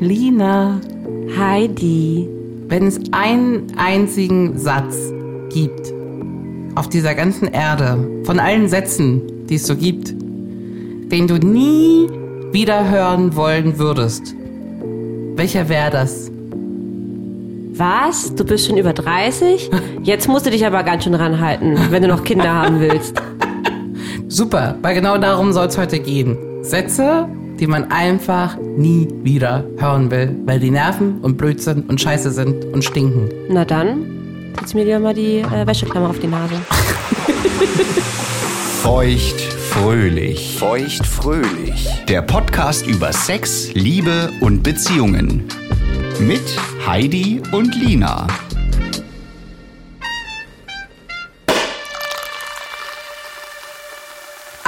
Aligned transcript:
Lina, 0.00 0.80
Heidi. 1.36 2.28
wenn 2.68 2.86
es 2.86 3.00
einen 3.10 3.66
einzigen 3.76 4.56
Satz 4.56 5.12
gibt 5.50 5.92
auf 6.76 6.88
dieser 6.88 7.14
ganzen 7.16 7.48
Erde, 7.48 8.22
von 8.24 8.38
allen 8.38 8.68
Sätzen, 8.68 9.46
die 9.48 9.56
es 9.56 9.66
so 9.66 9.74
gibt, 9.74 10.10
den 10.10 11.26
du 11.26 11.38
nie 11.38 12.08
wieder 12.52 12.88
hören 12.88 13.34
wollen 13.34 13.78
würdest, 13.78 14.36
welcher 15.34 15.68
wäre 15.68 15.90
das? 15.90 16.30
Was? 17.72 18.34
Du 18.34 18.44
bist 18.44 18.66
schon 18.66 18.76
über 18.76 18.92
30? 18.92 19.70
Jetzt 20.02 20.28
musst 20.28 20.46
du 20.46 20.50
dich 20.50 20.64
aber 20.64 20.84
ganz 20.84 21.04
schön 21.04 21.14
ranhalten, 21.14 21.76
wenn 21.90 22.02
du 22.02 22.08
noch 22.08 22.22
Kinder 22.22 22.52
haben 22.52 22.78
willst. 22.78 23.20
Super, 24.28 24.76
weil 24.82 24.94
genau 24.94 25.18
darum 25.18 25.52
soll 25.52 25.66
es 25.66 25.78
heute 25.78 25.98
gehen. 25.98 26.36
Sätze, 26.62 27.28
die 27.58 27.66
man 27.66 27.90
einfach 27.90 28.56
nie 28.76 29.08
wieder 29.22 29.64
hören 29.78 30.10
will, 30.10 30.36
weil 30.46 30.60
die 30.60 30.70
nerven 30.70 31.18
und 31.20 31.36
blöd 31.36 31.60
sind 31.60 31.88
und 31.88 32.00
scheiße 32.00 32.30
sind 32.30 32.64
und 32.66 32.84
stinken. 32.84 33.28
Na 33.48 33.64
dann, 33.64 34.52
setz 34.58 34.74
mir 34.74 34.84
dir 34.84 34.98
mal 35.00 35.14
die 35.14 35.38
äh, 35.38 35.66
Wäscheklammer 35.66 36.10
auf 36.10 36.18
die 36.18 36.28
Nase. 36.28 36.54
Feucht 38.82 39.40
fröhlich. 39.40 40.56
Feucht 40.58 41.06
fröhlich. 41.06 41.88
Der 42.08 42.22
Podcast 42.22 42.86
über 42.86 43.12
Sex, 43.12 43.74
Liebe 43.74 44.30
und 44.40 44.62
Beziehungen. 44.62 45.44
Mit 46.20 46.42
Heidi 46.86 47.42
und 47.52 47.74
Lina. 47.74 48.26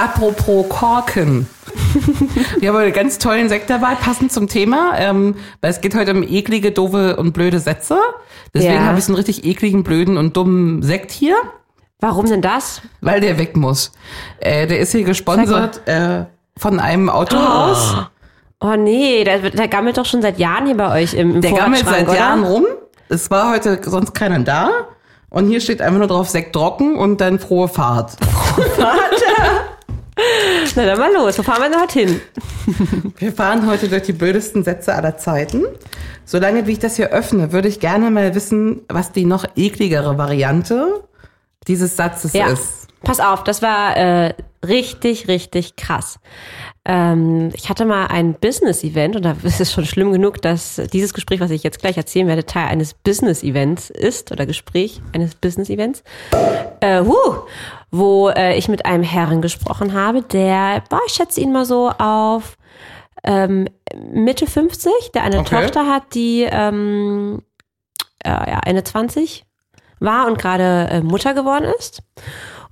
Apropos 0.01 0.67
Korken. 0.69 1.47
Wir 2.59 2.69
haben 2.69 2.77
einen 2.77 2.91
ganz 2.93 3.17
tollen 3.19 3.49
Sekt 3.49 3.69
dabei, 3.69 3.93
passend 3.95 4.31
zum 4.31 4.47
Thema, 4.47 4.93
ähm, 4.97 5.35
weil 5.61 5.69
es 5.71 5.79
geht 5.81 5.93
heute 5.95 6.11
um 6.13 6.23
eklige, 6.23 6.71
doofe 6.71 7.17
und 7.17 7.33
blöde 7.33 7.59
Sätze. 7.59 7.97
Deswegen 8.53 8.73
Ja. 8.75 8.85
habe 8.85 8.97
ich 8.97 9.05
so 9.05 9.11
einen 9.11 9.17
richtig 9.17 9.45
ekligen, 9.45 9.83
blöden 9.83 10.17
und 10.17 10.35
dummen 10.35 10.81
Sekt 10.81 11.11
hier, 11.11 11.35
Warum 11.99 12.25
denn 12.27 12.41
das? 12.41 12.81
weil 13.01 13.21
der 13.21 13.37
weg 13.37 13.55
muss. 13.55 13.91
Äh, 14.39 14.65
der 14.67 14.79
ist 14.79 14.91
hier 14.91 15.03
gesponsert 15.03 15.87
äh, 15.87 16.25
von 16.57 16.79
einem 16.79 17.09
Autohaus. 17.09 17.95
Oh 18.59 18.75
nee, 18.75 19.23
der, 19.23 19.51
der 19.51 19.67
gammelt 19.67 19.97
doch 19.97 20.05
schon 20.05 20.21
seit 20.23 20.39
Jahren 20.39 20.65
hier 20.65 20.77
bei 20.77 20.99
euch 21.01 21.13
im, 21.13 21.35
im 21.35 21.41
Der 21.41 21.51
gammelt 21.51 21.85
seit 21.85 22.07
oder? 22.07 22.17
Jahren 22.17 22.43
rum. 22.43 22.65
Es 23.09 23.29
war 23.29 23.51
heute 23.51 23.79
sonst 23.83 24.13
keiner 24.13 24.39
da. 24.39 24.69
Und 25.29 25.47
hier 25.47 25.61
steht 25.61 25.81
einfach 25.81 25.99
nur 25.99 26.07
drauf 26.07 26.27
Sekt 26.29 26.53
trocken 26.53 26.95
und 26.97 27.21
dann 27.21 27.39
frohe 27.39 27.67
Fahrt. 27.67 28.17
Na 30.75 30.85
dann 30.85 30.99
mal 30.99 31.11
los, 31.13 31.37
wo 31.39 31.43
fahren 31.43 31.61
wir 31.61 31.69
denn 31.69 31.79
heute 31.81 31.99
hin? 31.99 32.21
Wir 33.17 33.31
fahren 33.33 33.65
heute 33.67 33.87
durch 33.87 34.03
die 34.03 34.13
blödesten 34.13 34.63
Sätze 34.63 34.93
aller 34.93 35.17
Zeiten. 35.17 35.63
Solange 36.25 36.67
wie 36.67 36.73
ich 36.73 36.79
das 36.79 36.95
hier 36.95 37.09
öffne, 37.09 37.51
würde 37.51 37.67
ich 37.67 37.79
gerne 37.79 38.11
mal 38.11 38.35
wissen, 38.35 38.81
was 38.87 39.11
die 39.11 39.25
noch 39.25 39.45
ekligere 39.55 40.17
Variante 40.17 41.03
dieses 41.67 41.95
Satzes 41.97 42.33
Ja, 42.33 42.47
ist. 42.47 42.87
pass 43.03 43.19
auf, 43.19 43.43
das 43.43 43.61
war 43.61 43.97
äh, 43.97 44.33
richtig, 44.65 45.27
richtig 45.27 45.75
krass. 45.75 46.19
Ähm, 46.85 47.49
ich 47.53 47.69
hatte 47.69 47.85
mal 47.85 48.07
ein 48.07 48.33
Business-Event 48.35 49.15
und 49.15 49.23
da 49.23 49.35
ist 49.43 49.59
es 49.61 49.71
schon 49.71 49.85
schlimm 49.85 50.11
genug, 50.11 50.41
dass 50.41 50.81
dieses 50.93 51.13
Gespräch, 51.13 51.39
was 51.39 51.51
ich 51.51 51.63
jetzt 51.63 51.79
gleich 51.79 51.97
erzählen 51.97 52.27
werde, 52.27 52.45
Teil 52.45 52.67
eines 52.67 52.93
Business-Events 52.93 53.89
ist 53.89 54.31
oder 54.31 54.45
Gespräch 54.45 55.01
eines 55.13 55.35
Business-Events, 55.35 56.03
äh, 56.79 57.01
huh, 57.01 57.41
wo 57.91 58.29
äh, 58.29 58.57
ich 58.57 58.67
mit 58.69 58.85
einem 58.85 59.03
Herrn 59.03 59.41
gesprochen 59.41 59.93
habe, 59.93 60.21
der, 60.21 60.83
boah, 60.89 61.01
ich 61.05 61.13
schätze 61.13 61.41
ihn 61.41 61.51
mal 61.51 61.65
so 61.65 61.89
auf 61.89 62.57
ähm, 63.23 63.67
Mitte 64.11 64.47
50, 64.47 64.91
der 65.13 65.23
eine 65.23 65.39
Okay. 65.39 65.61
Tochter 65.61 65.85
hat, 65.87 66.13
die 66.15 66.47
ähm, 66.49 67.41
äh, 68.23 68.29
ja, 68.29 68.61
Ende 68.65 68.83
20 68.83 69.45
war 69.99 70.25
und 70.27 70.39
gerade 70.39 70.87
äh, 70.89 71.01
Mutter 71.01 71.33
geworden 71.33 71.65
ist. 71.77 72.01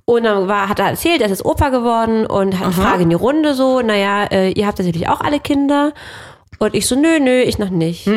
Und 0.06 0.24
dann 0.24 0.48
war, 0.48 0.68
hat 0.68 0.80
er 0.80 0.88
erzählt, 0.88 1.20
er 1.20 1.30
ist 1.30 1.44
Opa 1.44 1.68
geworden 1.68 2.26
und 2.26 2.58
hat 2.58 2.64
eine 2.64 2.72
Frage 2.72 3.02
in 3.04 3.10
die 3.10 3.14
Runde 3.14 3.54
so, 3.54 3.80
naja, 3.80 4.24
äh, 4.24 4.50
ihr 4.50 4.66
habt 4.66 4.78
natürlich 4.78 5.08
auch 5.08 5.20
alle 5.20 5.38
Kinder. 5.38 5.92
Und 6.58 6.74
ich 6.74 6.86
so, 6.88 6.96
nö, 6.96 7.20
nö, 7.20 7.40
ich 7.42 7.58
noch 7.58 7.70
nicht. 7.70 8.08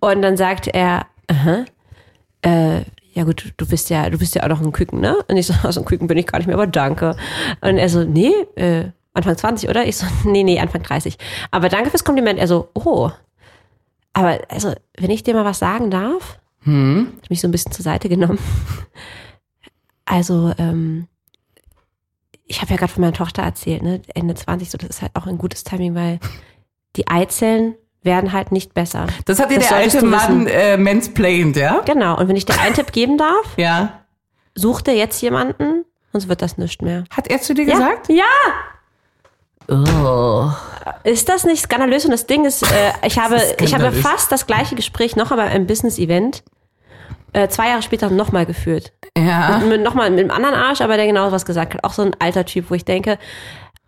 Und 0.00 0.22
dann 0.22 0.36
sagt 0.38 0.68
er, 0.68 1.06
aha, 1.28 1.64
äh, 2.40 2.80
ja 3.12 3.24
gut, 3.24 3.52
du 3.56 3.66
bist 3.66 3.90
ja, 3.90 4.08
du 4.10 4.18
bist 4.18 4.34
ja 4.34 4.42
auch 4.44 4.48
noch 4.48 4.60
ein 4.60 4.72
Küken, 4.72 5.00
ne? 5.00 5.16
Und 5.28 5.36
ich 5.36 5.46
so, 5.46 5.54
aus 5.68 5.78
ein 5.78 5.84
Küken 5.84 6.06
bin 6.06 6.18
ich 6.18 6.26
gar 6.26 6.38
nicht 6.38 6.46
mehr, 6.46 6.56
aber 6.56 6.66
danke. 6.66 7.16
Und 7.60 7.78
er 7.78 7.88
so, 7.88 8.04
nee, 8.04 8.32
äh, 8.56 8.90
Anfang 9.14 9.36
20, 9.36 9.68
oder? 9.68 9.86
Ich 9.86 9.96
so, 9.96 10.06
nee, 10.24 10.42
nee, 10.42 10.58
Anfang 10.58 10.82
30. 10.82 11.18
Aber 11.50 11.68
danke 11.68 11.90
fürs 11.90 12.04
Kompliment. 12.04 12.38
Er 12.38 12.48
so, 12.48 12.70
oh. 12.74 13.10
Aber 14.14 14.40
also, 14.48 14.74
wenn 14.98 15.10
ich 15.10 15.22
dir 15.22 15.34
mal 15.34 15.44
was 15.44 15.58
sagen 15.58 15.90
darf, 15.90 16.38
Hm? 16.64 17.14
hat 17.20 17.30
mich 17.30 17.40
so 17.40 17.48
ein 17.48 17.50
bisschen 17.50 17.72
zur 17.72 17.82
Seite 17.84 18.08
genommen. 18.08 18.38
Also, 20.04 20.52
ähm, 20.58 21.06
ich 22.44 22.60
habe 22.60 22.72
ja 22.72 22.76
gerade 22.76 22.92
von 22.92 23.00
meiner 23.02 23.14
Tochter 23.14 23.42
erzählt, 23.42 23.82
ne? 23.82 24.02
Ende 24.14 24.34
20, 24.34 24.68
so 24.68 24.76
das 24.76 24.90
ist 24.90 25.00
halt 25.00 25.12
auch 25.14 25.26
ein 25.28 25.38
gutes 25.38 25.62
Timing, 25.62 25.94
weil 25.94 26.18
die 26.96 27.06
Eizellen 27.06 27.76
werden 28.02 28.32
halt 28.32 28.52
nicht 28.52 28.74
besser. 28.74 29.06
Das 29.26 29.38
hat 29.38 29.50
dir 29.50 29.58
Das 29.58 29.68
der 29.68 29.76
alte 29.78 30.04
Mann 30.04 30.46
äh, 30.46 30.76
mansplained, 30.76 31.56
ja? 31.56 31.80
Genau, 31.84 32.18
und 32.18 32.28
wenn 32.28 32.36
ich 32.36 32.44
dir 32.44 32.60
einen 32.60 32.74
Tipp 32.74 32.92
geben 32.92 33.18
darf, 33.18 33.44
Ja. 33.56 34.00
such 34.54 34.80
dir 34.82 34.94
jetzt 34.96 35.20
jemanden, 35.22 35.84
sonst 36.12 36.28
wird 36.28 36.42
das 36.42 36.58
nicht 36.58 36.82
mehr. 36.82 37.04
Hat 37.16 37.28
er 37.28 37.40
zu 37.40 37.54
dir 37.54 37.64
Ja, 37.64 37.72
gesagt? 37.74 38.08
Ja! 38.08 38.24
Oh. 39.68 40.50
Ist 41.04 41.28
das 41.28 41.44
nicht 41.44 41.62
skandalös? 41.62 42.04
Und 42.04 42.10
das 42.10 42.26
Ding 42.26 42.44
ist, 42.44 42.62
äh, 42.64 42.92
ich, 43.06 43.18
habe, 43.18 43.40
ich 43.60 43.74
habe 43.74 43.92
fast 43.92 44.32
das 44.32 44.46
gleiche 44.46 44.74
Gespräch 44.74 45.16
noch 45.16 45.30
aber 45.30 45.50
im 45.52 45.66
Business-Event 45.66 46.42
äh, 47.32 47.48
zwei 47.48 47.68
Jahre 47.68 47.82
später 47.82 48.10
nochmal 48.10 48.44
geführt. 48.44 48.92
Ja. 49.16 49.58
mit, 49.66 49.82
nochmal 49.82 50.10
mit 50.10 50.20
einem 50.20 50.30
anderen 50.30 50.54
Arsch, 50.54 50.80
aber 50.80 50.96
der 50.96 51.06
genau 51.06 51.32
was 51.32 51.44
gesagt 51.46 51.74
hat. 51.74 51.84
Auch 51.84 51.92
so 51.92 52.02
ein 52.02 52.16
alter 52.18 52.44
Typ, 52.44 52.70
wo 52.70 52.74
ich 52.74 52.84
denke, 52.84 53.18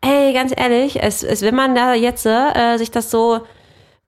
ey, 0.00 0.32
ganz 0.32 0.52
ehrlich, 0.56 1.02
es, 1.02 1.22
es, 1.22 1.42
wenn 1.42 1.54
man 1.54 1.74
da 1.74 1.94
jetzt 1.94 2.24
äh, 2.26 2.76
sich 2.78 2.90
das 2.90 3.10
so 3.10 3.40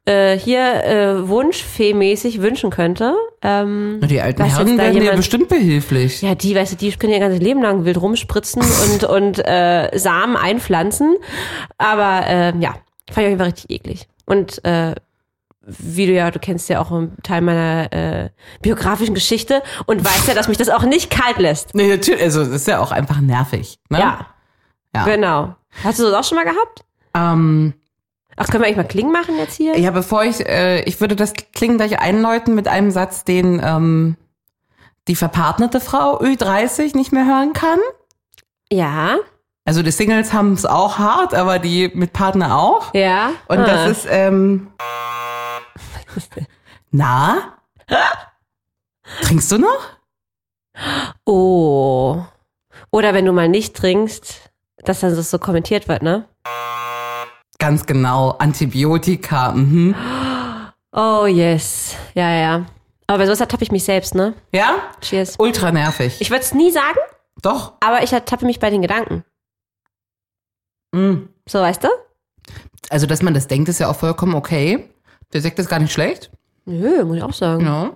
äh, 0.06 0.38
hier 0.38 0.84
äh, 0.84 1.28
wunschfee-mäßig 1.28 2.40
wünschen 2.40 2.70
könnte, 2.70 3.14
ähm, 3.42 4.00
Die 4.04 4.20
alten 4.20 4.44
Herren 4.44 4.78
werden 4.78 4.94
dir 4.94 5.00
jemand- 5.02 5.16
bestimmt 5.18 5.48
behilflich. 5.48 6.22
ja, 6.22 6.34
die, 6.34 6.54
weißt 6.54 6.72
du, 6.72 6.76
die 6.76 6.90
können 6.92 7.12
ihr 7.12 7.20
ganzes 7.20 7.40
Leben 7.40 7.60
lang 7.62 7.84
wild 7.84 8.00
rumspritzen 8.00 8.62
und, 8.62 9.04
und 9.04 9.38
äh, 9.46 9.90
Samen 9.98 10.36
einpflanzen. 10.36 11.16
Aber 11.78 12.22
ähm, 12.26 12.60
ja, 12.62 12.70
fand 12.70 12.78
ich 13.08 13.16
auf 13.16 13.22
jeden 13.24 13.38
Fall 13.38 13.46
richtig 13.48 13.70
eklig. 13.70 14.08
Und 14.26 14.64
äh, 14.64 14.94
wie 15.68 16.06
du 16.06 16.12
ja, 16.12 16.30
du 16.30 16.38
kennst 16.38 16.68
ja 16.68 16.80
auch 16.80 16.92
einen 16.92 17.16
Teil 17.24 17.40
meiner 17.40 17.92
äh, 17.92 18.28
biografischen 18.62 19.14
Geschichte 19.14 19.62
und 19.86 20.04
weißt 20.04 20.28
ja, 20.28 20.34
dass 20.34 20.46
mich 20.46 20.58
das 20.58 20.68
auch 20.68 20.84
nicht 20.84 21.10
kalt 21.10 21.38
lässt. 21.38 21.74
Nee, 21.74 21.88
natürlich, 21.88 22.22
also 22.22 22.40
das 22.44 22.50
ist 22.50 22.68
ja 22.68 22.78
auch 22.78 22.92
einfach 22.92 23.20
nervig. 23.20 23.78
Ne? 23.90 23.98
Ja, 23.98 24.26
Ja. 24.94 25.04
genau. 25.04 25.56
Hast 25.82 25.98
du 25.98 26.04
das 26.04 26.14
auch 26.14 26.22
schon 26.24 26.36
mal 26.36 26.44
gehabt? 26.44 26.84
Ähm, 27.14 27.74
Ach, 28.36 28.46
können 28.48 28.62
wir 28.62 28.66
eigentlich 28.66 28.76
mal 28.76 28.84
Klingen 28.84 29.12
machen 29.12 29.36
jetzt 29.38 29.54
hier? 29.56 29.78
ja, 29.78 29.90
bevor 29.90 30.24
ich, 30.24 30.44
äh, 30.46 30.82
ich 30.82 31.00
würde 31.00 31.16
das 31.16 31.32
Klingen 31.32 31.78
gleich 31.78 31.98
einläuten 32.00 32.54
mit 32.54 32.68
einem 32.68 32.90
Satz, 32.90 33.24
den 33.24 33.60
ähm, 33.64 34.16
die 35.08 35.16
verpartnerte 35.16 35.80
Frau 35.80 36.20
Ü30 36.20 36.96
nicht 36.96 37.12
mehr 37.12 37.24
hören 37.26 37.52
kann. 37.52 37.78
Ja, 38.70 39.16
Also 39.64 39.82
die 39.82 39.90
Singles 39.92 40.32
haben 40.32 40.52
es 40.52 40.66
auch 40.66 40.98
hart, 40.98 41.32
aber 41.34 41.58
die 41.58 41.90
mit 41.94 42.12
Partner 42.12 42.58
auch. 42.58 42.92
ja. 42.94 43.30
Und 43.48 43.58
Ah. 43.60 43.64
das 43.66 43.90
ist, 43.98 44.06
ähm, 44.10 44.68
na? 46.90 47.54
Trinkst 49.22 49.52
du 49.52 49.58
noch? 49.58 49.80
Oh. 51.24 52.22
Oder 52.90 53.14
wenn 53.14 53.24
du 53.24 53.32
mal 53.32 53.48
nicht 53.48 53.76
trinkst, 53.76 54.50
dass 54.84 55.00
dann 55.00 55.14
das 55.14 55.30
so 55.30 55.38
kommentiert 55.38 55.88
wird, 55.88 56.02
ne? 56.02 56.24
Ganz 57.58 57.86
genau, 57.86 58.30
Antibiotika, 58.38 59.52
mhm. 59.52 59.94
Oh 60.92 61.26
yes. 61.26 61.94
Ja, 62.14 62.30
ja. 62.30 62.66
Aber 63.06 63.18
bei 63.18 63.26
sowas 63.26 63.40
ertappe 63.40 63.62
ich 63.62 63.70
mich 63.70 63.84
selbst, 63.84 64.14
ne? 64.14 64.34
Ja? 64.52 64.76
Cheers. 65.00 65.36
Ultra 65.38 65.70
nervig. 65.70 66.16
Ich 66.20 66.30
würde 66.30 66.42
es 66.42 66.54
nie 66.54 66.70
sagen, 66.70 66.98
Doch. 67.42 67.74
aber 67.80 68.02
ich 68.02 68.12
ertappe 68.12 68.46
mich 68.46 68.58
bei 68.58 68.70
den 68.70 68.82
Gedanken. 68.82 69.24
Mhm. 70.92 71.28
So, 71.46 71.60
weißt 71.60 71.84
du? 71.84 71.88
Also, 72.88 73.06
dass 73.06 73.22
man 73.22 73.34
das 73.34 73.46
denkt, 73.46 73.68
ist 73.68 73.78
ja 73.78 73.88
auch 73.88 73.96
vollkommen 73.96 74.34
okay. 74.34 74.88
Der 75.32 75.40
Sekt 75.40 75.58
ist 75.58 75.68
gar 75.68 75.78
nicht 75.78 75.92
schlecht. 75.92 76.30
Nö, 76.64 77.04
muss 77.04 77.18
ich 77.18 77.22
auch 77.22 77.32
sagen. 77.32 77.64
Ja. 77.64 77.90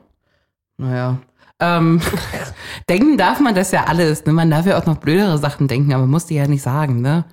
Naja. 0.76 1.18
Ähm, 1.58 2.00
denken 2.88 3.16
darf 3.16 3.40
man 3.40 3.54
das 3.54 3.72
ja 3.72 3.84
alles. 3.84 4.24
Ne? 4.26 4.32
Man 4.32 4.50
darf 4.50 4.66
ja 4.66 4.78
auch 4.78 4.86
noch 4.86 4.98
blödere 4.98 5.38
Sachen 5.38 5.68
denken, 5.68 5.92
aber 5.92 6.02
man 6.02 6.10
muss 6.10 6.26
die 6.26 6.36
ja 6.36 6.46
nicht 6.46 6.62
sagen, 6.62 7.00
ne? 7.00 7.24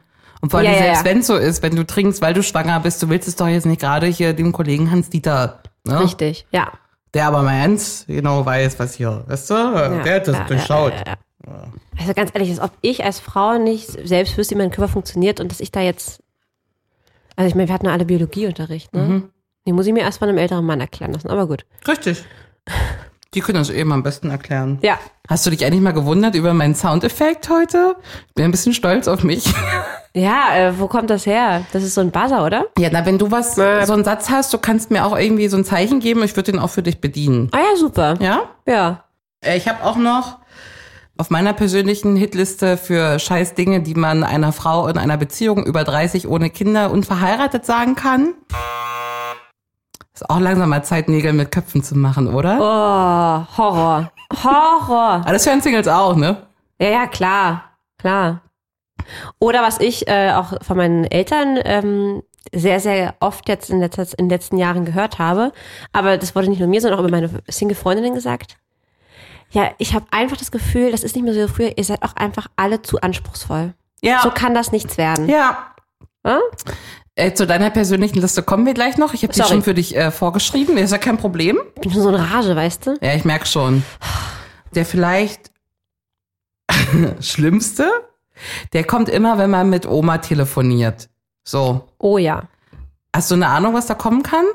Und 0.42 0.52
vor 0.52 0.60
allem, 0.60 0.72
Ja, 0.72 0.74
ja, 0.74 0.84
selbst 0.84 1.00
ja. 1.00 1.06
wenn 1.06 1.20
es 1.20 1.28
so 1.28 1.36
ist, 1.36 1.64
wenn 1.64 1.76
du 1.76 1.86
trinkst, 1.86 2.22
weil 2.22 2.34
du 2.34 2.44
schwanger 2.44 2.80
bist, 2.80 3.02
du 3.02 3.10
willst 3.10 3.28
es 3.28 3.36
doch 3.36 3.48
jetzt 3.48 3.66
nicht 3.66 3.82
gerade 3.82 4.08
hier 4.08 4.34
dem 4.34 4.52
Kollegen 4.52 4.92
Hans-Dieter, 4.92 5.60
ne? 5.86 6.02
Richtig, 6.02 6.46
ja. 6.52 6.72
Der 7.14 7.28
aber 7.28 7.42
mal 7.42 7.78
genau 8.08 8.46
weiß, 8.46 8.78
was 8.80 8.96
hier, 8.96 9.24
weißt 9.28 9.50
du? 9.50 9.54
Der 10.04 10.16
hat 10.16 10.28
das 10.28 10.38
ja, 10.38 10.44
durchschaut. 10.44 10.94
Ja, 10.94 11.04
ja, 11.08 11.18
ja. 11.48 11.64
Also 12.00 12.14
ganz 12.14 12.32
ehrlich, 12.34 12.50
als 12.52 12.60
ob 12.60 12.72
ich 12.82 13.04
als 13.04 13.20
Frau 13.20 13.58
nicht 13.58 13.88
selbst 14.08 14.38
wüsste, 14.38 14.56
wie 14.56 14.60
mein 14.60 14.72
Körper 14.72 14.92
funktioniert 14.92 15.40
und 15.40 15.52
dass 15.52 15.60
ich 15.60 15.72
da 15.72 15.82
jetzt. 15.82 16.22
Also 17.36 17.48
ich 17.48 17.56
meine, 17.56 17.68
wir 17.68 17.74
hatten 17.74 17.86
ja 17.86 17.94
alle 17.94 18.06
Biologieunterricht, 18.06 18.94
ne? 18.94 19.30
Die 19.66 19.74
muss 19.74 19.86
ich 19.86 19.94
mir 19.94 20.02
erst 20.02 20.20
von 20.20 20.30
einem 20.30 20.38
älteren 20.38 20.66
Mann 20.66 20.80
erklären 20.80 21.14
lassen, 21.14 21.30
aber 21.30 21.48
gut. 21.48 21.66
Richtig. 21.88 22.24
Die 23.38 23.42
können 23.42 23.60
das 23.60 23.70
eben 23.70 23.92
am 23.92 24.02
besten 24.02 24.32
erklären. 24.32 24.80
Ja. 24.82 24.98
Hast 25.30 25.46
du 25.46 25.52
dich 25.52 25.64
eigentlich 25.64 25.82
mal 25.84 25.92
gewundert 25.94 26.34
über 26.34 26.56
meinen 26.56 26.74
Soundeffekt 26.74 27.52
heute? 27.52 27.96
Ich 28.30 28.34
bin 28.34 28.46
ein 28.46 28.50
bisschen 28.52 28.74
stolz 28.74 29.08
auf 29.08 29.24
mich. 29.24 29.54
Ja, 30.14 30.56
äh, 30.56 30.80
wo 30.80 30.88
kommt 30.88 31.12
das 31.12 31.28
her? 31.28 31.62
Das 31.74 31.84
ist 31.84 31.94
so 31.94 32.02
ein 32.02 32.10
Buzzer, 32.10 32.44
oder? 32.44 32.66
Ja, 32.80 32.90
na, 32.92 33.06
wenn 33.06 33.20
du 33.20 33.30
was, 33.30 33.54
so 33.54 33.62
einen 33.62 34.04
Satz 34.04 34.32
hast, 34.32 34.52
du 34.52 34.58
kannst 34.58 34.90
mir 34.90 35.06
auch 35.06 35.16
irgendwie 35.16 35.48
so 35.48 35.58
ein 35.58 35.64
Zeichen 35.66 36.00
geben, 36.00 36.24
ich 36.24 36.36
würde 36.36 36.54
den 36.54 36.60
auch 36.60 36.72
für 36.72 36.82
dich 36.82 37.00
bedienen. 37.00 37.52
Ah 37.52 37.60
ja, 37.60 37.78
super. 37.78 38.16
Ja? 38.20 38.46
Ja. 38.66 39.04
Äh, 39.42 39.58
Ich 39.58 39.68
habe 39.68 39.84
auch 39.84 39.96
noch 39.98 40.40
auf 41.18 41.30
meiner 41.30 41.54
persönlichen 41.54 42.16
Hitliste 42.16 42.78
für 42.78 43.20
scheiß 43.20 43.54
Dinge, 43.54 43.82
die 43.84 43.94
man 43.94 44.24
einer 44.24 44.54
Frau 44.54 44.88
in 44.88 44.98
einer 44.98 45.18
Beziehung 45.18 45.64
über 45.68 45.84
30 45.84 46.28
ohne 46.28 46.50
Kinder 46.50 46.90
und 46.90 47.06
verheiratet 47.06 47.68
sagen 47.68 47.94
kann. 47.94 48.34
Ist 50.18 50.28
auch 50.32 50.40
langsam 50.40 50.70
mal 50.70 50.84
Zeit, 50.84 51.10
Nägel 51.10 51.32
mit 51.32 51.52
Köpfen 51.52 51.84
zu 51.84 51.96
machen, 51.96 52.34
oder? 52.34 52.58
Oh, 52.60 53.56
Horror. 53.56 54.12
Horror. 54.44 55.22
Aber 55.22 55.32
das 55.32 55.46
hören 55.46 55.62
Singles 55.62 55.88
auch, 55.88 56.16
ne? 56.16 56.38
Ja, 56.80 56.90
ja, 56.90 57.06
klar. 57.06 57.66
Klar. 58.00 58.42
Oder 59.38 59.62
was 59.62 59.80
ich 59.80 60.08
äh, 60.08 60.32
auch 60.32 60.54
von 60.64 60.76
meinen 60.76 61.04
Eltern 61.04 61.60
ähm, 61.64 62.24
sehr, 62.52 62.80
sehr 62.80 63.14
oft 63.20 63.48
jetzt 63.48 63.70
in, 63.70 63.80
letzter, 63.80 64.08
in 64.18 64.26
den 64.26 64.30
letzten 64.30 64.58
Jahren 64.58 64.86
gehört 64.86 65.20
habe, 65.20 65.52
aber 65.94 66.18
das 66.18 66.34
wurde 66.34 66.50
nicht 66.50 66.58
nur 66.58 66.68
mir, 66.68 66.82
sondern 66.82 67.00
auch 67.00 67.04
über 67.04 67.12
meine 67.12 67.30
Single-Freundinnen 67.48 68.16
gesagt. 68.16 68.58
Ja, 69.52 69.70
ich 69.78 69.94
habe 69.94 70.08
einfach 70.10 70.38
das 70.38 70.50
Gefühl, 70.50 70.90
das 70.90 71.04
ist 71.04 71.16
nicht 71.16 71.26
mehr 71.26 71.36
so 71.36 71.42
wie 71.42 71.48
früher, 71.48 71.78
ihr 71.78 71.84
seid 71.84 72.02
auch 72.02 72.16
einfach 72.16 72.48
alle 72.56 72.82
zu 72.82 73.00
anspruchsvoll. 73.02 73.76
Ja. 74.02 74.22
So 74.24 74.32
kann 74.32 74.56
das 74.56 74.72
nichts 74.72 74.98
werden. 74.98 75.30
Ja. 75.30 75.76
Ja? 76.26 76.40
Äh, 77.18 77.34
zu 77.34 77.48
deiner 77.48 77.72
persönlichen 77.72 78.20
Liste 78.20 78.44
kommen 78.44 78.68
wir 78.68 78.76
gleich 78.76 78.98
noch. 78.98 79.16
Ich 79.16 79.24
habe 79.24 79.34
die 79.34 79.40
Sorry. 79.40 79.50
schon 79.50 79.64
für 79.64 79.74
dich 79.74 79.96
äh, 79.96 80.12
vorgeschrieben. 80.12 80.78
Ist 80.78 80.92
ja 80.92 81.00
kein 81.00 81.18
Problem. 81.18 81.60
Ich 81.74 81.82
bin 81.82 81.92
schon 81.92 82.04
so 82.04 82.10
in 82.10 82.16
Rage, 82.16 82.56
weißt 82.56 82.86
du? 82.86 82.98
Ja, 83.02 83.16
ich 83.16 83.26
merk 83.26 83.48
schon. 83.48 83.82
Der 84.76 84.86
vielleicht 84.86 85.50
schlimmste, 87.20 87.90
der 88.74 88.84
kommt 88.84 89.10
immer, 89.10 89.40
wenn 89.40 89.50
man 89.50 89.68
mit 89.68 89.88
Oma 89.88 90.20
telefoniert. 90.20 91.10
So. 91.44 91.88
Oh 91.98 92.20
ja. 92.20 92.44
Hast 93.16 93.32
du 93.32 93.36
eine 93.36 93.48
Ahnung, 93.48 93.74
was 93.74 93.88
da 93.88 93.96
kommen 93.96 94.22
kann? 94.22 94.46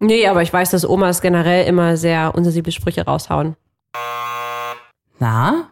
Nee, 0.00 0.26
aber 0.26 0.42
ich 0.42 0.52
weiß, 0.52 0.70
dass 0.70 0.84
Omas 0.84 1.20
generell 1.20 1.64
immer 1.68 1.96
sehr 1.96 2.34
unsensible 2.34 2.72
Sprüche 2.72 3.04
raushauen. 3.04 3.54
Na? 5.20 5.70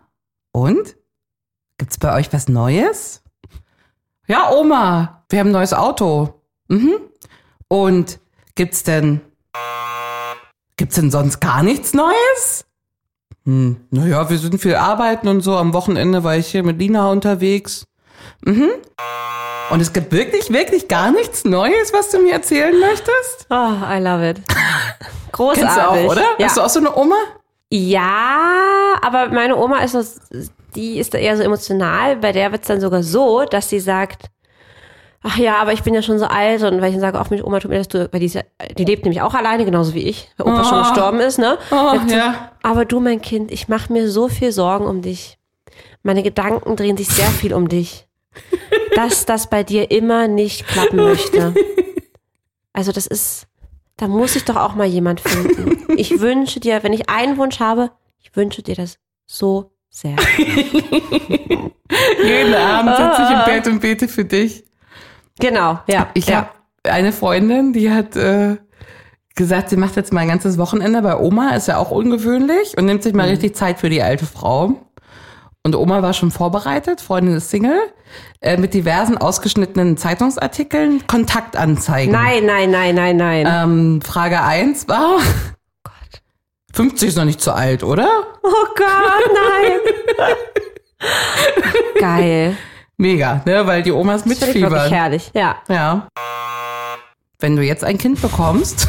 Und? 0.52 0.94
Gibt's 1.78 1.98
bei 1.98 2.14
euch 2.14 2.32
was 2.32 2.48
Neues? 2.48 3.24
Ja, 4.28 4.52
Oma, 4.52 5.23
wir 5.34 5.40
haben 5.40 5.48
ein 5.48 5.52
neues 5.52 5.74
Auto. 5.74 6.32
Mhm. 6.68 6.94
Und 7.66 8.20
gibt's 8.54 8.84
denn 8.84 9.20
gibt's 10.76 10.94
denn 10.94 11.10
sonst 11.10 11.40
gar 11.40 11.64
nichts 11.64 11.92
Neues? 11.92 12.64
Hm, 13.44 13.76
naja, 13.90 14.30
wir 14.30 14.38
sind 14.38 14.60
viel 14.60 14.76
arbeiten 14.76 15.26
und 15.26 15.40
so. 15.40 15.56
Am 15.56 15.72
Wochenende 15.74 16.22
war 16.22 16.36
ich 16.36 16.46
hier 16.46 16.62
mit 16.62 16.78
Lina 16.78 17.10
unterwegs. 17.10 17.86
Mhm. 18.44 18.70
Und 19.70 19.80
es 19.80 19.92
gibt 19.92 20.12
wirklich, 20.12 20.52
wirklich 20.52 20.86
gar 20.86 21.10
nichts 21.10 21.44
Neues, 21.44 21.92
was 21.92 22.10
du 22.10 22.20
mir 22.20 22.34
erzählen 22.34 22.78
möchtest? 22.78 23.46
Oh, 23.50 23.54
I 23.54 23.98
love 23.98 24.30
it. 24.30 24.40
Großartig. 25.32 25.64
Kennst 25.64 25.76
du 25.76 25.88
auch, 25.88 26.12
oder? 26.12 26.22
Ja. 26.38 26.46
Hast 26.46 26.56
du 26.56 26.60
auch 26.60 26.68
so 26.68 26.78
eine 26.78 26.94
Oma? 26.96 27.16
Ja, 27.70 28.94
aber 29.02 29.30
meine 29.30 29.56
Oma 29.56 29.80
ist 29.80 29.92
so, 29.92 30.04
die 30.76 30.98
ist 30.98 31.12
eher 31.12 31.36
so 31.36 31.42
emotional. 31.42 32.16
Bei 32.16 32.30
der 32.30 32.52
wird's 32.52 32.68
dann 32.68 32.80
sogar 32.80 33.02
so, 33.02 33.44
dass 33.44 33.68
sie 33.68 33.80
sagt, 33.80 34.30
ach 35.24 35.38
ja, 35.38 35.56
aber 35.56 35.72
ich 35.72 35.82
bin 35.82 35.94
ja 35.94 36.02
schon 36.02 36.18
so 36.18 36.26
alt 36.26 36.62
und 36.62 36.80
weil 36.80 36.88
ich 36.88 36.94
dann 36.94 37.00
sage, 37.00 37.20
auch 37.20 37.30
Mensch, 37.30 37.42
Oma, 37.42 37.58
tut 37.58 37.70
mir 37.70 37.78
das, 37.78 37.88
du, 37.88 38.08
weil 38.12 38.20
die, 38.20 38.26
ist 38.26 38.34
ja, 38.34 38.42
die 38.78 38.84
lebt 38.84 39.04
nämlich 39.04 39.22
auch 39.22 39.34
alleine, 39.34 39.64
genauso 39.64 39.94
wie 39.94 40.06
ich, 40.06 40.28
weil 40.36 40.52
Opa 40.52 40.64
schon 40.64 40.78
gestorben 40.80 41.20
ist, 41.20 41.38
ne? 41.38 41.58
Oh, 41.70 41.96
ja. 42.06 42.52
Aber 42.62 42.84
du, 42.84 43.00
mein 43.00 43.20
Kind, 43.20 43.50
ich 43.50 43.66
mache 43.68 43.92
mir 43.92 44.08
so 44.10 44.28
viel 44.28 44.52
Sorgen 44.52 44.86
um 44.86 45.02
dich. 45.02 45.38
Meine 46.02 46.22
Gedanken 46.22 46.76
drehen 46.76 46.96
sich 46.96 47.08
sehr 47.08 47.30
viel 47.30 47.54
um 47.54 47.68
dich. 47.68 48.06
Dass 48.94 49.26
das 49.26 49.48
bei 49.48 49.64
dir 49.64 49.90
immer 49.90 50.28
nicht 50.28 50.66
klappen 50.66 50.96
möchte. 50.96 51.54
Also 52.72 52.92
das 52.92 53.06
ist, 53.06 53.46
da 53.96 54.08
muss 54.08 54.36
ich 54.36 54.44
doch 54.44 54.56
auch 54.56 54.74
mal 54.74 54.86
jemand 54.86 55.20
finden. 55.20 55.94
Ich 55.96 56.20
wünsche 56.20 56.60
dir, 56.60 56.82
wenn 56.82 56.92
ich 56.92 57.08
einen 57.08 57.38
Wunsch 57.38 57.60
habe, 57.60 57.92
ich 58.20 58.36
wünsche 58.36 58.62
dir 58.62 58.74
das 58.74 58.98
so 59.24 59.70
sehr. 59.88 60.16
Jeden 62.22 62.54
Abend 62.54 62.96
sitze 62.96 63.22
ich 63.22 63.30
im 63.30 63.44
Bett 63.44 63.66
und 63.68 63.80
bete 63.80 64.08
für 64.08 64.24
dich. 64.24 64.64
Genau, 65.38 65.80
ja. 65.86 66.08
Ich 66.14 66.26
ja. 66.26 66.36
habe 66.36 66.48
eine 66.84 67.12
Freundin, 67.12 67.72
die 67.72 67.90
hat 67.90 68.16
äh, 68.16 68.56
gesagt, 69.34 69.70
sie 69.70 69.76
macht 69.76 69.96
jetzt 69.96 70.12
mal 70.12 70.20
ein 70.20 70.28
ganzes 70.28 70.58
Wochenende 70.58 71.02
bei 71.02 71.16
Oma, 71.16 71.50
ist 71.50 71.68
ja 71.68 71.78
auch 71.78 71.90
ungewöhnlich 71.90 72.76
und 72.76 72.86
nimmt 72.86 73.02
sich 73.02 73.14
mal 73.14 73.28
richtig 73.28 73.56
Zeit 73.56 73.80
für 73.80 73.90
die 73.90 74.02
alte 74.02 74.26
Frau. 74.26 74.80
Und 75.66 75.74
Oma 75.74 76.02
war 76.02 76.12
schon 76.12 76.30
vorbereitet, 76.30 77.00
Freundin 77.00 77.36
ist 77.36 77.48
Single, 77.48 77.80
äh, 78.42 78.58
mit 78.58 78.74
diversen 78.74 79.16
ausgeschnittenen 79.16 79.96
Zeitungsartikeln, 79.96 81.06
Kontaktanzeigen. 81.06 82.12
Nein, 82.12 82.44
nein, 82.44 82.70
nein, 82.70 82.94
nein, 82.94 83.16
nein. 83.16 83.46
Ähm, 83.48 84.02
Frage 84.02 84.42
eins 84.42 84.88
war, 84.88 85.18
50 86.74 87.08
ist 87.08 87.16
noch 87.16 87.24
nicht 87.24 87.40
zu 87.40 87.52
alt, 87.52 87.82
oder? 87.82 88.08
oh 88.42 88.66
Gott, 88.76 89.30
nein. 89.32 90.28
Geil. 91.98 92.56
Mega, 92.96 93.42
ne? 93.44 93.66
Weil 93.66 93.82
die 93.82 93.92
Omas 93.92 94.22
Das 94.22 94.32
finde 94.32 94.34
ich 94.34 94.40
wirklich 94.62 94.62
mitfiebern. 94.70 94.92
herrlich. 94.92 95.30
Ja. 95.34 95.56
Ja. 95.68 96.08
Wenn 97.38 97.56
du 97.56 97.62
jetzt 97.62 97.84
ein 97.84 97.98
Kind 97.98 98.20
bekommst, 98.22 98.88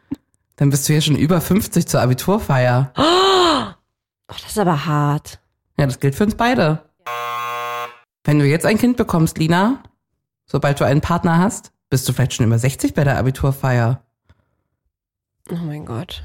dann 0.56 0.70
bist 0.70 0.88
du 0.88 0.94
ja 0.94 1.00
schon 1.00 1.16
über 1.16 1.40
50 1.40 1.86
zur 1.86 2.00
Abiturfeier. 2.00 2.92
Oh, 2.96 3.72
das 4.28 4.42
ist 4.46 4.58
aber 4.58 4.86
hart. 4.86 5.40
Ja, 5.78 5.86
das 5.86 5.98
gilt 6.00 6.14
für 6.14 6.24
uns 6.24 6.34
beide. 6.36 6.82
Wenn 8.24 8.38
du 8.38 8.44
jetzt 8.46 8.66
ein 8.66 8.78
Kind 8.78 8.96
bekommst, 8.96 9.38
Lina, 9.38 9.82
sobald 10.46 10.78
du 10.80 10.84
einen 10.84 11.00
Partner 11.00 11.38
hast, 11.38 11.72
bist 11.88 12.08
du 12.08 12.12
vielleicht 12.12 12.34
schon 12.34 12.46
über 12.46 12.58
60 12.58 12.94
bei 12.94 13.02
der 13.02 13.18
Abiturfeier. 13.18 14.02
Oh 15.50 15.56
mein 15.56 15.84
Gott. 15.86 16.22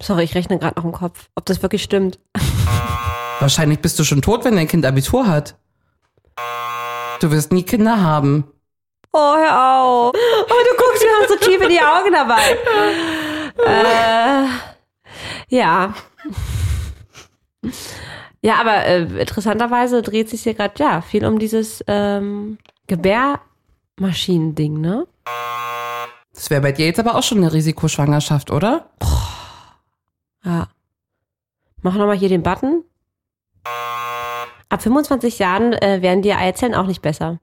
Sorry, 0.00 0.24
ich 0.24 0.34
rechne 0.34 0.58
gerade 0.58 0.76
noch 0.78 0.84
im 0.84 0.92
Kopf, 0.92 1.30
ob 1.34 1.46
das 1.46 1.62
wirklich 1.62 1.82
stimmt. 1.82 2.18
Wahrscheinlich 3.40 3.80
bist 3.80 3.98
du 3.98 4.04
schon 4.04 4.22
tot, 4.22 4.44
wenn 4.44 4.56
dein 4.56 4.68
Kind 4.68 4.86
Abitur 4.86 5.26
hat. 5.26 5.56
Du 7.20 7.30
wirst 7.30 7.52
nie 7.52 7.62
Kinder 7.62 8.00
haben. 8.00 8.50
Oh, 9.12 9.36
hör 9.36 9.80
auf. 9.80 10.14
Oh, 10.14 10.48
du 10.48 10.76
guckst 10.76 11.02
mir 11.02 11.20
noch 11.20 11.28
so 11.28 11.36
tief 11.36 11.60
in 11.60 11.70
die 11.70 11.80
Augen 11.80 12.12
dabei. 12.12 12.56
äh, 13.66 14.46
ja. 15.48 15.94
Ja, 18.42 18.60
aber 18.60 18.84
äh, 18.84 19.02
interessanterweise 19.20 20.02
dreht 20.02 20.28
sich 20.28 20.42
hier 20.42 20.54
gerade 20.54 20.74
ja 20.82 21.00
viel 21.00 21.24
um 21.24 21.38
dieses 21.38 21.82
ähm, 21.86 22.58
Gebärmaschinen-Ding, 22.86 24.80
ne? 24.80 25.06
Das 26.34 26.50
wäre 26.50 26.60
bei 26.60 26.72
dir 26.72 26.86
jetzt 26.86 27.00
aber 27.00 27.14
auch 27.14 27.22
schon 27.22 27.38
eine 27.38 27.52
Risikoschwangerschaft, 27.52 28.50
oder? 28.50 28.90
Ja. 30.44 30.68
Mach 31.80 31.94
nochmal 31.94 32.16
hier 32.16 32.28
den 32.28 32.42
Button. 32.42 32.84
Ab 34.68 34.82
25 34.82 35.38
Jahren 35.38 35.72
äh, 35.74 36.02
werden 36.02 36.22
die 36.22 36.32
Eizellen 36.32 36.74
auch 36.74 36.86
nicht 36.86 37.02
besser. 37.02 37.38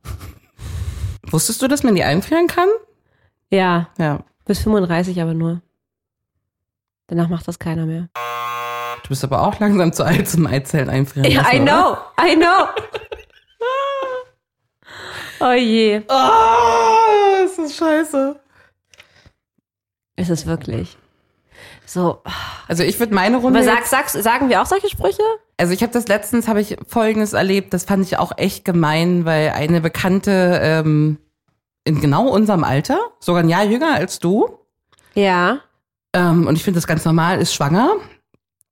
Wusstest 1.27 1.61
du, 1.61 1.67
dass 1.67 1.83
man 1.83 1.95
die 1.95 2.03
einfrieren 2.03 2.47
kann? 2.47 2.67
Ja, 3.49 3.89
Ja. 3.97 4.19
bis 4.45 4.59
35 4.59 5.21
aber 5.21 5.33
nur. 5.33 5.61
Danach 7.07 7.29
macht 7.29 7.47
das 7.47 7.59
keiner 7.59 7.85
mehr. 7.85 8.07
Du 9.03 9.09
bist 9.09 9.23
aber 9.23 9.41
auch 9.41 9.59
langsam 9.59 9.93
zu 9.93 10.03
alt 10.05 10.27
zum 10.29 10.47
Eizellen 10.47 10.89
einfrieren. 10.89 11.29
Ja, 11.31 11.41
lassen, 11.41 11.55
I 11.55 11.61
oder? 11.61 11.71
know, 12.17 12.25
I 12.25 12.35
know. 12.35 12.67
Oh 15.39 15.51
je. 15.51 16.01
Oh, 16.07 17.43
ist 17.43 17.57
das 17.59 17.75
scheiße. 17.75 18.39
Ist 20.15 20.29
es 20.29 20.45
wirklich. 20.45 20.97
So. 21.85 22.21
Also 22.69 22.83
ich 22.83 22.97
würde 22.99 23.13
meine 23.13 23.37
Runde. 23.37 23.59
Aber 23.59 23.65
sag, 23.67 23.85
sagst, 23.85 24.23
sagen 24.23 24.47
wir 24.49 24.61
auch 24.61 24.65
solche 24.65 24.87
Sprüche? 24.89 25.21
Also 25.57 25.73
ich 25.73 25.81
habe 25.83 25.93
das 25.93 26.07
letztens, 26.07 26.47
habe 26.47 26.61
ich 26.61 26.77
Folgendes 26.87 27.33
erlebt, 27.33 27.73
das 27.73 27.85
fand 27.85 28.03
ich 28.05 28.17
auch 28.17 28.31
echt 28.37 28.65
gemein, 28.65 29.23
weil 29.25 29.49
eine 29.51 29.81
Bekannte 29.81 30.59
ähm, 30.61 31.17
in 31.85 32.01
genau 32.01 32.27
unserem 32.27 32.63
Alter, 32.63 32.99
sogar 33.19 33.43
ein 33.43 33.49
Jahr 33.49 33.63
jünger 33.63 33.93
als 33.93 34.19
du, 34.19 34.57
Ja. 35.13 35.59
ähm, 36.15 36.47
und 36.47 36.55
ich 36.55 36.63
finde 36.63 36.77
das 36.79 36.87
ganz 36.87 37.05
normal, 37.05 37.39
ist 37.39 37.53
schwanger. 37.53 37.91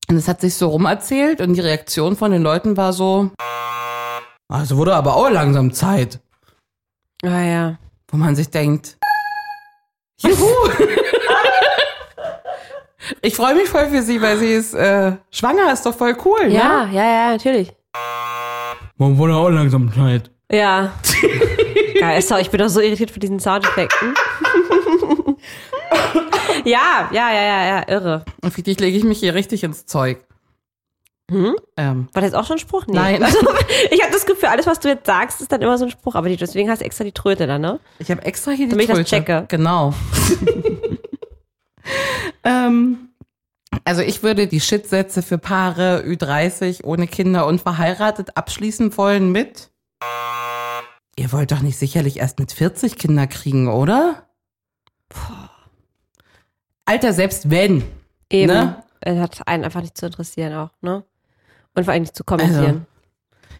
Und 0.09 0.15
es 0.17 0.27
hat 0.27 0.41
sich 0.41 0.55
so 0.55 0.69
rumerzählt 0.69 1.39
und 1.39 1.53
die 1.53 1.61
Reaktion 1.61 2.15
von 2.17 2.31
den 2.31 2.41
Leuten 2.41 2.75
war 2.77 2.91
so, 2.93 3.29
also 4.49 4.75
wurde 4.77 4.95
aber 4.95 5.15
auch 5.15 5.29
langsam 5.29 5.71
Zeit, 5.73 6.19
Ah 7.23 7.41
ja. 7.41 7.77
wo 8.09 8.17
man 8.17 8.35
sich 8.35 8.49
denkt, 8.49 8.97
juhu. 10.17 10.45
ich 13.21 13.35
freue 13.35 13.55
mich 13.55 13.69
voll 13.69 13.87
für 13.87 14.01
sie, 14.01 14.21
weil 14.21 14.37
sie 14.37 14.53
ist 14.53 14.73
äh, 14.73 15.13
schwanger, 15.31 15.71
ist 15.73 15.85
doch 15.85 15.95
voll 15.95 16.15
cool, 16.25 16.47
ne? 16.47 16.53
Ja, 16.53 16.87
ja, 16.91 17.03
ja, 17.05 17.31
natürlich. 17.31 17.71
Man 18.97 19.17
wurde 19.17 19.35
auch 19.35 19.49
langsam 19.49 19.91
Zeit. 19.93 20.29
Ja. 20.51 20.93
Geil, 21.99 22.21
sorry, 22.21 22.41
ich 22.41 22.49
bin 22.49 22.59
doch 22.59 22.69
so 22.69 22.79
irritiert 22.81 23.11
von 23.11 23.19
diesen 23.19 23.39
Soundeffekten. 23.39 24.13
ja, 26.65 27.09
ja, 27.11 27.31
ja, 27.33 27.41
ja, 27.41 27.65
ja, 27.65 27.83
irre. 27.87 28.25
Und 28.41 28.53
für 28.53 28.61
dich 28.61 28.79
lege 28.79 28.97
ich 28.97 29.03
mich 29.03 29.19
hier 29.19 29.33
richtig 29.33 29.63
ins 29.63 29.85
Zeug. 29.85 30.23
Hm? 31.29 31.55
Ähm, 31.77 32.09
War 32.13 32.21
das 32.21 32.31
jetzt 32.31 32.35
auch 32.35 32.45
schon 32.45 32.57
ein 32.57 32.59
Spruch? 32.59 32.85
Nee. 32.87 32.93
Nein. 32.95 33.23
Also, 33.23 33.39
ich 33.91 34.01
habe 34.01 34.11
das 34.11 34.25
Gefühl, 34.25 34.49
alles, 34.49 34.67
was 34.67 34.79
du 34.79 34.89
jetzt 34.89 35.05
sagst, 35.05 35.39
ist 35.41 35.51
dann 35.51 35.61
immer 35.61 35.77
so 35.77 35.85
ein 35.85 35.91
Spruch. 35.91 36.15
Aber 36.15 36.27
deswegen 36.29 36.69
hast 36.69 36.79
du 36.81 36.85
extra 36.85 37.05
die 37.05 37.13
Tröte 37.13 37.47
dann, 37.47 37.61
ne? 37.61 37.79
ich 37.99 38.11
habe 38.11 38.21
extra 38.23 38.51
hier 38.51 38.65
die 38.65 38.71
Damit 38.71 38.83
ich 38.83 38.89
das 38.89 38.97
Tröte. 38.97 39.09
checke. 39.09 39.45
Genau. 39.47 39.93
Ähm, 42.43 43.09
also 43.83 44.01
ich 44.01 44.23
würde 44.23 44.47
die 44.47 44.59
Shitsätze 44.59 45.21
für 45.21 45.37
Paare 45.37 46.03
Ü30 46.05 46.83
ohne 46.83 47.07
Kinder 47.07 47.47
und 47.47 47.61
verheiratet 47.61 48.37
abschließen 48.37 48.95
wollen 48.97 49.31
mit 49.31 49.71
Ihr 51.15 51.31
wollt 51.31 51.51
doch 51.51 51.61
nicht 51.61 51.77
sicherlich 51.77 52.17
erst 52.17 52.39
mit 52.39 52.51
40 52.51 52.97
Kinder 52.97 53.27
kriegen, 53.27 53.67
oder? 53.67 54.27
Alter, 56.85 57.13
selbst 57.13 57.49
wenn. 57.49 57.83
Eben. 58.29 58.51
Ne? 58.51 58.83
Es 59.01 59.19
hat 59.19 59.47
einen 59.47 59.63
einfach 59.63 59.81
nicht 59.81 59.97
zu 59.97 60.05
interessieren 60.05 60.53
auch, 60.53 60.69
ne? 60.81 61.03
Und 61.75 61.83
vor 61.83 61.93
allem 61.93 62.03
nicht 62.03 62.15
zu 62.15 62.23
kommentieren. 62.23 62.85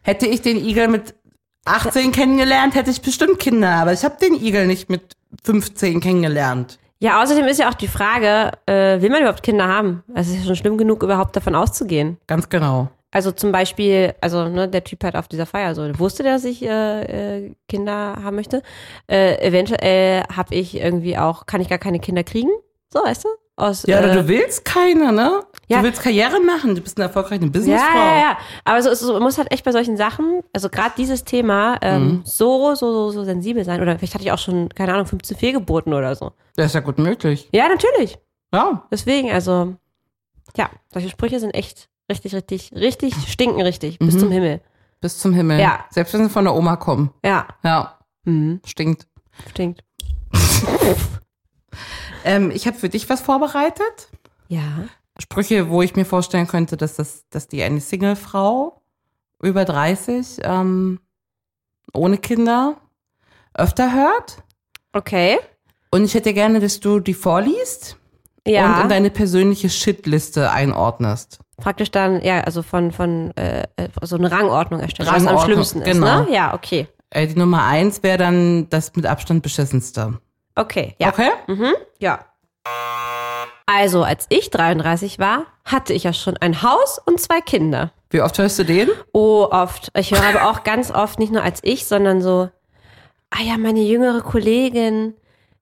Hätte 0.01 0.27
ich 0.27 0.41
den 0.41 0.57
Igel 0.57 0.87
mit 0.87 1.13
18 1.65 2.11
kennengelernt, 2.11 2.75
hätte 2.75 2.89
ich 2.89 3.01
bestimmt 3.01 3.39
Kinder, 3.39 3.69
aber 3.69 3.93
ich 3.93 4.03
habe 4.03 4.17
den 4.19 4.33
Igel 4.33 4.65
nicht 4.65 4.89
mit 4.89 5.15
15 5.43 5.99
kennengelernt. 5.99 6.79
Ja, 7.01 7.23
außerdem 7.23 7.45
ist 7.47 7.59
ja 7.59 7.67
auch 7.67 7.73
die 7.73 7.87
Frage, 7.87 8.51
äh, 8.67 9.01
will 9.01 9.09
man 9.09 9.21
überhaupt 9.21 9.41
Kinder 9.41 9.67
haben? 9.67 10.03
Es 10.13 10.27
ist 10.27 10.37
ja 10.37 10.43
schon 10.43 10.55
schlimm 10.55 10.77
genug, 10.77 11.01
überhaupt 11.01 11.35
davon 11.35 11.55
auszugehen. 11.55 12.17
Ganz 12.27 12.47
genau. 12.47 12.89
Also 13.09 13.31
zum 13.31 13.51
Beispiel, 13.51 14.13
also 14.21 14.47
ne, 14.47 14.69
der 14.69 14.83
Typ 14.83 15.03
halt 15.03 15.15
auf 15.15 15.27
dieser 15.27 15.47
Feier 15.47 15.73
so, 15.73 15.99
wusste 15.99 16.21
der, 16.21 16.33
dass 16.33 16.45
ich 16.45 16.63
äh, 16.63 17.45
äh, 17.45 17.55
Kinder 17.67 18.19
haben 18.23 18.35
möchte. 18.35 18.61
Äh, 19.09 19.45
eventuell 19.45 20.23
habe 20.33 20.53
ich 20.53 20.77
irgendwie 20.77 21.17
auch, 21.17 21.47
kann 21.47 21.59
ich 21.59 21.69
gar 21.69 21.79
keine 21.79 21.99
Kinder 21.99 22.23
kriegen? 22.23 22.51
So, 22.93 23.03
weißt 23.03 23.23
du? 23.25 23.29
Aus, 23.55 23.83
Ja, 23.87 23.97
oder 23.99 24.11
äh, 24.11 24.15
du 24.15 24.27
willst 24.27 24.63
keine, 24.63 25.11
ne? 25.11 25.41
Ja. 25.71 25.77
Du 25.79 25.83
willst 25.85 26.01
Karriere 26.01 26.39
machen, 26.41 26.75
du 26.75 26.81
bist 26.81 26.97
eine 26.97 27.07
erfolgreiche 27.07 27.43
ja, 27.43 27.49
Businessfrau. 27.49 27.97
ja, 27.97 28.17
ja. 28.19 28.37
Aber 28.65 28.81
so, 28.81 28.93
so, 28.93 29.13
man 29.13 29.23
muss 29.23 29.37
halt 29.37 29.51
echt 29.51 29.63
bei 29.65 29.71
solchen 29.71 29.97
Sachen, 29.97 30.41
also 30.53 30.69
gerade 30.69 30.91
dieses 30.97 31.23
Thema, 31.23 31.77
ähm, 31.81 32.03
Mhm. 32.03 32.21
so, 32.25 32.75
so, 32.75 32.91
so, 32.91 33.11
so 33.11 33.23
sensibel 33.23 33.63
sein. 33.65 33.81
Oder 33.81 33.97
vielleicht 33.97 34.13
hatte 34.13 34.23
ich 34.23 34.31
auch 34.31 34.37
schon, 34.39 34.69
keine 34.69 34.93
Ahnung, 34.93 35.05
15 35.07 35.37
Fehlgeburten 35.37 35.93
oder 35.93 36.15
so. 36.15 36.33
Das 36.55 36.67
ist 36.67 36.73
ja 36.73 36.81
gut 36.81 36.97
möglich. 36.99 37.49
Ja, 37.51 37.67
natürlich. 37.67 38.17
Ja. 38.53 38.87
Deswegen, 38.91 39.31
also, 39.31 39.75
ja, 40.57 40.69
solche 40.91 41.09
Sprüche 41.09 41.39
sind 41.39 41.51
echt 41.51 41.87
richtig, 42.11 42.33
richtig, 42.35 42.71
richtig, 42.73 43.15
stinken 43.27 43.61
richtig. 43.61 43.99
Mhm. 43.99 44.05
Bis 44.07 44.19
zum 44.19 44.31
Himmel. 44.31 44.61
Bis 44.99 45.17
zum 45.17 45.33
Himmel. 45.33 45.59
Ja. 45.59 45.85
Selbst 45.89 46.13
wenn 46.13 46.23
sie 46.25 46.29
von 46.29 46.43
der 46.43 46.53
Oma 46.53 46.75
kommen. 46.75 47.11
Ja, 47.25 47.47
Ja. 47.63 47.97
mhm. 48.25 48.59
Stinkt. 48.65 49.07
stinkt. 49.49 49.83
Ähm, 52.23 52.51
ich 52.51 52.67
habe 52.67 52.77
für 52.77 52.89
dich 52.89 53.09
was 53.09 53.21
vorbereitet. 53.21 54.09
Ja. 54.47 54.61
Sprüche, 55.19 55.69
wo 55.69 55.81
ich 55.81 55.95
mir 55.95 56.05
vorstellen 56.05 56.47
könnte, 56.47 56.77
dass, 56.77 56.95
das, 56.95 57.25
dass 57.29 57.47
die 57.47 57.61
eine 57.63 57.79
Singlefrau 57.79 58.81
über 59.41 59.65
30 59.65 60.39
ähm, 60.43 60.99
ohne 61.93 62.17
Kinder 62.17 62.77
öfter 63.53 63.93
hört. 63.93 64.43
Okay. 64.93 65.37
Und 65.91 66.05
ich 66.05 66.13
hätte 66.13 66.33
gerne, 66.33 66.59
dass 66.59 66.79
du 66.79 66.99
die 66.99 67.13
vorliest 67.13 67.97
und 68.45 68.53
Ja. 68.53 68.81
in 68.81 68.89
deine 68.89 69.09
persönliche 69.09 69.69
Shitliste 69.69 70.51
einordnest. 70.51 71.39
Praktisch 71.57 71.91
dann, 71.91 72.21
ja, 72.21 72.41
also 72.41 72.63
von, 72.63 72.91
von 72.91 73.35
äh, 73.37 73.63
äh, 73.75 73.89
so 74.01 74.15
eine 74.15 74.31
Rangordnung 74.31 74.79
erstellen, 74.79 75.09
was 75.09 75.21
am 75.21 75.27
Rangordnung, 75.27 75.53
schlimmsten 75.53 75.81
ist, 75.81 75.93
genau. 75.93 76.23
ne? 76.23 76.33
Ja, 76.33 76.53
okay. 76.53 76.87
Äh, 77.11 77.27
die 77.27 77.37
Nummer 77.37 77.65
eins 77.65 78.01
wäre 78.03 78.17
dann 78.17 78.69
das 78.69 78.95
mit 78.95 79.05
Abstand 79.05 79.43
beschissenste. 79.43 80.19
Okay, 80.55 80.95
ja. 80.97 81.09
Okay? 81.09 81.29
Mhm, 81.47 81.73
ja. 81.99 82.25
Also, 83.73 84.03
als 84.03 84.25
ich 84.29 84.49
33 84.49 85.17
war, 85.17 85.45
hatte 85.63 85.93
ich 85.93 86.03
ja 86.03 86.11
schon 86.11 86.35
ein 86.37 86.61
Haus 86.61 86.99
und 87.05 87.21
zwei 87.21 87.39
Kinder. 87.39 87.91
Wie 88.09 88.21
oft 88.21 88.37
hörst 88.37 88.59
du 88.59 88.65
den? 88.65 88.89
Oh, 89.13 89.47
oft. 89.49 89.91
Ich 89.95 90.11
höre 90.11 90.23
aber 90.23 90.49
auch 90.49 90.63
ganz 90.63 90.91
oft, 90.91 91.19
nicht 91.19 91.31
nur 91.31 91.41
als 91.41 91.61
ich, 91.63 91.85
sondern 91.85 92.21
so, 92.21 92.49
ah 93.29 93.41
ja, 93.41 93.57
meine 93.57 93.79
jüngere 93.79 94.21
Kollegin, 94.21 95.13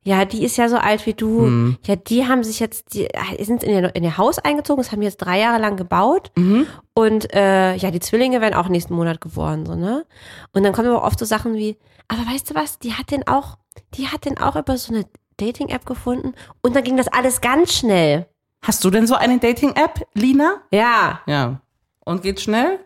ja, 0.01 0.25
die 0.25 0.43
ist 0.43 0.57
ja 0.57 0.69
so 0.69 0.77
alt 0.77 1.05
wie 1.05 1.13
du. 1.13 1.41
Hm. 1.41 1.77
Ja, 1.85 1.95
die 1.95 2.27
haben 2.27 2.43
sich 2.43 2.59
jetzt, 2.59 2.95
die 2.95 3.07
die 3.37 3.43
sind 3.43 3.63
in 3.63 3.71
ihr, 3.71 3.95
in 3.95 4.03
ihr 4.03 4.17
Haus 4.17 4.39
eingezogen, 4.39 4.81
das 4.81 4.91
haben 4.91 5.01
die 5.01 5.05
jetzt 5.05 5.17
drei 5.17 5.39
Jahre 5.39 5.61
lang 5.61 5.77
gebaut. 5.77 6.31
Mhm. 6.35 6.65
Und 6.95 7.31
äh, 7.33 7.75
ja, 7.75 7.91
die 7.91 7.99
Zwillinge 7.99 8.41
werden 8.41 8.55
auch 8.55 8.69
nächsten 8.69 8.95
Monat 8.95 9.21
geboren, 9.21 9.67
so, 9.67 9.75
ne? 9.75 10.05
Und 10.51 10.63
dann 10.63 10.73
kommen 10.73 10.87
aber 10.87 11.03
oft 11.03 11.19
so 11.19 11.25
Sachen 11.25 11.53
wie, 11.53 11.77
aber 12.07 12.21
weißt 12.21 12.49
du 12.49 12.55
was, 12.55 12.79
die 12.79 12.93
hat 12.93 13.11
den 13.11 13.27
auch, 13.27 13.59
die 13.93 14.07
hat 14.07 14.25
den 14.25 14.39
auch 14.39 14.55
über 14.55 14.77
so 14.77 14.93
eine 14.93 15.05
Dating-App 15.39 15.85
gefunden 15.85 16.33
und 16.61 16.75
dann 16.75 16.83
ging 16.83 16.97
das 16.97 17.07
alles 17.07 17.41
ganz 17.41 17.73
schnell. 17.73 18.27
Hast 18.61 18.83
du 18.83 18.89
denn 18.89 19.07
so 19.07 19.15
eine 19.15 19.39
Dating-App, 19.39 20.07
Lina? 20.13 20.61
Ja, 20.71 21.21
Ja. 21.25 21.61
Und 22.05 22.23
geht 22.23 22.41
schnell? 22.41 22.79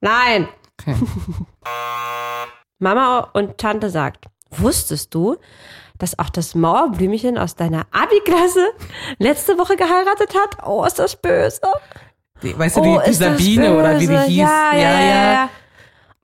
nein. 0.00 0.48
Okay. 0.80 0.96
Mama 2.78 3.30
und 3.32 3.58
Tante 3.58 3.90
sagt, 3.90 4.26
wusstest 4.50 5.14
du, 5.14 5.36
dass 5.98 6.18
auch 6.18 6.30
das 6.30 6.54
Mauerblümchen 6.54 7.38
aus 7.38 7.54
deiner 7.54 7.86
Abi-Klasse 7.92 8.72
letzte 9.18 9.56
Woche 9.56 9.76
geheiratet 9.76 10.34
hat? 10.34 10.66
Oh, 10.66 10.84
ist 10.84 10.98
das 10.98 11.14
böse. 11.16 11.60
Die, 12.42 12.58
weißt 12.58 12.76
du, 12.76 12.80
oh, 12.80 13.00
die, 13.00 13.10
die 13.10 13.14
Sabine 13.14 13.76
oder 13.78 14.00
wie 14.00 14.06
die 14.08 14.18
hieß? 14.18 14.36
Ja, 14.36 14.72
ja, 14.74 15.00
ja. 15.00 15.32
ja. 15.32 15.50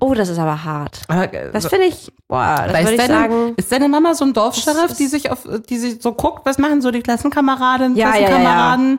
Oh, 0.01 0.15
das 0.15 0.29
ist 0.29 0.39
aber 0.39 0.65
hart. 0.65 1.03
Aber, 1.09 1.33
äh, 1.33 1.51
Das 1.53 1.67
finde 1.67 1.87
ich, 1.87 2.13
boah, 2.29 2.65
das 2.67 2.73
würde 2.85 2.93
ich 2.93 3.01
deine, 3.01 3.15
sagen. 3.15 3.55
ist 3.57 3.73
deine 3.73 3.89
Mama 3.89 4.15
so 4.15 4.25
ein 4.25 4.33
Dorfscheriff, 4.33 4.97
die 4.97 5.07
sich 5.07 5.31
auf, 5.31 5.47
die 5.69 5.77
sich 5.79 6.01
so 6.01 6.13
guckt, 6.13 6.47
was 6.47 6.59
machen 6.59 6.81
so 6.81 6.91
die 6.91 7.01
Klassenkameradinnen, 7.03 7.97
Ja, 7.97 8.15
ja, 8.15 8.21
ja, 8.21 8.27
Klassenkameraden? 8.29 8.99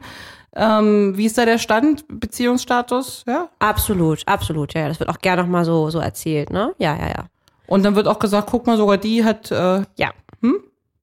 Ähm, 0.55 1.13
wie 1.15 1.25
ist 1.25 1.37
da 1.37 1.45
der 1.45 1.57
Stand, 1.57 2.03
Beziehungsstatus? 2.09 3.23
Ja. 3.27 3.47
Absolut, 3.59 4.23
absolut, 4.27 4.73
ja. 4.73 4.81
ja. 4.81 4.87
Das 4.89 4.99
wird 4.99 5.09
auch 5.09 5.19
gerne 5.19 5.43
nochmal 5.43 5.63
so, 5.63 5.89
so 5.89 5.99
erzählt, 5.99 6.49
ne? 6.49 6.73
Ja, 6.79 6.95
ja, 6.97 7.07
ja. 7.07 7.25
Und 7.67 7.83
dann 7.83 7.95
wird 7.95 8.07
auch 8.07 8.19
gesagt, 8.19 8.49
guck 8.49 8.65
mal, 8.67 8.75
sogar 8.77 8.97
die 8.97 9.23
hat, 9.23 9.51
äh, 9.51 9.83
Ja. 9.95 10.11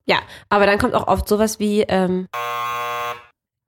Ja, 0.09 0.19
aber 0.49 0.67
dann 0.67 0.79
kommt 0.79 0.95
auch 0.95 1.09
oft 1.09 1.29
sowas 1.29 1.59
wie, 1.59 1.81
ähm, 1.83 2.29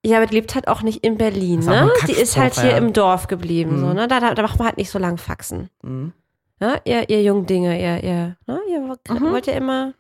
ja, 0.05 0.17
aber 0.19 0.27
die 0.27 0.35
lebt 0.37 0.55
halt 0.55 0.69
auch 0.69 0.83
nicht 0.83 1.05
in 1.05 1.17
Berlin, 1.19 1.61
ne? 1.61 1.91
Die 2.07 2.13
ist 2.13 2.37
halt 2.37 2.55
hier 2.55 2.71
ja. 2.71 2.77
im 2.77 2.93
Dorf 2.93 3.27
geblieben, 3.27 3.79
so, 3.81 3.87
Mhm. 3.87 3.95
ne? 3.95 4.09
Da, 4.09 4.21
da, 4.21 4.35
da 4.35 4.43
macht 4.43 4.59
man 4.59 4.69
halt 4.69 4.77
nicht 4.77 4.91
so 4.91 4.99
lang 4.99 5.19
Faxen. 5.19 5.71
Mhm. 5.83 6.13
Ne? 6.61 6.81
Ihr, 6.85 7.09
ihr 7.09 7.23
Jungdinge, 7.23 7.81
ihr, 7.81 8.03
ihr, 8.03 8.37
ne? 8.47 8.61
Ihr 8.69 8.89
wollt- 8.89 9.09
Mhm. 9.09 9.33
wollt 9.33 9.47
ja 9.47 9.55
immer, 9.55 9.93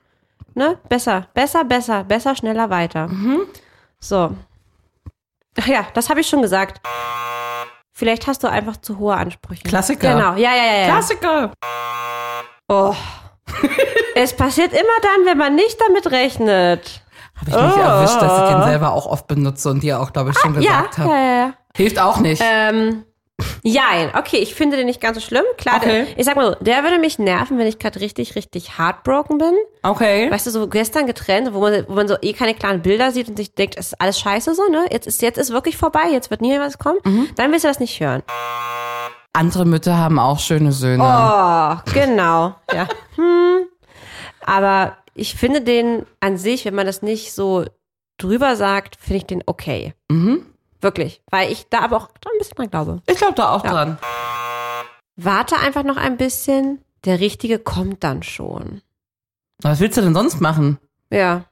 ne? 0.55 0.79
Besser, 0.89 1.27
besser, 1.35 1.65
besser, 1.65 2.05
besser, 2.05 2.35
schneller, 2.37 2.71
weiter. 2.71 3.09
Mhm. 3.09 3.41
So. 4.01 4.31
Ach 5.61 5.67
ja, 5.67 5.87
das 5.95 6.09
habe 6.11 6.21
ich 6.21 6.29
schon 6.29 6.43
gesagt. 6.43 6.81
Vielleicht 7.93 8.27
hast 8.29 8.45
du 8.45 8.49
einfach 8.49 8.77
zu 8.77 8.99
hohe 8.99 9.15
Ansprüche. 9.17 9.63
Klassiker. 9.65 10.15
Genau, 10.15 10.33
ja, 10.35 10.55
ja, 10.55 10.65
ja. 10.65 10.79
ja. 10.83 10.87
Klassiker. 10.87 11.53
Oh. 12.69 12.95
es 14.15 14.37
passiert 14.37 14.73
immer 14.73 15.01
dann, 15.03 15.27
wenn 15.27 15.39
man 15.39 15.55
nicht 15.57 15.77
damit 15.81 16.11
rechnet. 16.13 17.03
Habe 17.41 17.51
ich 17.51 17.57
mich 17.57 17.77
Oh. 17.77 17.81
erwischt, 17.89 18.21
dass 18.21 18.39
ich 18.43 18.55
den 18.55 18.63
selber 18.65 18.93
auch 18.93 19.07
oft 19.07 19.27
benutze 19.27 19.71
und 19.71 19.83
dir 19.83 20.01
auch, 20.01 20.13
glaube 20.13 20.31
ich, 20.31 20.39
schon 20.39 20.53
Ah, 20.53 20.59
gesagt 20.61 20.99
ja, 20.99 21.05
habe. 21.05 21.13
ja, 21.15 21.25
ja. 21.47 21.53
Hilft 21.77 21.99
auch 22.01 22.19
nicht. 22.19 22.43
Ähm, 22.45 23.05
jein, 23.63 24.11
okay, 24.17 24.39
ich 24.39 24.55
finde 24.57 24.77
den 24.77 24.87
nicht 24.87 25.01
ganz 25.01 25.17
so 25.17 25.21
schlimm. 25.21 25.45
Klar, 25.59 25.77
Okay. 25.77 26.07
der, 26.07 26.19
ich 26.19 26.25
sag 26.25 26.35
mal 26.35 26.47
so, 26.59 26.65
der 26.65 26.83
würde 26.83 26.99
mich 26.99 27.21
nerven, 27.21 27.57
wenn 27.59 27.69
ich 27.69 27.79
gerade 27.79 28.01
richtig, 28.01 28.35
richtig 28.35 28.79
heartbroken 28.79 29.39
bin. 29.39 29.53
okay. 29.85 30.29
Weißt 30.31 30.47
du, 30.47 30.51
so 30.51 30.67
gestern 30.67 31.07
getrennt, 31.07 31.55
wo 31.55 31.61
man, 31.61 31.85
wo 31.89 31.95
man 31.95 32.09
so 32.09 32.17
eh 32.21 32.33
keine 32.33 32.55
klaren 32.55 32.83
Bilder 32.83 33.13
sieht 33.13 33.29
und 33.29 33.37
sich 33.37 33.55
denkt, 33.55 33.77
es 33.79 33.89
ist 33.93 34.01
alles 34.01 34.19
scheiße 34.19 34.55
so, 34.57 34.67
ne? 34.69 34.87
Jetzt 34.91 35.07
ist, 35.07 35.23
jetzt 35.23 35.39
ist 35.39 35.53
wirklich 35.53 35.77
vorbei, 35.77 36.09
jetzt 36.11 36.31
wird 36.31 36.41
nie 36.41 36.49
mehr 36.49 36.61
was 36.61 36.79
kommen. 36.79 36.99
Mhm. 37.05 37.29
Dann 37.37 37.53
willst 37.53 37.65
du 37.65 37.69
das 37.69 37.79
nicht 37.79 38.01
hören. 38.01 38.23
Andere 39.33 39.65
Mütter 39.67 39.97
haben 39.97 40.19
auch 40.19 40.41
schöne 40.41 40.73
Söhne. 40.73 41.05
Oh, 41.05 41.91
genau, 41.93 42.55
ja. 42.75 42.89
Hm. 43.15 43.67
Aber 44.45 44.97
ich 45.19 45.35
finde 45.35 45.61
den 45.63 46.07
an 46.21 46.37
sich, 46.39 46.65
wenn 46.65 46.75
man 46.75 46.87
das 46.87 47.03
nicht 47.03 47.33
so 47.33 47.65
drüber 48.19 48.57
sagt, 48.57 48.97
finde 48.97 49.17
ich 49.19 49.27
den 49.27 49.43
okay. 49.47 49.95
Mhm. 50.11 50.47
Wirklich. 50.81 51.23
Weil 51.31 51.51
ich 51.53 51.69
da 51.69 51.81
aber 51.81 51.97
auch 51.97 52.09
da 52.21 52.31
ein 52.31 52.39
bisschen 52.39 52.57
dran 52.57 52.71
glaube. 52.71 53.03
Ich 53.07 53.17
glaube 53.17 53.35
da 53.35 53.51
auch 53.53 53.65
Ja. 53.65 53.71
dran. 53.73 53.99
Warte 55.17 55.57
einfach 55.59 55.83
noch 55.83 55.97
ein 55.97 56.17
bisschen. 56.17 56.83
Der 57.05 57.21
Richtige 57.21 57.59
kommt 57.59 58.05
dann 58.05 58.23
schon. 58.23 58.83
Was 59.61 59.81
willst 59.81 59.97
du 59.97 60.03
denn 60.03 60.15
sonst 60.15 60.41
machen? 60.41 60.79
Ja. 61.11 61.45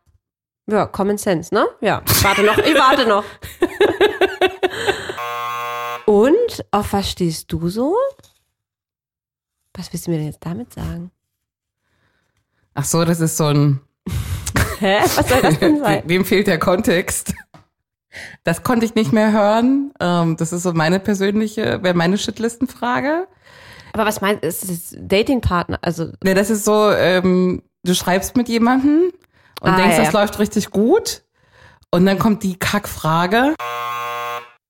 Ja, 0.69 0.87
Common 0.87 1.19
Sense, 1.19 1.55
ne? 1.55 1.67
Ja. 1.81 2.03
Ich 2.07 2.25
warte 2.25 2.43
noch. 2.43 2.59
Ich 2.59 2.75
warte 2.75 3.07
noch. 3.07 3.25
Und 6.07 6.65
auf 6.71 6.93
was 6.93 7.11
stehst 7.11 7.51
du 7.53 7.69
so? 7.69 7.97
Was 9.75 9.93
willst 9.93 10.07
du 10.07 10.11
mir 10.13 10.19
denn 10.19 10.27
jetzt 10.27 10.45
damit 10.45 10.73
sagen? 10.73 11.11
Ach 12.77 12.85
so, 12.85 13.05
das 13.05 13.21
ist 13.21 13.37
so 13.37 13.47
ein. 13.47 13.81
Hä? 14.79 14.99
Was 15.03 15.29
soll 15.29 15.41
das 15.43 15.59
denn 15.59 15.79
sein? 15.83 16.03
Wem 16.07 16.25
fehlt 16.25 16.47
der 16.47 16.59
Kontext? 16.59 17.33
Das 18.45 18.63
konnte 18.63 18.85
ich 18.87 18.95
nicht 18.95 19.13
mehr 19.13 19.33
hören. 19.33 19.93
Ähm, 19.99 20.37
das 20.37 20.53
ist 20.53 20.63
so 20.63 20.73
meine 20.73 21.01
persönliche, 21.01 21.83
wäre 21.83 21.95
meine 21.95 22.19
Shitlistenfrage. 22.19 23.27
Aber 23.93 24.05
was 24.05 24.21
meinst 24.21 24.43
du, 24.45 24.49
ist 24.49 24.69
das 24.69 24.97
Datingpartner? 25.01 25.79
Also, 25.83 26.13
Ne, 26.23 26.35
das 26.35 26.51
ist 26.51 26.65
so, 26.65 26.91
ähm, 26.91 27.63
du 27.83 27.95
schreibst 27.95 28.37
mit 28.37 28.49
jemandem 28.49 29.11
und 29.61 29.71
Ah, 29.71 29.77
denkst, 29.77 29.97
ja, 29.97 30.05
das 30.05 30.13
läuft 30.13 30.39
richtig 30.39 30.71
gut. 30.71 31.23
Und 31.91 32.05
dann 32.05 32.19
kommt 32.19 32.43
die 32.43 32.59
Kackfrage. 32.59 33.55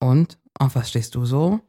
Und? 0.00 0.38
Auf 0.58 0.75
was 0.75 0.88
stehst 0.88 1.14
du 1.14 1.25
so? 1.26 1.60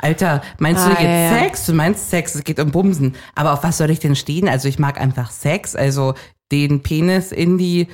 Alter, 0.00 0.40
meinst 0.58 0.86
du 0.86 0.90
Ah, 0.90 1.00
jetzt 1.00 1.32
ja. 1.32 1.38
Sex? 1.40 1.66
Du 1.66 1.74
meinst 1.74 2.08
Sex, 2.10 2.34
es 2.34 2.44
geht 2.44 2.58
um 2.58 2.70
Bumsen. 2.70 3.14
Aber 3.34 3.52
auf 3.52 3.62
was 3.62 3.76
soll 3.78 3.90
ich 3.90 3.98
denn 4.00 4.16
stehen? 4.16 4.48
Also 4.48 4.66
ich 4.68 4.78
mag 4.78 4.98
einfach 5.00 5.30
Sex, 5.30 5.76
also 5.76 6.14
den 6.50 6.82
Penis 6.82 7.32
in 7.32 7.58
die 7.58 7.88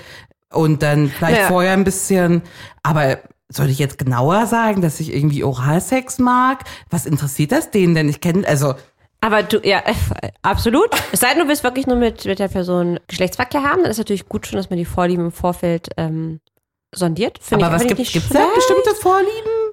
und 0.53 0.83
dann 0.83 1.09
vielleicht 1.09 1.41
Ja. 1.41 1.49
vorher 1.49 1.73
ein 1.73 1.83
bisschen, 1.85 2.43
aber 2.85 3.19
soll 3.49 3.69
ich 3.71 3.79
jetzt 3.79 3.99
genauer 3.99 4.47
sagen, 4.47 4.83
dass 4.83 5.01
ich 5.01 5.13
irgendwie 5.15 5.43
Oralsex 5.45 6.19
mag? 6.19 6.65
Was 6.91 7.07
interessiert 7.07 7.51
das 7.53 7.71
denen 7.71 7.95
denn? 7.95 8.09
Ich 8.09 8.21
kenne, 8.21 8.47
also 8.47 8.75
aber 9.21 9.43
du, 9.43 9.59
ja, 9.65 9.79
äh, 9.81 9.95
absolut. 10.43 10.91
Es 11.11 11.21
sei 11.21 11.31
denn, 11.33 11.43
du 11.43 11.49
willst 11.49 11.65
wirklich 11.65 11.87
nur 11.87 11.97
mit, 11.97 12.25
mit 12.27 12.39
der 12.39 12.49
Person 12.49 13.01
Geschlechtsverkehr 13.09 13.63
haben, 13.63 13.83
dann 13.83 13.91
ist 13.91 13.99
natürlich 13.99 14.29
gut 14.29 14.47
schon, 14.47 14.59
dass 14.59 14.71
man 14.71 14.79
die 14.79 14.85
Vorlieben 14.85 15.25
im 15.27 15.33
Vorfeld 15.33 15.89
ähm, 15.97 16.41
sondiert. 16.95 17.39
Find 17.43 17.63
aber 17.63 17.77
ich, 17.77 17.83
was 17.83 17.89
gibt 17.89 18.13
gibt's 18.13 18.29
da 18.29 18.47
bestimmte 18.55 18.95
Vorlieben? 19.01 19.66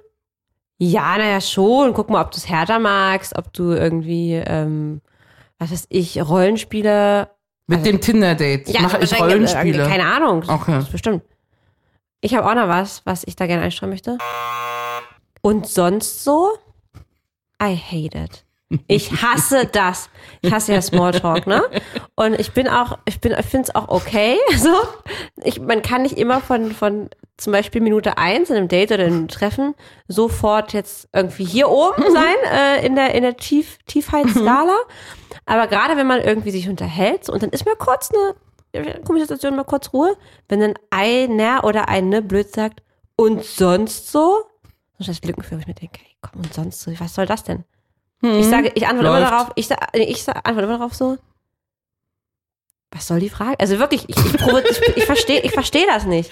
Ja, 0.92 1.18
naja, 1.18 1.40
schon. 1.42 1.94
Guck 1.94 2.10
mal, 2.10 2.22
ob 2.24 2.32
du 2.32 2.38
es 2.38 2.50
härter 2.50 2.80
magst, 2.80 3.38
ob 3.38 3.54
du 3.54 3.72
irgendwie, 3.72 4.34
ähm, 4.34 5.02
was 5.60 5.72
weiß 5.72 5.86
ich, 5.90 6.22
Rollenspiele. 6.22 7.30
Mit 7.68 7.86
dem 7.86 8.02
Tinder-Date 8.02 8.68
Ja, 8.70 8.82
mache 8.82 8.98
ich 8.98 9.12
wahrscheinlich- 9.12 9.36
Rollenspiele. 9.54 9.86
äh, 9.86 9.88
Keine 9.90 10.06
Ahnung. 10.06 10.42
Das 10.42 10.50
Okay. 10.50 10.80
ist 10.80 10.92
bestimmt. 10.92 11.24
Ich 12.22 12.36
habe 12.36 12.50
auch 12.50 12.56
noch 12.56 12.68
was, 12.68 13.02
was 13.06 13.24
ich 13.26 13.36
da 13.36 13.48
gerne 13.48 13.64
einstreuen 13.64 13.90
möchte. 13.92 14.18
Und 15.42 15.68
sonst 15.68 16.24
so? 16.24 16.52
I 17.62 17.76
hate 17.78 18.18
it. 18.18 18.46
Ich 18.88 19.22
hasse 19.22 19.66
das. 19.72 20.10
Ich 20.42 20.52
hasse 20.52 20.74
ja 20.74 20.82
Smalltalk, 20.82 21.48
ne? 21.48 21.64
Und 22.16 22.40
ich 22.40 22.54
bin 22.54 22.68
auch, 22.68 22.98
ich 23.06 23.22
bin, 23.22 23.34
ich 23.38 23.46
finde 23.46 23.70
es 23.70 23.76
auch 23.76 23.90
okay. 23.90 24.38
So, 24.58 24.74
ich, 25.44 25.60
man 25.60 25.82
kann 25.82 26.04
nicht 26.04 26.18
immer 26.18 26.42
von, 26.42 26.72
von 26.72 27.10
zum 27.38 27.54
Beispiel 27.54 27.82
Minute 27.82 28.18
eins 28.18 28.50
in 28.50 28.58
einem 28.58 28.68
Date 28.68 28.92
oder 28.92 29.06
in 29.06 29.14
einem 29.14 29.28
Treffen 29.28 29.76
sofort 30.08 30.74
jetzt 30.74 31.10
irgendwie 31.14 31.46
hier 31.46 31.70
oben 31.70 32.04
sein 32.12 32.36
äh, 32.52 32.86
in 32.86 32.96
der 32.96 33.14
in 33.16 33.24
der 33.24 33.38
Tief, 33.38 33.78
Tiefheitsskala. 33.88 34.76
Aber 35.46 35.68
gerade 35.68 35.98
wenn 35.98 36.08
man 36.08 36.22
irgendwie 36.22 36.52
sich 36.52 36.70
unterhält 36.70 37.26
so, 37.26 37.34
und 37.34 37.44
dann 37.44 37.50
ist 37.50 37.66
mal 37.66 37.76
kurz 37.76 38.12
eine 38.12 38.36
komische 39.04 39.26
Situation, 39.26 39.56
mal 39.56 39.64
kurz 39.64 39.92
Ruhe, 39.94 40.16
wenn 40.48 40.60
dann 40.60 40.74
einer 40.90 41.64
oder 41.64 41.90
eine 41.90 42.22
blöd 42.22 42.54
sagt 42.54 42.82
und 43.16 43.44
sonst 43.44 44.12
so, 44.12 44.46
und 44.98 45.08
das 45.08 45.22
Lücken 45.24 45.44
für, 45.44 45.56
wo 45.56 45.60
ich 45.60 45.68
mir 45.68 45.74
denke, 45.74 46.00
ey, 46.02 46.16
komm 46.22 46.42
und 46.42 46.54
sonst 46.54 46.82
so, 46.82 46.92
was 47.00 47.14
soll 47.16 47.26
das 47.26 47.44
denn? 47.44 47.66
Ich 48.24 48.48
sage, 48.48 48.72
ich 48.74 48.88
antworte 48.88 49.10
immer 49.10 49.20
darauf, 49.20 49.52
ich, 49.56 49.68
sag, 49.68 49.78
ich 49.94 50.24
sag, 50.24 50.38
antworte 50.48 50.64
immer 50.68 50.78
darauf 50.78 50.94
so, 50.96 51.18
was 52.92 53.08
soll 53.08 53.20
die 53.20 53.30
Frage? 53.30 53.60
Also 53.60 53.80
wirklich, 53.80 54.08
ich, 54.08 54.16
ich, 54.18 54.34
ich, 54.36 54.98
ich 54.98 55.06
verstehe 55.06 55.42
ich 55.42 55.52
versteh 55.52 55.86
das 55.88 56.06
nicht. 56.06 56.32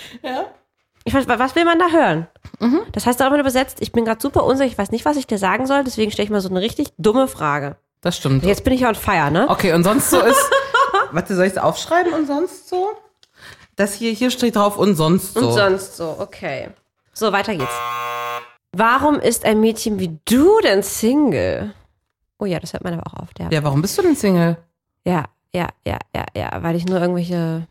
Ich, 1.03 1.11
ver- 1.13 1.27
was 1.39 1.55
will 1.55 1.65
man 1.65 1.79
da 1.79 1.89
hören? 1.89 2.27
Das 2.91 3.05
heißt 3.07 3.21
auch 3.21 3.27
immer 3.27 3.39
übersetzt, 3.39 3.77
ich 3.81 3.91
bin 3.91 4.05
gerade 4.05 4.21
super 4.21 4.43
unsicher, 4.43 4.71
ich 4.71 4.77
weiß 4.77 4.91
nicht, 4.91 5.03
was 5.05 5.17
ich 5.17 5.25
dir 5.27 5.37
sagen 5.39 5.65
soll, 5.65 5.83
deswegen 5.83 6.11
stelle 6.11 6.25
ich 6.25 6.29
mal 6.31 6.41
so 6.41 6.49
eine 6.49 6.61
richtig 6.61 6.89
dumme 6.97 7.27
Frage. 7.27 7.75
Das 8.01 8.17
stimmt. 8.17 8.45
Jetzt 8.45 8.63
bin 8.63 8.73
ich 8.73 8.81
ja 8.81 8.89
on 8.89 8.95
fire, 8.95 9.31
ne? 9.31 9.49
Okay, 9.49 9.73
und 9.73 9.83
sonst 9.83 10.09
so 10.11 10.19
ist. 10.21 10.49
Warte, 11.11 11.35
soll 11.35 11.45
ich 11.45 11.51
es 11.53 11.57
aufschreiben 11.57 12.13
und 12.13 12.25
sonst 12.27 12.69
so? 12.69 12.91
Das 13.75 13.93
hier, 13.95 14.11
hier 14.11 14.29
steht 14.31 14.55
drauf 14.55 14.77
und 14.77 14.95
sonst 14.95 15.33
so. 15.33 15.47
Und 15.49 15.53
sonst 15.53 15.97
so, 15.97 16.15
okay. 16.19 16.69
So, 17.13 17.31
weiter 17.31 17.55
geht's. 17.55 17.73
Warum 18.73 19.19
ist 19.19 19.43
ein 19.45 19.59
Mädchen 19.59 19.99
wie 19.99 20.17
du 20.25 20.59
denn 20.61 20.83
Single? 20.83 21.73
Oh 22.41 22.45
ja, 22.45 22.59
das 22.59 22.73
hört 22.73 22.83
man 22.83 22.93
aber 22.93 23.05
auch 23.05 23.13
auf. 23.21 23.33
Der. 23.35 23.49
Ja, 23.51 23.63
warum 23.63 23.81
bist 23.83 23.97
du 23.97 24.01
denn 24.01 24.15
Single? 24.15 24.57
ja, 25.05 25.25
ja, 25.53 25.67
ja, 25.85 25.99
ja, 26.15 26.25
ja, 26.35 26.63
weil 26.63 26.75
ich 26.75 26.85
nur 26.85 26.99
irgendwelche 26.99 27.67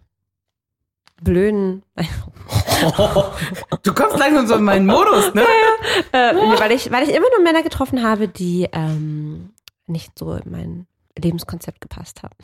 blöden, 1.22 1.82
Du 3.82 3.92
kommst 3.94 4.18
langsam 4.18 4.46
so 4.46 4.54
in 4.54 4.62
meinen 4.64 4.86
Modus, 4.86 5.34
ne? 5.34 5.42
äh, 6.12 6.32
nee, 6.32 6.58
weil 6.58 6.72
ich, 6.72 6.90
weil 6.90 7.02
ich 7.02 7.14
immer 7.14 7.26
nur 7.36 7.42
Männer 7.44 7.62
getroffen 7.62 8.02
habe, 8.02 8.28
die 8.28 8.68
ähm, 8.72 9.50
nicht 9.86 10.18
so 10.18 10.32
in 10.34 10.50
mein 10.50 10.86
Lebenskonzept 11.18 11.80
gepasst 11.80 12.22
haben. 12.22 12.34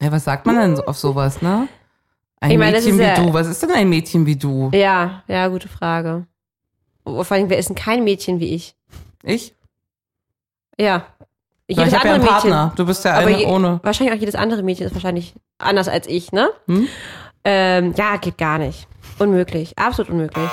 Ja, 0.00 0.12
was 0.12 0.24
sagt 0.24 0.46
man 0.46 0.56
denn 0.56 0.80
auf 0.80 0.96
sowas, 0.96 1.42
ne? 1.42 1.68
Ein 2.40 2.52
Ich 2.52 2.58
meine, 2.58 2.78
Mädchen 2.78 2.98
wie 2.98 3.02
ja- 3.02 3.14
du. 3.16 3.32
Was 3.32 3.46
ist 3.46 3.62
denn 3.62 3.70
ein 3.72 3.88
Mädchen 3.88 4.26
wie 4.26 4.36
du? 4.36 4.70
Ja, 4.72 5.22
ja, 5.26 5.48
gute 5.48 5.68
Frage. 5.68 6.26
Vor 7.04 7.30
allem, 7.32 7.50
wer 7.50 7.58
ist 7.58 7.68
denn 7.68 7.76
kein 7.76 8.04
Mädchen 8.04 8.40
wie 8.40 8.54
ich? 8.54 8.74
Ich? 9.22 9.54
Ja. 10.78 11.06
Jedes 11.68 11.88
ich 11.88 11.94
habe 11.94 12.08
ja 12.08 12.14
einen 12.14 12.22
andere 12.22 12.34
Mädchen. 12.34 12.50
Partner. 12.50 12.72
Du 12.76 12.86
bist 12.86 13.04
ja 13.04 13.14
Aber 13.14 13.26
eine 13.26 13.38
je, 13.38 13.46
ohne. 13.46 13.80
wahrscheinlich 13.82 14.14
auch 14.14 14.20
jedes 14.20 14.34
andere 14.36 14.62
Mädchen 14.62 14.86
ist 14.86 14.94
wahrscheinlich 14.94 15.34
anders 15.58 15.88
als 15.88 16.06
ich, 16.06 16.32
ne? 16.32 16.50
Hm? 16.66 16.86
Ähm, 17.44 17.94
ja, 17.96 18.16
geht 18.16 18.38
gar 18.38 18.58
nicht. 18.58 18.86
Unmöglich. 19.18 19.76
Absolut 19.78 20.10
unmöglich. 20.10 20.48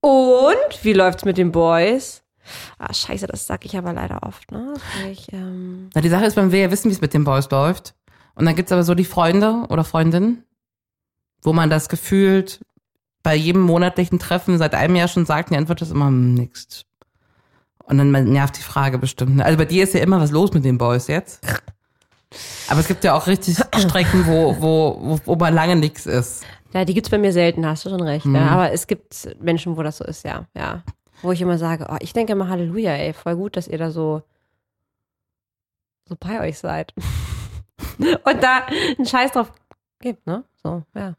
Und 0.00 0.82
wie 0.84 0.92
läuft's 0.92 1.24
mit 1.24 1.38
den 1.38 1.52
Boys? 1.52 2.22
Ah, 2.78 2.92
scheiße, 2.92 3.26
das 3.26 3.46
sag 3.46 3.64
ich 3.64 3.76
aber 3.76 3.92
leider 3.92 4.22
oft, 4.22 4.50
ne? 4.50 4.74
Ich, 5.10 5.32
ähm, 5.32 5.90
Na, 5.94 6.00
die 6.00 6.08
Sache 6.08 6.24
ist, 6.24 6.36
man 6.36 6.52
will 6.52 6.60
ja 6.60 6.70
wissen, 6.70 6.90
wie 6.90 6.94
es 6.94 7.00
mit 7.00 7.14
den 7.14 7.24
Boys 7.24 7.48
läuft. 7.50 7.94
Und 8.34 8.46
dann 8.46 8.56
gibt's 8.56 8.72
aber 8.72 8.82
so 8.82 8.94
die 8.94 9.04
Freunde 9.04 9.66
oder 9.68 9.84
Freundinnen, 9.84 10.44
wo 11.42 11.52
man 11.52 11.70
das 11.70 11.88
gefühlt 11.88 12.60
bei 13.22 13.34
jedem 13.34 13.62
monatlichen 13.62 14.18
Treffen 14.18 14.58
seit 14.58 14.74
einem 14.74 14.96
Jahr 14.96 15.08
schon 15.08 15.26
sagt, 15.26 15.50
die 15.50 15.56
Antwort 15.56 15.82
ist 15.82 15.92
immer 15.92 16.06
hm, 16.06 16.34
nix. 16.34 16.84
Und 17.90 17.98
dann 17.98 18.12
nervt 18.12 18.56
die 18.56 18.62
Frage 18.62 18.98
bestimmt. 18.98 19.36
ne? 19.36 19.44
Also 19.44 19.58
bei 19.58 19.64
dir 19.64 19.82
ist 19.82 19.94
ja 19.94 20.00
immer 20.00 20.20
was 20.20 20.30
los 20.30 20.52
mit 20.52 20.64
den 20.64 20.78
Boys 20.78 21.08
jetzt. 21.08 21.40
Aber 22.68 22.78
es 22.78 22.86
gibt 22.86 23.02
ja 23.02 23.14
auch 23.14 23.26
richtig 23.26 23.56
Strecken, 23.76 24.26
wo, 24.26 24.56
wo, 24.60 25.20
wo, 25.24 25.34
mal 25.34 25.52
lange 25.52 25.74
nichts 25.74 26.06
ist. 26.06 26.44
ja, 26.72 26.84
die 26.84 26.94
gibt's 26.94 27.10
bei 27.10 27.18
mir 27.18 27.32
selten, 27.32 27.66
hast 27.66 27.84
du 27.84 27.90
schon 27.90 28.00
recht. 28.00 28.26
Mhm. 28.26 28.36
Ja, 28.36 28.46
aber 28.50 28.70
es 28.70 28.86
gibt 28.86 29.36
Menschen, 29.40 29.76
wo 29.76 29.82
das 29.82 29.98
so 29.98 30.04
ist, 30.04 30.24
ja. 30.24 30.46
ja. 30.56 30.84
Wo 31.22 31.32
ich 31.32 31.42
immer 31.42 31.58
sage, 31.58 31.88
oh, 31.90 31.96
ich 31.98 32.12
denke 32.12 32.32
immer 32.32 32.48
Halleluja, 32.48 32.92
ey, 32.92 33.12
voll 33.12 33.34
gut, 33.34 33.56
dass 33.56 33.66
ihr 33.66 33.78
da 33.78 33.90
so, 33.90 34.22
so 36.08 36.16
bei 36.18 36.40
euch 36.40 36.60
seid. 36.60 36.94
Und 37.98 38.40
da 38.40 38.66
einen 38.96 39.06
Scheiß 39.06 39.32
drauf 39.32 39.52
gibt, 39.98 40.28
ne? 40.28 40.44
So, 40.62 40.84
ja. 40.94 41.16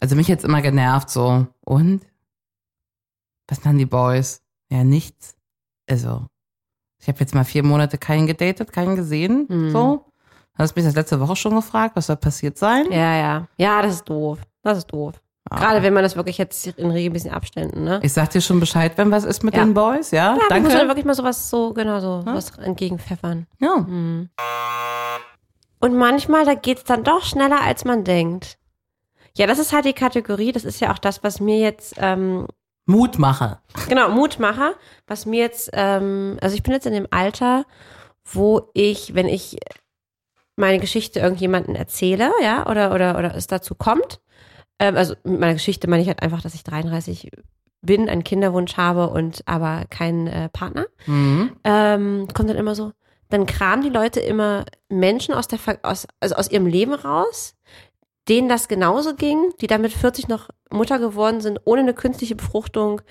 Also 0.00 0.16
mich 0.16 0.26
jetzt 0.26 0.44
immer 0.44 0.62
genervt 0.62 1.10
so. 1.10 1.46
Und? 1.60 2.00
Was 3.46 3.64
machen 3.64 3.78
die 3.78 3.86
Boys? 3.86 4.41
Ja, 4.72 4.84
nichts. 4.84 5.36
Also, 5.88 6.26
ich 6.98 7.08
habe 7.08 7.18
jetzt 7.20 7.34
mal 7.34 7.44
vier 7.44 7.62
Monate 7.62 7.98
keinen 7.98 8.26
gedatet, 8.26 8.72
keinen 8.72 8.96
gesehen. 8.96 9.46
Mhm. 9.48 9.70
So. 9.70 10.06
Hast 10.54 10.74
mich 10.76 10.84
das 10.84 10.94
letzte 10.94 11.20
Woche 11.20 11.36
schon 11.36 11.54
gefragt, 11.54 11.94
was 11.94 12.06
soll 12.06 12.16
passiert 12.16 12.56
sein? 12.56 12.90
Ja, 12.90 13.16
ja. 13.16 13.48
Ja, 13.58 13.82
das 13.82 13.96
ist 13.96 14.08
doof. 14.08 14.38
Das 14.62 14.78
ist 14.78 14.86
doof. 14.86 15.20
Ah. 15.50 15.58
Gerade 15.58 15.82
wenn 15.82 15.92
man 15.92 16.02
das 16.02 16.16
wirklich 16.16 16.38
jetzt 16.38 16.66
in 16.66 16.90
regelmäßigen 16.90 17.34
Abständen, 17.36 17.84
ne? 17.84 18.00
Ich 18.02 18.12
sag 18.14 18.30
dir 18.30 18.40
schon 18.40 18.60
Bescheid, 18.60 18.92
wenn 18.96 19.10
was 19.10 19.24
ist 19.24 19.42
mit 19.42 19.54
Ja. 19.54 19.64
den 19.64 19.74
Boys, 19.74 20.10
ja? 20.10 20.34
Ja, 20.36 20.38
Danke. 20.48 20.62
muss 20.62 20.70
man 20.70 20.78
Danke. 20.78 20.88
wirklich 20.88 21.04
mal 21.04 21.14
sowas 21.14 21.50
so, 21.50 21.74
genau 21.74 22.00
so, 22.00 22.22
was 22.24 22.56
entgegenpfeffern. 22.58 23.46
Ja. 23.58 23.76
Mhm. 23.76 24.30
Und 25.80 25.96
manchmal, 25.96 26.44
da 26.46 26.54
geht's 26.54 26.84
dann 26.84 27.02
doch 27.04 27.24
schneller, 27.24 27.60
als 27.62 27.84
man 27.84 28.04
denkt. 28.04 28.56
Ja, 29.36 29.46
das 29.46 29.58
ist 29.58 29.72
halt 29.72 29.84
die 29.84 29.92
Kategorie, 29.94 30.52
das 30.52 30.64
ist 30.64 30.80
ja 30.80 30.92
auch 30.92 30.98
das, 30.98 31.22
was 31.24 31.40
mir 31.40 31.58
jetzt, 31.58 31.94
ähm, 31.98 32.46
Mutmacher. 32.86 33.62
genau, 33.88 34.08
Mutmacher, 34.10 34.74
was 35.06 35.26
mir 35.26 35.40
jetzt, 35.40 35.70
ähm, 35.72 36.38
also 36.40 36.54
ich 36.54 36.62
bin 36.62 36.72
jetzt 36.72 36.86
in 36.86 36.92
dem 36.92 37.06
Alter, 37.10 37.64
wo 38.24 38.70
ich, 38.74 39.14
wenn 39.14 39.28
ich 39.28 39.58
meine 40.56 40.78
Geschichte 40.78 41.20
irgendjemanden 41.20 41.74
erzähle, 41.74 42.30
ja, 42.42 42.66
oder, 42.68 42.92
oder, 42.94 43.18
oder 43.18 43.34
es 43.34 43.46
dazu 43.46 43.74
kommt, 43.74 44.20
ähm, 44.78 44.96
also 44.96 45.14
mit 45.24 45.40
meiner 45.40 45.54
Geschichte 45.54 45.88
meine 45.88 46.02
ich 46.02 46.08
halt 46.08 46.22
einfach, 46.22 46.42
dass 46.42 46.54
ich 46.54 46.64
33 46.64 47.30
bin, 47.80 48.08
einen 48.08 48.22
Kinderwunsch 48.24 48.76
habe 48.76 49.08
und 49.10 49.42
aber 49.46 49.84
keinen 49.90 50.26
äh, 50.26 50.48
Partner, 50.48 50.86
Mhm. 51.06 51.56
ähm, 51.64 52.28
kommt 52.34 52.48
dann 52.50 52.56
immer 52.56 52.74
so, 52.74 52.92
dann 53.28 53.46
kramen 53.46 53.82
die 53.82 53.88
Leute 53.90 54.20
immer 54.20 54.66
Menschen 54.88 55.34
aus 55.34 55.48
der 55.48 55.58
aus, 55.82 56.06
also 56.20 56.34
aus 56.34 56.50
ihrem 56.50 56.66
Leben 56.66 56.92
raus, 56.94 57.54
denen 58.28 58.48
das 58.48 58.68
genauso 58.68 59.14
ging, 59.14 59.52
die 59.60 59.66
dann 59.66 59.80
mit 59.80 59.92
40 59.92 60.28
noch 60.28 60.48
Mutter 60.70 60.98
geworden 60.98 61.40
sind, 61.40 61.60
ohne 61.64 61.80
eine 61.80 61.94
künstliche 61.94 62.36
Befruchtung, 62.36 63.02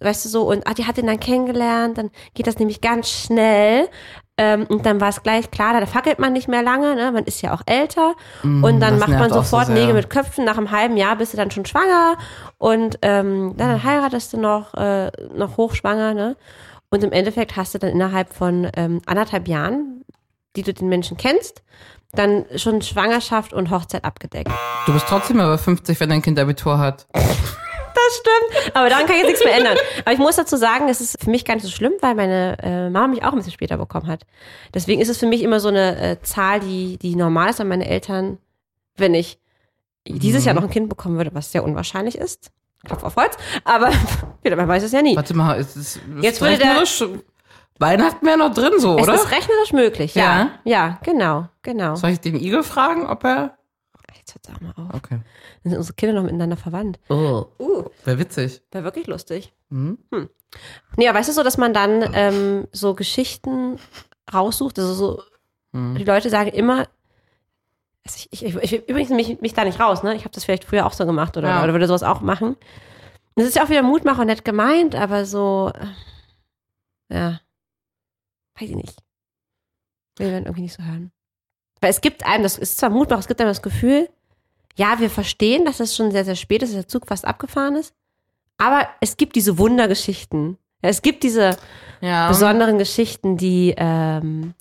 weißt 0.00 0.24
du 0.24 0.28
so, 0.28 0.50
und 0.50 0.66
ah, 0.66 0.74
die 0.74 0.86
hat 0.86 0.98
ihn 0.98 1.06
dann 1.06 1.20
kennengelernt, 1.20 1.98
dann 1.98 2.10
geht 2.34 2.46
das 2.46 2.58
nämlich 2.58 2.80
ganz 2.80 3.10
schnell. 3.10 3.88
Ähm, 4.36 4.66
und 4.68 4.86
dann 4.86 5.00
war 5.00 5.10
es 5.10 5.22
gleich 5.22 5.50
klar, 5.50 5.78
da 5.78 5.84
fackelt 5.84 6.18
man 6.18 6.32
nicht 6.32 6.48
mehr 6.48 6.62
lange, 6.62 6.94
ne? 6.94 7.12
man 7.12 7.24
ist 7.24 7.42
ja 7.42 7.52
auch 7.52 7.62
älter. 7.66 8.14
und 8.62 8.80
dann 8.80 8.98
macht 8.98 9.10
man 9.10 9.28
so 9.28 9.36
sofort 9.36 9.66
sehr. 9.66 9.74
Nägel 9.74 9.92
mit 9.92 10.08
Köpfen. 10.08 10.46
Nach 10.46 10.56
einem 10.56 10.70
halben 10.70 10.96
Jahr 10.96 11.16
bist 11.16 11.34
du 11.34 11.36
dann 11.36 11.50
schon 11.50 11.66
schwanger 11.66 12.16
und 12.56 12.98
ähm, 13.02 13.54
dann 13.56 13.82
heiratest 13.84 14.32
du 14.32 14.38
noch, 14.38 14.72
äh, 14.74 15.10
noch 15.34 15.58
hochschwanger. 15.58 16.14
Ne? 16.14 16.36
Und 16.90 17.04
im 17.04 17.12
Endeffekt 17.12 17.56
hast 17.56 17.74
du 17.74 17.78
dann 17.78 17.90
innerhalb 17.90 18.32
von 18.32 18.70
ähm, 18.76 19.02
anderthalb 19.04 19.46
Jahren, 19.46 20.04
die 20.56 20.62
du 20.62 20.72
den 20.72 20.88
Menschen 20.88 21.18
kennst, 21.18 21.62
dann 22.12 22.44
schon 22.56 22.82
Schwangerschaft 22.82 23.52
und 23.52 23.70
Hochzeit 23.70 24.04
abgedeckt. 24.04 24.50
Du 24.86 24.92
bist 24.92 25.06
trotzdem 25.08 25.40
aber 25.40 25.58
50, 25.58 25.98
wenn 26.00 26.08
dein 26.10 26.22
Kind 26.22 26.38
Abitur 26.38 26.78
hat. 26.78 27.06
Das 27.92 28.16
stimmt. 28.18 28.76
Aber 28.76 28.88
daran 28.88 29.06
kann 29.06 29.16
ich 29.16 29.22
jetzt 29.22 29.28
nichts 29.30 29.44
mehr 29.44 29.56
ändern. 29.56 29.76
Aber 30.04 30.12
ich 30.12 30.18
muss 30.18 30.36
dazu 30.36 30.56
sagen, 30.56 30.88
es 30.88 31.00
ist 31.00 31.22
für 31.22 31.28
mich 31.30 31.44
gar 31.44 31.54
nicht 31.54 31.64
so 31.64 31.70
schlimm, 31.70 31.92
weil 32.00 32.14
meine 32.14 32.56
äh, 32.62 32.88
Mama 32.88 33.08
mich 33.08 33.22
auch 33.24 33.32
ein 33.32 33.36
bisschen 33.36 33.52
später 33.52 33.76
bekommen 33.76 34.06
hat. 34.06 34.26
Deswegen 34.72 35.00
ist 35.00 35.08
es 35.08 35.18
für 35.18 35.26
mich 35.26 35.42
immer 35.42 35.60
so 35.60 35.68
eine 35.68 35.98
äh, 36.00 36.20
Zahl, 36.22 36.60
die, 36.60 36.98
die 36.98 37.14
normal 37.16 37.50
ist, 37.50 37.58
weil 37.58 37.66
meine 37.66 37.88
Eltern, 37.88 38.38
wenn 38.96 39.12
ich 39.14 39.38
dieses 40.06 40.44
Jahr 40.44 40.54
noch 40.54 40.62
ein 40.62 40.70
Kind 40.70 40.88
bekommen 40.88 41.16
würde, 41.16 41.34
was 41.34 41.52
sehr 41.52 41.62
unwahrscheinlich 41.64 42.16
ist, 42.16 42.50
Klopf 42.84 43.02
auf 43.02 43.16
Holz, 43.16 43.36
aber 43.64 43.90
man 44.56 44.68
weiß 44.68 44.84
es 44.84 44.92
ja 44.92 45.02
nie. 45.02 45.14
Warte 45.16 45.34
mal, 45.34 45.54
ist 45.54 45.76
es 45.76 45.96
ist 45.96 46.00
Jetzt 46.22 46.40
würde 46.40 46.58
der- 46.58 46.76
Weihnachten 47.80 48.24
wäre 48.26 48.38
noch 48.38 48.52
drin 48.54 48.78
so, 48.78 48.96
Es 48.98 49.04
oder? 49.04 49.14
ist 49.14 49.30
rechnerisch 49.30 49.72
möglich, 49.72 50.14
ja. 50.14 50.50
Ja, 50.64 50.98
genau, 51.02 51.48
genau. 51.62 51.94
Soll 51.96 52.10
ich 52.10 52.20
den 52.20 52.36
Igel 52.36 52.62
fragen, 52.62 53.06
ob 53.06 53.24
er. 53.24 53.56
Jetzt 54.16 54.34
hört's 54.34 54.50
auch 54.54 54.60
mal 54.60 54.70
auf. 54.76 54.94
Okay. 54.94 55.20
Dann 55.62 55.70
sind 55.70 55.76
unsere 55.78 55.94
Kinder 55.96 56.14
noch 56.16 56.22
miteinander 56.24 56.56
verwandt. 56.56 56.98
Oh. 57.08 57.46
Uh, 57.58 57.84
Wäre 58.04 58.18
witzig. 58.18 58.62
wäre 58.70 58.84
wirklich 58.84 59.06
lustig. 59.06 59.52
Mhm. 59.70 59.98
Hm. 60.12 60.28
Nee, 60.96 61.08
aber 61.08 61.18
weißt 61.18 61.28
du 61.30 61.32
so, 61.32 61.42
dass 61.42 61.56
man 61.58 61.72
dann 61.72 62.10
ähm, 62.12 62.68
so 62.72 62.94
Geschichten 62.94 63.78
raussucht? 64.32 64.78
Also 64.78 64.92
so, 64.94 65.22
Mhm. 65.72 65.94
die 65.96 66.04
Leute 66.04 66.28
sagen 66.30 66.50
immer, 66.50 66.88
also 68.04 68.16
ich, 68.16 68.28
ich, 68.32 68.56
ich, 68.56 68.72
ich 68.72 68.88
übrigens 68.88 69.10
mich, 69.10 69.40
mich 69.40 69.54
da 69.54 69.64
nicht 69.64 69.78
raus, 69.78 70.02
ne? 70.02 70.14
Ich 70.16 70.22
habe 70.22 70.34
das 70.34 70.44
vielleicht 70.44 70.64
früher 70.64 70.84
auch 70.84 70.92
so 70.92 71.06
gemacht 71.06 71.36
oder, 71.36 71.48
Ja. 71.48 71.62
oder 71.62 71.72
würde 71.72 71.86
sowas 71.86 72.02
auch 72.02 72.20
machen. 72.20 72.56
Das 73.36 73.46
ist 73.46 73.54
ja 73.56 73.62
auch 73.64 73.68
wieder 73.70 73.82
Mutmacher 73.82 74.22
und 74.22 74.26
nett 74.26 74.44
gemeint, 74.44 74.96
aber 74.96 75.24
so, 75.24 75.70
äh, 77.08 77.14
ja, 77.14 77.40
weiß 78.60 78.70
ich 78.70 78.76
nicht. 78.76 78.98
Will 80.18 80.32
man 80.32 80.44
irgendwie 80.44 80.62
nicht 80.62 80.74
so 80.76 80.82
hören. 80.82 81.12
Weil 81.80 81.90
es 81.90 82.00
gibt 82.00 82.26
einem, 82.26 82.42
das 82.42 82.58
ist 82.58 82.78
zwar 82.78 82.90
Mutmacher, 82.90 83.20
es 83.20 83.28
gibt 83.28 83.40
einem 83.40 83.48
das 83.50 83.62
Gefühl, 83.62 84.08
ja, 84.76 85.00
wir 85.00 85.10
verstehen, 85.10 85.64
dass 85.64 85.80
es 85.80 85.96
schon 85.96 86.10
sehr, 86.12 86.24
sehr 86.24 86.36
spät 86.36 86.62
ist, 86.62 86.70
dass 86.70 86.80
der 86.82 86.88
Zug 86.88 87.06
fast 87.06 87.24
abgefahren 87.24 87.76
ist, 87.76 87.94
aber 88.58 88.86
es 89.00 89.16
gibt 89.16 89.36
diese 89.36 89.56
Wundergeschichten. 89.58 90.58
Es 90.82 91.02
gibt 91.02 91.22
diese 91.22 91.56
Ja. 92.00 92.28
besonderen 92.28 92.78
Geschichten, 92.78 93.36
die, 93.36 93.74
ähm, 93.76 94.54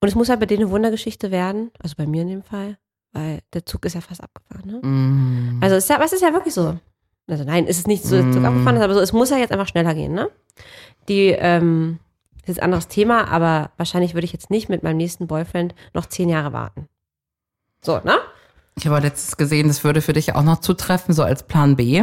und 0.00 0.08
es 0.08 0.14
muss 0.14 0.28
halt 0.28 0.40
bei 0.40 0.46
denen 0.46 0.62
eine 0.64 0.70
Wundergeschichte 0.70 1.30
werden, 1.30 1.70
also 1.82 1.94
bei 1.96 2.06
mir 2.06 2.22
in 2.22 2.28
dem 2.28 2.42
Fall, 2.42 2.78
weil 3.12 3.40
der 3.52 3.66
Zug 3.66 3.84
ist 3.84 3.94
ja 3.94 4.00
fast 4.00 4.22
abgefahren, 4.22 4.66
ne? 4.70 4.80
Mhm. 4.86 5.58
Also 5.62 5.76
es 5.76 5.84
ist 5.84 5.90
ja, 5.90 5.96
aber 5.96 6.04
es 6.04 6.12
ist 6.12 6.22
ja 6.22 6.32
wirklich 6.32 6.54
so. 6.54 6.78
Also 7.28 7.44
nein, 7.44 7.66
es 7.68 7.78
ist 7.78 7.86
nicht 7.86 8.04
so, 8.04 8.16
dass 8.16 8.24
der 8.26 8.32
Zug 8.32 8.42
Mm. 8.42 8.46
abgefahren 8.46 8.76
ist, 8.76 8.82
aber 8.82 8.94
so, 8.94 9.00
es 9.00 9.12
muss 9.12 9.30
ja 9.30 9.36
jetzt 9.36 9.52
einfach 9.52 9.68
schneller 9.68 9.94
gehen, 9.94 10.12
ne? 10.14 10.30
Die, 11.08 11.28
ähm, 11.28 11.98
das 12.42 12.56
ist 12.56 12.58
ein 12.60 12.64
anderes 12.64 12.88
Thema, 12.88 13.28
aber 13.28 13.70
wahrscheinlich 13.76 14.14
würde 14.14 14.24
ich 14.24 14.32
jetzt 14.32 14.50
nicht 14.50 14.68
mit 14.68 14.82
meinem 14.82 14.96
nächsten 14.96 15.26
Boyfriend 15.26 15.74
noch 15.94 16.06
zehn 16.06 16.28
Jahre 16.28 16.52
warten. 16.52 16.88
So, 17.82 18.00
ne? 18.04 18.16
Ich 18.76 18.86
habe 18.86 19.00
letztens 19.00 19.36
gesehen, 19.36 19.68
das 19.68 19.84
würde 19.84 20.00
für 20.00 20.12
dich 20.12 20.34
auch 20.34 20.42
noch 20.42 20.60
zutreffen, 20.60 21.14
so 21.14 21.22
als 21.22 21.42
Plan 21.42 21.76
B. 21.76 22.02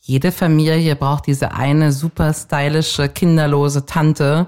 Jede 0.00 0.32
Familie 0.32 0.96
braucht 0.96 1.26
diese 1.26 1.52
eine 1.52 1.92
super 1.92 2.32
stylische, 2.32 3.08
kinderlose 3.08 3.86
Tante, 3.86 4.46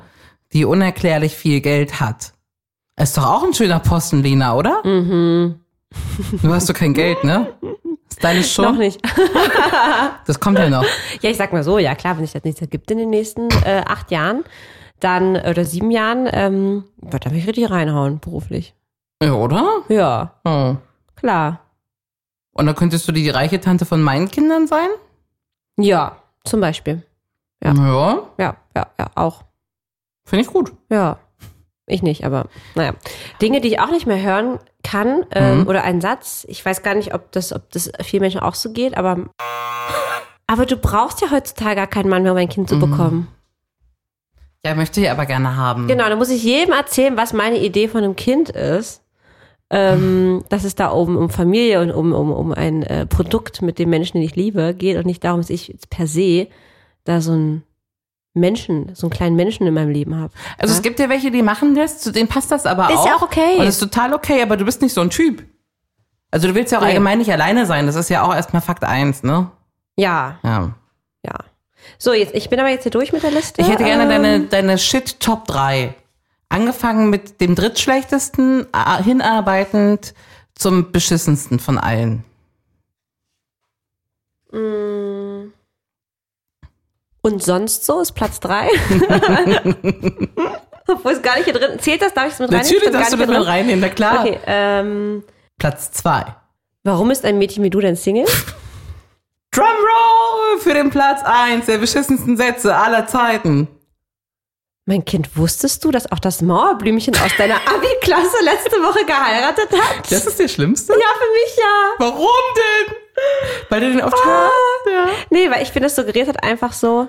die 0.52 0.64
unerklärlich 0.64 1.34
viel 1.34 1.60
Geld 1.60 2.00
hat. 2.00 2.32
Ist 2.96 3.16
doch 3.16 3.26
auch 3.26 3.44
ein 3.44 3.54
schöner 3.54 3.80
Posten, 3.80 4.22
Lina, 4.22 4.54
oder? 4.54 4.82
Mhm. 4.84 5.60
Du 6.42 6.52
hast 6.52 6.68
doch 6.68 6.74
kein 6.74 6.94
Geld, 6.94 7.24
ne? 7.24 7.54
Stylisch 8.18 8.52
schon? 8.52 8.64
Noch 8.66 8.76
nicht. 8.78 9.00
Das 10.26 10.38
kommt 10.40 10.58
ja 10.58 10.68
noch. 10.68 10.84
Ja, 11.22 11.30
ich 11.30 11.36
sag 11.38 11.52
mal 11.52 11.62
so, 11.64 11.78
ja 11.78 11.94
klar, 11.94 12.16
wenn 12.16 12.24
sich 12.24 12.32
das 12.34 12.44
nichts 12.44 12.60
ergibt 12.60 12.90
in 12.90 12.98
den 12.98 13.08
nächsten 13.10 13.48
äh, 13.64 13.82
acht 13.86 14.10
Jahren, 14.10 14.44
dann 15.00 15.36
oder 15.36 15.64
sieben 15.64 15.90
Jahren, 15.90 16.28
ähm, 16.30 16.84
wird 16.98 17.24
da 17.24 17.30
mich 17.30 17.46
richtig 17.46 17.70
reinhauen, 17.70 18.20
beruflich. 18.20 18.74
Ja, 19.22 19.32
oder? 19.32 19.66
Ja, 19.88 20.34
Oh. 20.44 20.76
klar. 21.16 21.60
Und 22.52 22.66
dann 22.66 22.74
könntest 22.74 23.06
du 23.08 23.12
die 23.12 23.30
reiche 23.30 23.60
Tante 23.60 23.86
von 23.86 24.02
meinen 24.02 24.28
Kindern 24.30 24.66
sein? 24.66 24.88
Ja, 25.78 26.16
zum 26.44 26.60
Beispiel. 26.60 27.02
Ja. 27.64 27.72
Ja, 27.74 28.22
Ja, 28.38 28.56
ja, 28.76 28.86
ja, 28.98 29.06
auch. 29.14 29.44
finde 30.26 30.44
ich 30.44 30.50
gut. 30.52 30.72
Ja. 30.90 31.18
Ich 31.88 32.02
nicht, 32.02 32.24
aber 32.24 32.46
naja. 32.74 32.92
Dinge, 33.42 33.60
die 33.60 33.68
ich 33.68 33.80
auch 33.80 33.90
nicht 33.90 34.06
mehr 34.06 34.20
hören 34.22 34.58
kann, 34.84 35.24
ähm, 35.34 35.60
Mhm. 35.60 35.66
oder 35.68 35.82
ein 35.84 36.00
Satz, 36.00 36.44
ich 36.48 36.64
weiß 36.64 36.82
gar 36.82 36.94
nicht, 36.94 37.14
ob 37.14 37.32
das, 37.32 37.52
ob 37.52 37.70
das 37.72 37.90
vielen 38.02 38.20
Menschen 38.22 38.40
auch 38.40 38.54
so 38.54 38.72
geht, 38.72 38.96
aber 38.96 39.26
aber 40.46 40.64
du 40.66 40.76
brauchst 40.76 41.20
ja 41.20 41.30
heutzutage 41.30 41.76
gar 41.76 41.86
keinen 41.86 42.08
Mann 42.08 42.22
mehr, 42.22 42.32
um 42.32 42.38
ein 42.38 42.48
Kind 42.48 42.68
zu 42.68 42.76
Mhm. 42.76 42.80
bekommen. 42.80 43.28
Ja, 44.64 44.74
möchte 44.74 45.00
ich 45.00 45.10
aber 45.10 45.26
gerne 45.26 45.56
haben. 45.56 45.86
Genau, 45.86 46.08
dann 46.08 46.18
muss 46.18 46.30
ich 46.30 46.42
jedem 46.42 46.72
erzählen, 46.72 47.16
was 47.16 47.32
meine 47.32 47.58
Idee 47.58 47.88
von 47.88 48.02
einem 48.04 48.16
Kind 48.16 48.50
ist. 48.50 49.02
Ähm, 49.70 50.44
dass 50.48 50.64
es 50.64 50.76
da 50.76 50.90
oben 50.90 51.18
um 51.18 51.28
Familie 51.28 51.82
und 51.82 51.90
um, 51.90 52.14
um, 52.14 52.32
um 52.32 52.52
ein 52.54 52.82
äh, 52.84 53.04
Produkt 53.04 53.60
mit 53.60 53.78
dem 53.78 53.90
Menschen, 53.90 54.16
den 54.16 54.24
ich 54.24 54.34
liebe, 54.34 54.72
geht 54.72 54.96
und 54.96 55.04
nicht 55.04 55.22
darum, 55.22 55.42
dass 55.42 55.50
ich 55.50 55.68
jetzt 55.68 55.90
per 55.90 56.06
se 56.06 56.48
da 57.04 57.20
so 57.20 57.32
einen 57.32 57.64
Menschen, 58.34 58.94
so 58.94 59.06
einen 59.06 59.12
kleinen 59.12 59.36
Menschen 59.36 59.66
in 59.66 59.74
meinem 59.74 59.90
Leben 59.90 60.14
habe. 60.18 60.32
Also 60.58 60.72
es 60.74 60.82
gibt 60.82 61.00
ja 61.00 61.08
welche, 61.08 61.30
die 61.30 61.42
machen 61.42 61.74
das, 61.74 61.98
zu 61.98 62.12
denen 62.12 62.28
passt 62.28 62.50
das 62.50 62.66
aber 62.66 62.88
Ist 62.90 62.96
auch. 62.98 63.06
ja 63.06 63.16
auch 63.16 63.22
okay. 63.22 63.52
Und 63.58 63.64
das 63.66 63.74
ist 63.76 63.80
total 63.80 64.14
okay, 64.14 64.42
aber 64.42 64.56
du 64.56 64.64
bist 64.64 64.80
nicht 64.82 64.94
so 64.94 65.00
ein 65.00 65.10
Typ. 65.10 65.44
Also 66.30 66.46
du 66.48 66.54
willst 66.54 66.70
ja 66.72 66.78
auch 66.78 66.82
Nee. 66.82 66.88
allgemein 66.88 67.18
nicht 67.18 67.32
alleine 67.32 67.64
sein. 67.66 67.86
Das 67.86 67.96
ist 67.96 68.10
ja 68.10 68.22
auch 68.22 68.34
erstmal 68.34 68.62
Fakt 68.62 68.84
eins, 68.84 69.22
ne? 69.22 69.50
Ja, 69.96 70.38
Ja. 70.44 70.74
ja. 71.24 71.34
So, 71.98 72.12
jetzt, 72.12 72.34
ich 72.34 72.50
bin 72.50 72.60
aber 72.60 72.68
jetzt 72.68 72.82
hier 72.82 72.92
durch 72.92 73.12
mit 73.12 73.22
der 73.22 73.30
Liste. 73.30 73.60
Ich 73.62 73.68
hätte 73.68 73.82
gerne 73.84 74.02
Ähm, 74.02 74.08
deine, 74.10 74.40
deine 74.46 74.78
Shit 74.78 75.20
Top 75.20 75.46
3. 75.46 75.94
Angefangen 76.50 77.08
mit 77.10 77.40
dem 77.40 77.54
drittschlechtesten, 77.54 78.66
hinarbeitend 79.04 80.14
zum 80.54 80.92
beschissensten 80.92 81.58
von 81.58 81.78
allen. 81.78 82.24
mm. 84.52 84.87
Und 87.22 87.42
sonst 87.42 87.84
so 87.84 88.00
ist 88.00 88.12
Platz 88.12 88.40
drei. 88.40 88.68
Obwohl 90.88 91.12
es 91.12 91.20
gar 91.22 91.36
nicht 91.36 91.44
hier 91.44 91.52
drin 91.52 91.78
Zählt 91.80 92.00
das? 92.00 92.14
Darf 92.14 92.28
ich 92.28 92.32
es 92.34 92.38
mit 92.38 92.50
reinnehmen? 92.50 92.66
Natürlich 92.72 92.90
darfst 92.90 93.12
du 93.12 93.16
das 93.16 93.28
mit 93.28 93.46
reinnehmen, 93.46 93.80
na 93.80 93.88
klar. 93.88 94.20
Okay, 94.24 94.38
ähm, 94.46 95.24
Platz 95.58 95.90
2. 95.92 96.24
warum 96.84 97.10
ist 97.10 97.24
ein 97.24 97.38
Mädchen 97.38 97.62
wie 97.64 97.70
du 97.70 97.80
denn 97.80 97.96
Single? 97.96 98.26
Drumroll 99.50 100.60
für 100.60 100.74
den 100.74 100.90
Platz 100.90 101.20
1 101.24 101.66
der 101.66 101.78
beschissensten 101.78 102.36
Sätze 102.36 102.74
aller 102.76 103.06
Zeiten. 103.06 103.68
Mein 104.86 105.04
Kind, 105.04 105.36
wusstest 105.36 105.84
du, 105.84 105.90
dass 105.90 106.10
auch 106.10 106.18
das 106.18 106.40
Mauerblümchen 106.40 107.14
aus 107.16 107.36
deiner 107.36 107.56
Abi-Klasse 107.66 108.42
letzte 108.42 108.76
Woche 108.82 109.04
geheiratet 109.04 109.68
hat? 109.72 110.10
Das 110.10 110.26
ist 110.26 110.38
der 110.38 110.48
Schlimmste? 110.48 110.94
ja, 110.94 110.98
für 110.98 111.32
mich 111.32 111.56
ja. 111.58 111.90
Warum 111.98 112.28
denn? 112.56 112.96
Weil 113.68 113.80
du 113.80 113.90
den 113.92 114.02
oft 114.02 114.14
Ah. 114.14 114.26
hörst? 114.26 114.52
Ja. 114.86 115.06
Nee, 115.30 115.50
weil 115.50 115.62
ich 115.62 115.70
finde, 115.70 115.86
es 115.86 115.96
suggeriert 115.96 116.28
hat 116.28 116.42
einfach 116.42 116.72
so, 116.72 117.08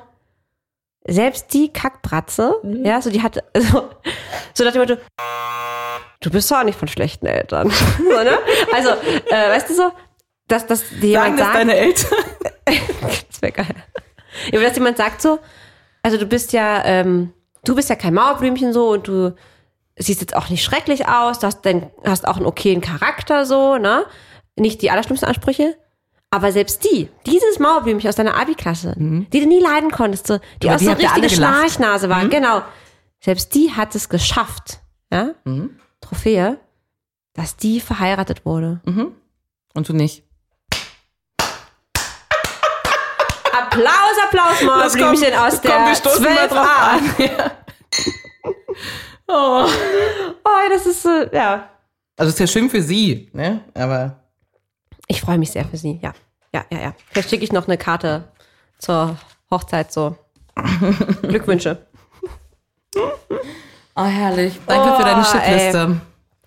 selbst 1.07 1.53
die 1.53 1.71
Kackbratze, 1.71 2.55
Mhm. 2.63 2.85
ja, 2.85 3.01
so 3.01 3.09
die 3.09 3.21
hat, 3.23 3.41
so, 3.57 3.89
so 4.53 4.63
nach 4.63 4.71
dem 4.73 4.81
Motto, 4.81 4.97
du 6.21 6.29
bist 6.29 6.51
doch 6.51 6.59
auch 6.59 6.63
nicht 6.63 6.77
von 6.77 6.87
schlechten 6.87 7.25
Eltern. 7.25 7.69
so, 7.97 8.23
ne? 8.23 8.37
Also, 8.73 8.89
äh, 8.89 9.49
weißt 9.49 9.69
du 9.69 9.73
so, 9.75 9.91
dass, 10.47 10.67
dass 10.67 10.89
Sagen 10.89 11.01
jemand 11.01 11.39
das 11.39 11.45
sagt, 11.45 11.55
deine 11.59 11.75
Eltern? 11.75 12.17
das 12.65 13.41
wäre 13.41 13.51
geil. 13.53 13.75
Ja, 14.51 14.59
aber 14.59 14.67
dass 14.67 14.75
jemand 14.77 14.97
sagt 14.97 15.21
so, 15.21 15.39
also 16.03 16.17
du 16.17 16.25
bist 16.25 16.53
ja, 16.53 16.83
ähm, 16.85 17.33
du 17.65 17.75
bist 17.75 17.89
ja 17.89 17.95
kein 17.95 18.13
Mauerblümchen 18.13 18.73
so 18.73 18.89
und 18.89 19.07
du 19.07 19.35
siehst 19.97 20.21
jetzt 20.21 20.35
auch 20.35 20.49
nicht 20.49 20.63
schrecklich 20.63 21.07
aus, 21.07 21.39
du 21.39 21.47
hast, 21.47 21.65
dein, 21.65 21.89
hast 22.05 22.27
auch 22.27 22.37
einen 22.37 22.45
okayen 22.45 22.81
Charakter 22.81 23.45
so, 23.45 23.77
ne? 23.77 24.05
Nicht 24.55 24.81
die 24.81 24.91
allerschlimmsten 24.91 25.27
Ansprüche. 25.27 25.75
Aber 26.31 26.51
selbst 26.51 26.83
die, 26.83 27.09
dieses 27.25 27.57
Mauerblümchen 27.59 28.07
aus 28.07 28.15
deiner 28.15 28.35
Abi-Klasse, 28.39 28.93
die 28.97 29.39
du 29.39 29.47
nie 29.47 29.59
leiden 29.59 29.89
konntest, 29.89 30.27
so, 30.27 30.39
die 30.61 30.67
Mhm. 30.67 30.73
Aber 30.73 30.75
auch 30.75 30.79
die 30.79 30.85
so 30.85 30.91
richtige. 30.91 31.25
Mhm. 31.25 31.29
Schnarchnase 31.29 32.09
war, 32.09 32.27
genau. 32.27 32.61
Selbst 33.19 33.53
die 33.55 33.71
hat 33.71 33.95
es 33.95 34.09
geschafft, 34.09 34.79
ja? 35.11 35.31
Mhm. 35.43 35.79
Trophäe, 36.01 36.59
dass 37.33 37.57
die 37.57 37.79
verheiratet 37.81 38.45
wurde. 38.45 38.79
Und 39.73 39.89
du 39.89 39.93
nicht. 39.93 40.23
Applaus, 43.51 44.15
Applaus, 44.25 44.61
Mauerblümchen 44.61 45.33
aus 45.33 45.59
der 45.61 45.71
12a. 45.95 47.23
Ja. 47.23 47.51
Oh. 49.27 49.67
Oh, 50.43 50.69
das 50.71 50.85
ist, 50.87 51.05
äh, 51.05 51.29
ja. 51.35 51.69
Also 52.17 52.29
ist 52.31 52.39
ja 52.39 52.47
schön 52.47 52.69
für 52.69 52.81
sie, 52.81 53.29
ne? 53.33 53.61
Aber 53.75 54.28
Ich 55.09 55.21
freue 55.21 55.37
mich 55.37 55.51
sehr 55.51 55.65
für 55.65 55.75
Sie, 55.77 55.99
ja. 56.01 56.13
Ja, 56.53 56.63
ja, 56.71 56.79
ja. 56.79 56.93
Vielleicht 57.09 57.29
schicke 57.29 57.43
ich 57.43 57.51
noch 57.51 57.67
eine 57.67 57.77
Karte 57.77 58.23
zur 58.77 59.17
Hochzeit 59.51 59.91
so. 59.91 60.15
Glückwünsche. 61.23 61.85
oh 63.95 64.03
herrlich. 64.03 64.59
Danke 64.65 64.95
für 64.97 65.03
deine 65.03 65.21
Oh, 65.21 65.23
Shitliste. 65.25 66.01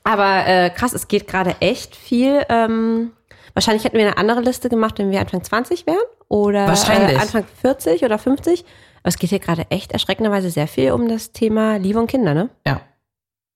Aber 0.05 0.47
äh, 0.47 0.71
krass, 0.71 0.93
es 0.93 1.09
geht 1.09 1.27
gerade 1.29 1.57
echt 1.61 1.95
viel. 1.95 2.45
Ähm, 2.49 3.13
wahrscheinlich 3.55 3.85
hätten 3.85 3.97
wir 3.99 4.07
eine 4.07 4.17
andere 4.17 4.41
Liste 4.41 4.69
gemacht, 4.69 4.99
wenn 4.99 5.11
wir 5.11 5.21
Anfang 5.21 5.43
20 5.45 5.87
wären. 5.87 5.99
Oder 6.29 6.67
Wahrscheinlich. 6.67 7.17
Äh, 7.17 7.21
Anfang 7.21 7.45
40 7.61 8.05
oder 8.05 8.19
50. 8.19 8.65
Aber 9.03 9.09
es 9.09 9.19
geht 9.19 9.31
hier 9.31 9.39
gerade 9.41 9.67
echt 9.71 9.93
erschreckenderweise 9.93 10.51
sehr 10.51 10.69
viel 10.69 10.93
um 10.93 11.09
das 11.09 11.33
Thema 11.33 11.77
Liebe 11.77 11.99
und 11.99 12.07
Kinder, 12.09 12.35
ne? 12.35 12.49
Ja. 12.67 12.81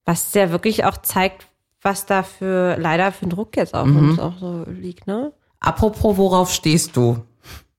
Was 0.04 0.34
ja 0.34 0.50
wirklich 0.50 0.84
auch 0.84 0.98
zeigt, 0.98 1.46
was 1.86 2.04
da 2.04 2.24
für 2.24 2.76
leider 2.78 3.12
für 3.12 3.26
ein 3.26 3.30
Druck 3.30 3.56
jetzt 3.56 3.72
auf 3.72 3.86
uns 3.86 4.18
auch 4.18 4.36
so 4.38 4.64
liegt, 4.66 5.06
ne? 5.06 5.32
Apropos, 5.60 6.16
worauf 6.18 6.52
stehst 6.52 6.96
du? 6.96 7.18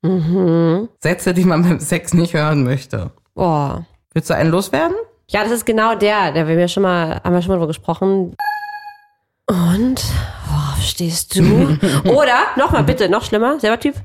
Mhm. 0.02 0.88
Sätze, 1.00 1.34
die 1.34 1.44
man 1.44 1.62
beim 1.62 1.80
Sex 1.82 2.14
nicht 2.14 2.34
hören 2.34 2.64
möchte. 2.64 3.12
Oh. 3.36 3.72
Willst 4.14 4.30
du 4.30 4.34
einen 4.34 4.50
loswerden? 4.50 4.96
Ja, 5.28 5.44
das 5.44 5.52
ist 5.52 5.66
genau 5.66 5.94
der, 5.96 6.32
der 6.32 6.48
wir 6.48 6.56
mir 6.56 6.70
schon 6.70 6.84
mal, 6.84 7.22
haben 7.22 7.34
wir 7.34 7.42
schon 7.42 7.50
mal 7.50 7.56
drüber 7.56 7.68
gesprochen. 7.68 8.36
Und 9.46 10.04
worauf 10.48 10.82
stehst 10.82 11.36
du? 11.38 11.78
Oder, 12.06 12.38
nochmal 12.56 12.86
bitte, 12.86 13.10
noch 13.10 13.26
schlimmer, 13.26 13.60
selber 13.60 13.80
Typ. 13.80 13.96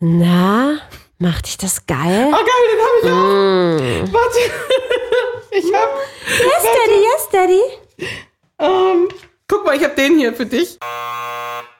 Na, 0.00 0.78
macht 1.18 1.46
dich 1.46 1.58
das 1.58 1.86
geil? 1.86 2.26
Oh 2.26 2.32
geil, 2.32 2.64
den 2.72 2.80
habe 2.82 4.02
ich 4.02 4.08
auch. 4.08 4.12
Warte. 4.12 4.38
Ich 5.56 5.72
hab. 5.72 5.88
Yes, 6.26 6.64
Daddy, 6.64 6.98
yes, 7.00 7.28
Daddy. 7.30 7.60
Ähm, 8.58 9.08
guck 9.48 9.64
mal, 9.64 9.76
ich 9.76 9.84
habe 9.84 9.94
den 9.94 10.18
hier 10.18 10.32
für 10.34 10.46
dich. 10.46 10.78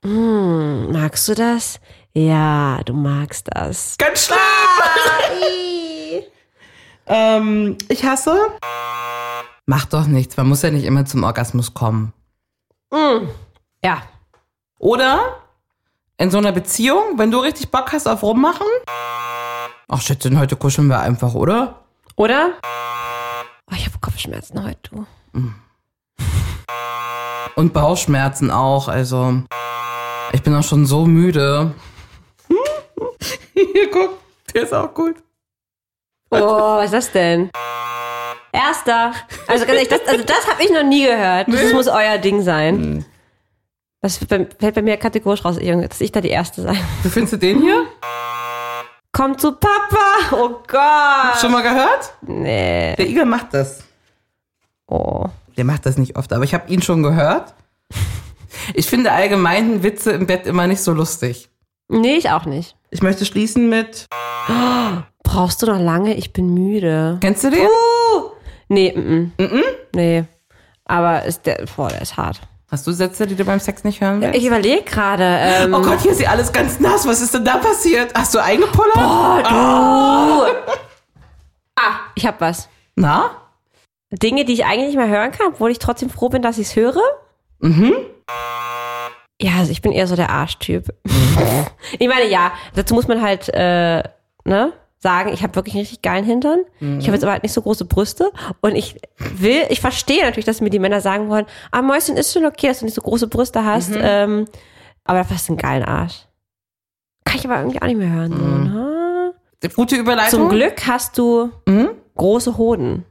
Magst 0.02 1.28
du 1.28 1.34
das? 1.34 1.80
Ja, 2.12 2.80
du 2.84 2.92
magst 2.94 3.48
das. 3.52 3.96
Ganz 3.98 4.26
schlimm. 4.26 4.38
ähm, 7.06 7.78
ich 7.88 8.04
hasse. 8.04 8.37
Macht 9.66 9.92
doch 9.92 10.06
nichts. 10.06 10.37
Man 10.37 10.48
muss 10.48 10.62
ja 10.62 10.70
nicht 10.70 10.84
immer 10.84 11.04
zum 11.06 11.24
Orgasmus 11.24 11.74
kommen. 11.74 12.12
Ja. 13.82 14.02
Oder 14.78 15.38
in 16.18 16.30
so 16.30 16.38
einer 16.38 16.52
Beziehung, 16.52 17.18
wenn 17.18 17.30
du 17.30 17.38
richtig 17.38 17.70
Bock 17.70 17.92
hast 17.92 18.06
auf 18.06 18.22
Rummachen. 18.22 18.66
Ach, 19.88 20.00
Schätzchen, 20.00 20.38
heute 20.38 20.56
kuscheln 20.56 20.88
wir 20.88 21.00
einfach, 21.00 21.34
oder? 21.34 21.84
Oder? 22.16 22.52
Oh, 23.70 23.74
ich 23.74 23.87
habe 23.87 23.98
Kopfschmerzen 24.00 24.62
heute, 24.64 24.90
du. 24.90 25.06
Und 27.56 27.72
Bauchschmerzen 27.72 28.50
auch. 28.50 28.88
Also, 28.88 29.42
ich 30.32 30.42
bin 30.42 30.54
auch 30.54 30.62
schon 30.64 30.86
so 30.86 31.06
müde. 31.06 31.72
Hier, 33.54 33.90
guck, 33.90 34.18
der 34.52 34.62
ist 34.64 34.72
auch 34.74 34.92
gut. 34.92 35.16
Oh, 36.30 36.38
was 36.76 36.86
ist 36.86 36.94
das 36.94 37.12
denn? 37.12 37.50
Erster. 38.52 39.12
Also 39.46 39.66
ganz 39.66 39.76
ehrlich, 39.78 39.88
das, 39.88 40.00
also 40.06 40.24
das 40.24 40.48
habe 40.48 40.62
ich 40.62 40.70
noch 40.70 40.82
nie 40.84 41.06
gehört. 41.06 41.48
Das 41.52 41.72
muss 41.72 41.86
euer 41.88 42.18
Ding 42.18 42.42
sein. 42.42 43.04
Das 44.00 44.18
fällt 44.18 44.58
bei- 44.58 44.82
mir 44.82 44.96
kategorisch 44.96 45.44
raus, 45.44 45.56
dass 45.58 46.00
ich 46.00 46.12
da 46.12 46.20
die 46.20 46.28
Erste 46.30 46.62
sein. 46.62 46.78
Wie 47.02 47.08
findest 47.08 47.34
du 47.34 47.36
den 47.38 47.60
hier? 47.62 47.86
Komm 49.12 49.38
zu 49.38 49.52
Papa! 49.52 50.32
Oh 50.32 50.60
Gott! 50.66 51.40
Schon 51.40 51.52
mal 51.52 51.62
gehört? 51.62 52.12
Nee. 52.22 52.94
Der 52.96 53.06
Igel 53.08 53.24
macht 53.24 53.54
das. 53.54 53.82
Oh. 54.88 55.24
Der 55.56 55.64
macht 55.64 55.86
das 55.86 55.98
nicht 55.98 56.16
oft, 56.16 56.32
aber 56.32 56.44
ich 56.44 56.54
habe 56.54 56.70
ihn 56.72 56.82
schon 56.82 57.02
gehört. 57.02 57.54
Ich 58.72 58.86
finde 58.86 59.12
allgemein 59.12 59.82
Witze 59.82 60.12
im 60.12 60.26
Bett 60.26 60.46
immer 60.46 60.66
nicht 60.66 60.82
so 60.82 60.92
lustig. 60.92 61.50
Nee, 61.88 62.16
ich 62.16 62.30
auch 62.30 62.46
nicht. 62.46 62.76
Ich 62.90 63.02
möchte 63.02 63.24
schließen 63.24 63.68
mit. 63.68 64.06
Brauchst 65.22 65.62
du 65.62 65.66
noch 65.66 65.80
lange? 65.80 66.14
Ich 66.14 66.32
bin 66.32 66.54
müde. 66.54 67.18
Kennst 67.20 67.44
du 67.44 67.50
den? 67.50 67.66
Uh! 67.66 68.30
Nee, 68.68 68.92
mm, 68.96 69.32
mm. 69.36 69.62
Nee. 69.94 70.24
Aber 70.84 71.24
ist 71.24 71.46
der, 71.46 71.64
boah, 71.76 71.88
der 71.88 72.02
ist 72.02 72.16
hart. 72.16 72.40
Hast 72.70 72.86
du 72.86 72.92
Sätze, 72.92 73.26
die 73.26 73.36
du 73.36 73.44
beim 73.44 73.60
Sex 73.60 73.84
nicht 73.84 74.00
hören 74.00 74.20
willst? 74.20 74.36
Ich 74.36 74.46
überlege 74.46 74.82
gerade, 74.82 75.24
ähm, 75.24 75.74
oh 75.74 75.82
Gott, 75.82 76.00
hier 76.00 76.12
ist 76.12 76.18
sie 76.18 76.26
alles 76.26 76.52
ganz 76.52 76.80
nass. 76.80 77.06
Was 77.06 77.20
ist 77.20 77.34
denn 77.34 77.44
da 77.44 77.58
passiert? 77.58 78.12
Hast 78.14 78.34
du 78.34 78.42
eingepullert? 78.42 78.96
ah, 78.96 80.46
ich 82.14 82.26
hab 82.26 82.40
was. 82.40 82.68
Na? 82.96 83.30
Dinge, 84.22 84.44
die 84.44 84.53
ich 84.53 84.64
eigentlich 84.64 84.88
nicht 84.88 84.96
mehr 84.96 85.09
hören 85.09 85.33
kann, 85.33 85.48
obwohl 85.48 85.70
ich 85.70 85.79
trotzdem 85.79 86.11
froh 86.11 86.29
bin, 86.29 86.42
dass 86.42 86.59
ich 86.59 86.68
es 86.68 86.77
höre. 86.77 87.00
Mhm. 87.61 87.94
Ja, 89.40 89.53
also 89.59 89.72
ich 89.72 89.83
bin 89.83 89.92
eher 89.92 90.07
so 90.07 90.16
der 90.16 90.31
Arschtyp. 90.31 90.94
ich 91.98 92.09
meine, 92.09 92.29
ja, 92.29 92.53
dazu 92.74 92.94
muss 92.94 93.09
man 93.09 93.20
halt, 93.20 93.48
äh, 93.53 94.03
ne, 94.44 94.72
sagen, 95.05 95.35
ich 95.35 95.42
habe 95.42 95.55
wirklich 95.55 95.74
einen 95.74 95.83
richtig 95.83 96.00
geilen 96.00 96.24
Hintern. 96.24 96.61
Ich 96.81 97.07
habe 97.07 97.12
jetzt 97.12 97.24
aber 97.24 97.33
halt 97.33 97.42
nicht 97.42 97.53
so 97.53 97.61
große 97.61 97.85
Brüste. 97.85 98.33
Und 98.62 98.74
ich 98.74 98.96
will, 99.18 99.62
ich 99.68 99.81
verstehe 99.83 100.22
natürlich, 100.24 100.46
dass 100.46 100.62
mir 100.62 100.70
die 100.70 100.79
Männer 100.79 101.03
sagen 101.03 101.29
wollen, 101.29 101.44
ah, 101.72 101.83
Mäuschen, 101.83 102.16
ist 102.16 102.33
schon 102.33 102.46
okay, 102.46 102.68
dass 102.68 102.79
du 102.79 102.87
nicht 102.87 102.94
so 102.94 103.03
große 103.03 103.27
Brüste 103.29 103.66
hast. 103.66 103.92
Ähm, 103.94 104.46
aber 105.05 105.18
dafür 105.18 105.37
hast 105.37 105.48
du 105.48 105.53
einen 105.53 105.59
geilen 105.59 105.85
Arsch. 105.85 106.27
Kann 107.27 107.38
ich 107.38 107.44
aber 107.44 107.59
irgendwie 107.59 107.83
auch 107.83 107.87
nicht 107.87 107.98
mehr 107.98 108.11
hören. 108.11 108.33
So, 108.33 109.68
ne? 109.68 109.70
Gute 109.74 109.96
Überleitung. 109.96 110.40
Zum 110.40 110.48
Glück 110.48 110.87
hast 110.87 111.18
du 111.18 111.50
große 112.16 112.57
Hoden. 112.57 113.05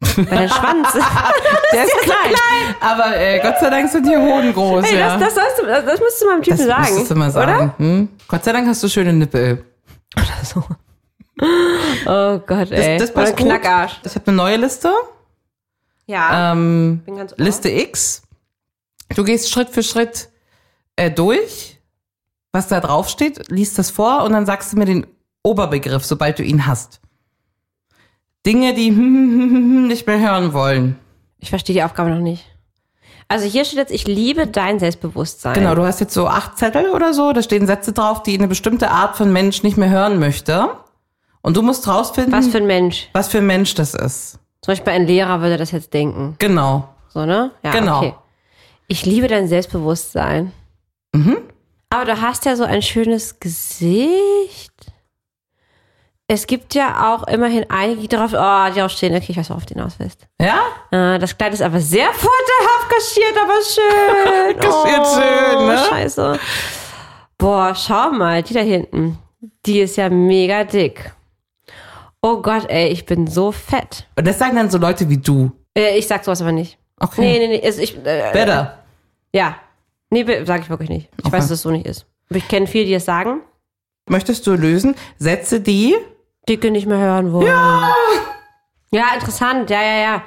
Weil 0.00 0.24
dein 0.26 0.48
Schwanz. 0.48 0.92
Der 1.72 1.84
ist 1.84 1.92
klein. 2.02 2.74
Aber 2.80 3.16
äh, 3.16 3.40
Gott 3.40 3.56
sei 3.60 3.70
Dank 3.70 3.90
sind 3.90 4.06
die 4.06 4.16
Hoden 4.16 4.52
groß. 4.52 4.84
Ey, 4.84 4.98
ja. 4.98 5.16
das, 5.18 5.34
das, 5.34 5.44
das, 5.64 5.84
das 5.84 6.00
musst 6.00 6.22
du 6.22 6.26
meinem 6.26 6.42
Typen 6.42 6.58
Das 6.58 6.66
sagen. 6.66 6.82
müsstest 6.82 7.10
du 7.10 7.14
mal 7.16 7.30
sagen. 7.30 7.74
Hm? 7.78 8.08
Gott 8.28 8.44
sei 8.44 8.52
Dank 8.52 8.68
hast 8.68 8.82
du 8.82 8.88
schöne 8.88 9.12
Nippel. 9.12 9.64
Oder? 10.16 10.44
So. 10.44 10.64
Oh 11.40 12.38
Gott, 12.46 12.70
Das, 12.72 12.80
ey. 12.80 12.98
das 12.98 13.10
Oder 13.12 13.20
passt 13.22 13.36
gut. 13.36 13.46
Knackarsch. 13.46 14.00
Ich 14.04 14.14
habe 14.16 14.26
eine 14.26 14.36
neue 14.36 14.56
Liste. 14.56 14.92
Ja. 16.06 16.50
Ähm, 16.52 17.02
bin 17.06 17.16
ganz. 17.16 17.32
Liste 17.36 17.68
X. 17.68 18.22
Du 19.14 19.22
gehst 19.22 19.48
Schritt 19.50 19.68
für 19.68 19.84
Schritt 19.84 20.30
äh, 20.96 21.12
durch, 21.12 21.78
was 22.50 22.66
da 22.66 22.80
drauf 22.80 23.08
steht, 23.08 23.50
liest 23.52 23.78
das 23.78 23.90
vor 23.90 24.24
und 24.24 24.32
dann 24.32 24.46
sagst 24.46 24.72
du 24.72 24.78
mir 24.78 24.84
den 24.84 25.06
Oberbegriff, 25.44 26.04
sobald 26.04 26.40
du 26.40 26.42
ihn 26.42 26.66
hast. 26.66 27.00
Dinge, 28.48 28.74
die 28.74 28.90
nicht 29.88 30.06
mehr 30.06 30.18
hören 30.18 30.52
wollen. 30.54 30.98
Ich 31.38 31.50
verstehe 31.50 31.74
die 31.74 31.82
Aufgabe 31.82 32.10
noch 32.10 32.18
nicht. 32.20 32.44
Also 33.28 33.44
hier 33.46 33.66
steht 33.66 33.78
jetzt, 33.78 33.92
ich 33.92 34.06
liebe 34.08 34.46
dein 34.46 34.78
Selbstbewusstsein. 34.78 35.52
Genau, 35.52 35.74
du 35.74 35.82
hast 35.84 36.00
jetzt 36.00 36.14
so 36.14 36.26
acht 36.26 36.56
Zettel 36.56 36.90
oder 36.90 37.12
so, 37.12 37.32
da 37.34 37.42
stehen 37.42 37.66
Sätze 37.66 37.92
drauf, 37.92 38.22
die 38.22 38.38
eine 38.38 38.48
bestimmte 38.48 38.90
Art 38.90 39.16
von 39.18 39.30
Mensch 39.32 39.62
nicht 39.62 39.76
mehr 39.76 39.90
hören 39.90 40.18
möchte. 40.18 40.70
Und 41.42 41.56
du 41.56 41.62
musst 41.62 41.86
rausfinden, 41.86 42.32
Was 42.32 42.48
für 42.48 42.56
ein 42.56 42.66
Mensch. 42.66 43.08
was 43.12 43.28
für 43.28 43.38
ein 43.38 43.46
Mensch 43.46 43.74
das 43.74 43.92
ist. 43.94 44.38
Zum 44.62 44.72
Beispiel 44.72 44.92
ein 44.94 45.06
Lehrer 45.06 45.40
würde 45.42 45.58
das 45.58 45.70
jetzt 45.72 45.92
denken. 45.92 46.36
Genau. 46.38 46.88
So, 47.10 47.26
ne? 47.26 47.50
Ja, 47.62 47.70
Genau. 47.72 47.98
okay. 47.98 48.14
Ich 48.86 49.04
liebe 49.04 49.28
dein 49.28 49.46
Selbstbewusstsein. 49.46 50.52
Mhm. 51.14 51.36
Aber 51.90 52.06
du 52.06 52.20
hast 52.20 52.46
ja 52.46 52.56
so 52.56 52.64
ein 52.64 52.80
schönes 52.82 53.38
Gesicht. 53.40 54.72
Es 56.30 56.46
gibt 56.46 56.74
ja 56.74 57.14
auch 57.14 57.26
immerhin 57.26 57.64
einige, 57.70 58.02
die 58.02 58.08
darauf, 58.08 58.32
oh, 58.34 58.70
die 58.70 58.76
darauf 58.76 58.92
stehen, 58.92 59.14
okay, 59.16 59.26
ich 59.30 59.36
weiß, 59.38 59.48
worauf 59.48 59.64
du 59.64 59.72
hinaus 59.72 59.94
willst. 59.98 60.26
Ja? 60.38 60.60
Äh, 60.90 61.18
das 61.18 61.36
Kleid 61.38 61.54
ist 61.54 61.62
aber 61.62 61.80
sehr 61.80 62.08
vorteilhaft 62.12 62.90
kaschiert, 62.90 63.34
aber 63.42 63.54
schön. 63.62 64.60
Kaschiert 64.60 65.06
oh, 65.06 65.14
schön, 65.14 65.66
ne? 65.66 65.78
Scheiße. 65.88 66.38
Boah, 67.38 67.74
schau 67.74 68.10
mal, 68.10 68.42
die 68.42 68.52
da 68.52 68.60
hinten. 68.60 69.18
Die 69.64 69.80
ist 69.80 69.96
ja 69.96 70.10
mega 70.10 70.64
dick. 70.64 71.12
Oh 72.20 72.42
Gott, 72.42 72.68
ey, 72.68 72.88
ich 72.88 73.06
bin 73.06 73.26
so 73.26 73.50
fett. 73.50 74.06
Und 74.16 74.26
das 74.26 74.38
sagen 74.38 74.56
dann 74.56 74.68
so 74.70 74.76
Leute 74.76 75.08
wie 75.08 75.16
du. 75.18 75.52
Äh, 75.74 75.96
ich 75.98 76.06
sag 76.06 76.24
sowas 76.24 76.42
aber 76.42 76.52
nicht. 76.52 76.76
Okay. 77.00 77.20
Nee, 77.22 77.38
nee, 77.38 77.48
nee. 77.58 77.62
Also 77.64 77.80
ich, 77.80 77.96
äh, 78.04 78.32
Better. 78.32 78.78
ja. 79.32 79.56
Nee, 80.10 80.26
sag 80.44 80.60
ich 80.60 80.68
wirklich 80.68 80.90
nicht. 80.90 81.08
Ich 81.16 81.24
Okay. 81.24 81.32
weiß, 81.36 81.44
dass 81.44 81.52
es 81.52 81.62
so 81.62 81.70
nicht 81.70 81.86
ist. 81.86 82.04
Aber 82.28 82.38
ich 82.38 82.48
kenne 82.48 82.66
viele, 82.66 82.84
die 82.84 82.94
es 82.94 83.06
sagen, 83.06 83.40
Möchtest 84.10 84.46
du 84.46 84.54
lösen? 84.54 84.94
Sätze, 85.18 85.60
die 85.60 85.94
dicke 86.48 86.70
nicht 86.70 86.86
mehr 86.86 86.98
hören 86.98 87.32
wollen. 87.32 87.46
Ja. 87.46 87.92
Ja, 88.90 89.04
interessant. 89.14 89.68
Ja, 89.70 89.82
ja, 89.82 89.96
ja. 90.00 90.22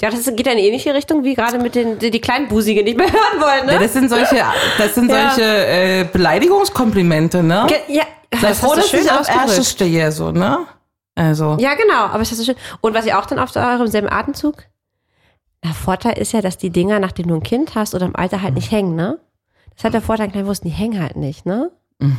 Ja, 0.00 0.10
das 0.10 0.24
geht 0.24 0.46
ja 0.46 0.52
in 0.52 0.58
eine 0.58 0.66
ähnliche 0.66 0.92
Richtung 0.94 1.22
wie 1.24 1.34
gerade 1.34 1.58
mit 1.58 1.74
den, 1.74 1.98
die, 1.98 2.10
die 2.10 2.20
Kleinbusige 2.20 2.82
nicht 2.82 2.96
mehr 2.96 3.06
hören 3.12 3.40
wollen, 3.40 3.68
Ja, 3.68 3.74
ne? 3.74 3.78
das 3.80 3.92
sind 3.92 4.08
solche, 4.10 4.42
das 4.78 4.94
sind 4.94 5.10
Ja. 5.10 5.30
solche 5.30 5.66
äh, 5.66 6.04
Beleidigungskomplimente, 6.12 7.42
ne? 7.42 7.66
Ge- 7.68 7.94
Ja, 7.96 8.02
Sei 8.40 8.48
das 8.48 8.58
froh, 8.60 8.74
dass 8.74 8.88
schön 8.90 9.00
ich 9.04 9.10
auf. 9.12 9.28
Ärsche 9.28 9.64
stehe, 9.64 10.10
so, 10.12 10.32
ne? 10.32 10.58
Also. 11.14 11.56
Ja, 11.60 11.74
genau, 11.74 12.06
aber 12.06 12.20
ist 12.22 12.32
das 12.32 12.38
so 12.38 12.44
schön. 12.44 12.56
Und 12.80 12.92
was 12.94 13.06
ihr 13.06 13.16
auch 13.18 13.26
dann 13.26 13.38
auf 13.38 13.54
eurem 13.54 13.86
selben 13.86 14.08
Atemzug? 14.10 14.64
Der 15.62 15.72
Vorteil 15.72 16.18
ist 16.18 16.32
ja, 16.32 16.40
dass 16.42 16.58
die 16.58 16.70
Dinger, 16.70 16.98
nachdem 16.98 17.28
du 17.28 17.34
ein 17.36 17.42
Kind 17.44 17.74
hast 17.76 17.94
oder 17.94 18.04
im 18.06 18.16
Alter 18.16 18.42
halt 18.42 18.54
nicht 18.54 18.72
hängen, 18.72 18.96
ne? 18.96 19.18
Das 19.76 19.84
hat 19.84 19.94
der 19.94 20.02
Vorteil, 20.02 20.28
kleine 20.28 20.46
Wurst, 20.48 20.64
die 20.64 20.70
hängen 20.70 21.00
halt 21.00 21.14
nicht, 21.16 21.46
ne? 21.46 21.70
Mhm. 22.00 22.16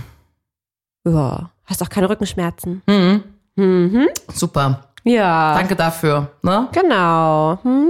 Ja. 1.05 1.51
Hast 1.65 1.83
auch 1.83 1.89
keine 1.89 2.09
Rückenschmerzen. 2.09 2.81
Mhm. 2.87 3.23
Mhm. 3.55 4.07
Super. 4.33 4.81
Ja. 5.03 5.53
Danke 5.55 5.75
dafür, 5.75 6.31
ne? 6.41 6.67
Genau. 6.71 7.59
Hm? 7.63 7.89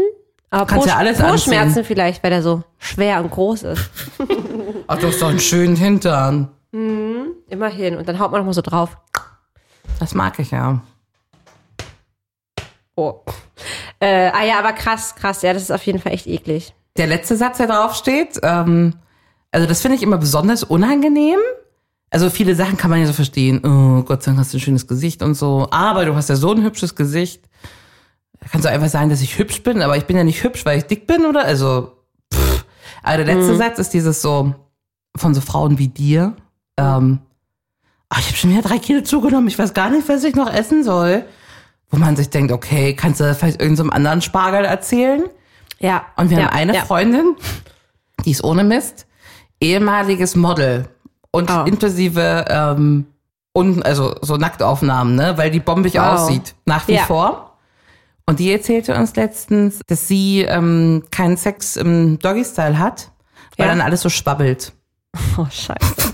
Aber 0.49 0.65
Kannst 0.65 0.85
Po- 0.85 0.89
ja 0.91 0.97
alles 0.97 1.19
anziehen. 1.19 1.83
vielleicht, 1.83 2.23
weil 2.23 2.29
der 2.29 2.41
so 2.41 2.63
schwer 2.77 3.19
und 3.21 3.31
groß 3.31 3.63
ist. 3.63 3.89
Ach, 4.87 4.97
du 4.97 5.07
hast 5.07 5.21
doch 5.21 5.29
einen 5.29 5.39
schönen 5.39 5.75
Hintern. 5.75 6.49
Immerhin. 6.71 7.97
Und 7.97 8.07
dann 8.07 8.19
haut 8.19 8.31
man 8.31 8.41
noch 8.41 8.45
mal 8.45 8.53
so 8.53 8.61
drauf. 8.61 8.97
Das 9.99 10.13
mag 10.13 10.37
ich 10.39 10.51
ja. 10.51 10.81
Oh. 12.95 13.21
Äh, 13.99 14.29
ah 14.33 14.43
ja, 14.43 14.59
aber 14.59 14.73
krass, 14.73 15.15
krass. 15.15 15.41
Ja, 15.41 15.53
das 15.53 15.63
ist 15.63 15.71
auf 15.71 15.83
jeden 15.85 15.99
Fall 15.99 16.11
echt 16.13 16.27
eklig. 16.27 16.73
Der 16.97 17.07
letzte 17.07 17.35
Satz, 17.35 17.57
der 17.57 17.67
drauf 17.67 17.95
steht, 17.95 18.39
ähm, 18.43 18.93
also 19.51 19.67
das 19.67 19.81
finde 19.81 19.97
ich 19.97 20.03
immer 20.03 20.17
besonders 20.17 20.63
unangenehm. 20.63 21.39
Also 22.09 22.29
viele 22.29 22.55
Sachen 22.55 22.77
kann 22.77 22.89
man 22.89 22.99
ja 22.99 23.07
so 23.07 23.13
verstehen. 23.13 23.59
Oh, 23.65 24.03
Gott 24.03 24.23
sei 24.23 24.31
Dank 24.31 24.39
hast 24.39 24.53
du 24.53 24.57
ein 24.57 24.61
schönes 24.61 24.87
Gesicht 24.87 25.21
und 25.21 25.35
so. 25.35 25.67
Aber 25.71 26.05
du 26.05 26.15
hast 26.15 26.29
ja 26.29 26.35
so 26.35 26.51
ein 26.51 26.63
hübsches 26.63 26.95
Gesicht. 26.95 27.43
Kannst 28.51 28.65
du 28.65 28.69
einfach 28.69 28.89
sagen, 28.89 29.09
dass 29.09 29.21
ich 29.21 29.37
hübsch 29.37 29.63
bin, 29.63 29.81
aber 29.81 29.97
ich 29.97 30.05
bin 30.05 30.15
ja 30.15 30.23
nicht 30.23 30.43
hübsch, 30.43 30.65
weil 30.65 30.77
ich 30.77 30.85
dick 30.85 31.07
bin, 31.07 31.25
oder? 31.25 31.43
Also, 31.43 31.93
pff. 32.33 32.65
Aber 33.01 33.23
der 33.23 33.35
letzte 33.35 33.55
Satz 33.55 33.79
ist 33.79 33.93
dieses 33.93 34.21
so, 34.21 34.53
von 35.15 35.33
so 35.33 35.41
Frauen 35.41 35.77
wie 35.77 35.87
dir. 35.87 36.35
Ähm, 36.77 37.19
oh, 38.13 38.17
ich 38.19 38.27
habe 38.27 38.35
schon 38.35 38.51
wieder 38.51 38.61
drei 38.61 38.77
Kilo 38.77 39.01
zugenommen, 39.01 39.47
ich 39.47 39.57
weiß 39.57 39.73
gar 39.73 39.89
nicht, 39.89 40.07
was 40.07 40.23
ich 40.23 40.35
noch 40.35 40.51
essen 40.51 40.83
soll. 40.83 41.25
Wo 41.89 41.97
man 41.97 42.15
sich 42.15 42.29
denkt, 42.29 42.51
okay, 42.51 42.95
kannst 42.95 43.19
du 43.19 43.33
vielleicht 43.35 43.61
irgendeinem 43.61 43.87
so 43.87 43.93
anderen 43.93 44.21
Spargel 44.21 44.65
erzählen? 44.65 45.23
Ja. 45.79 46.05
Und 46.17 46.29
wir 46.29 46.39
ja, 46.39 46.45
haben 46.45 46.55
eine 46.55 46.75
ja. 46.75 46.85
Freundin, 46.85 47.35
die 48.25 48.31
ist 48.31 48.43
ohne 48.43 48.63
Mist, 48.63 49.05
ehemaliges 49.59 50.35
Model 50.35 50.87
und 51.35 51.49
Oh. 51.51 51.63
inklusive 51.65 52.45
ähm, 52.49 53.05
und 53.53 53.85
also 53.85 54.15
so 54.21 54.37
Nacktaufnahmen, 54.37 55.15
ne, 55.15 55.37
weil 55.37 55.51
die 55.51 55.59
bombig 55.59 55.95
Wow. 55.95 56.13
aussieht 56.19 56.55
nach 56.65 56.87
wie 56.87 56.95
Ja. 56.95 57.03
vor. 57.03 57.57
Und 58.27 58.39
die 58.39 58.51
erzählte 58.51 58.95
uns 58.95 59.15
letztens, 59.15 59.81
dass 59.87 60.07
sie 60.07 60.41
ähm, 60.41 61.03
keinen 61.11 61.37
Sex 61.37 61.75
im 61.75 62.17
Doggy-Style 62.19 62.79
hat, 62.79 63.11
weil 63.57 63.67
Ja. 63.67 63.71
dann 63.73 63.81
alles 63.81 64.01
so 64.01 64.09
schwabbelt. 64.09 64.73
Oh, 65.37 65.45
scheiße. 65.49 66.04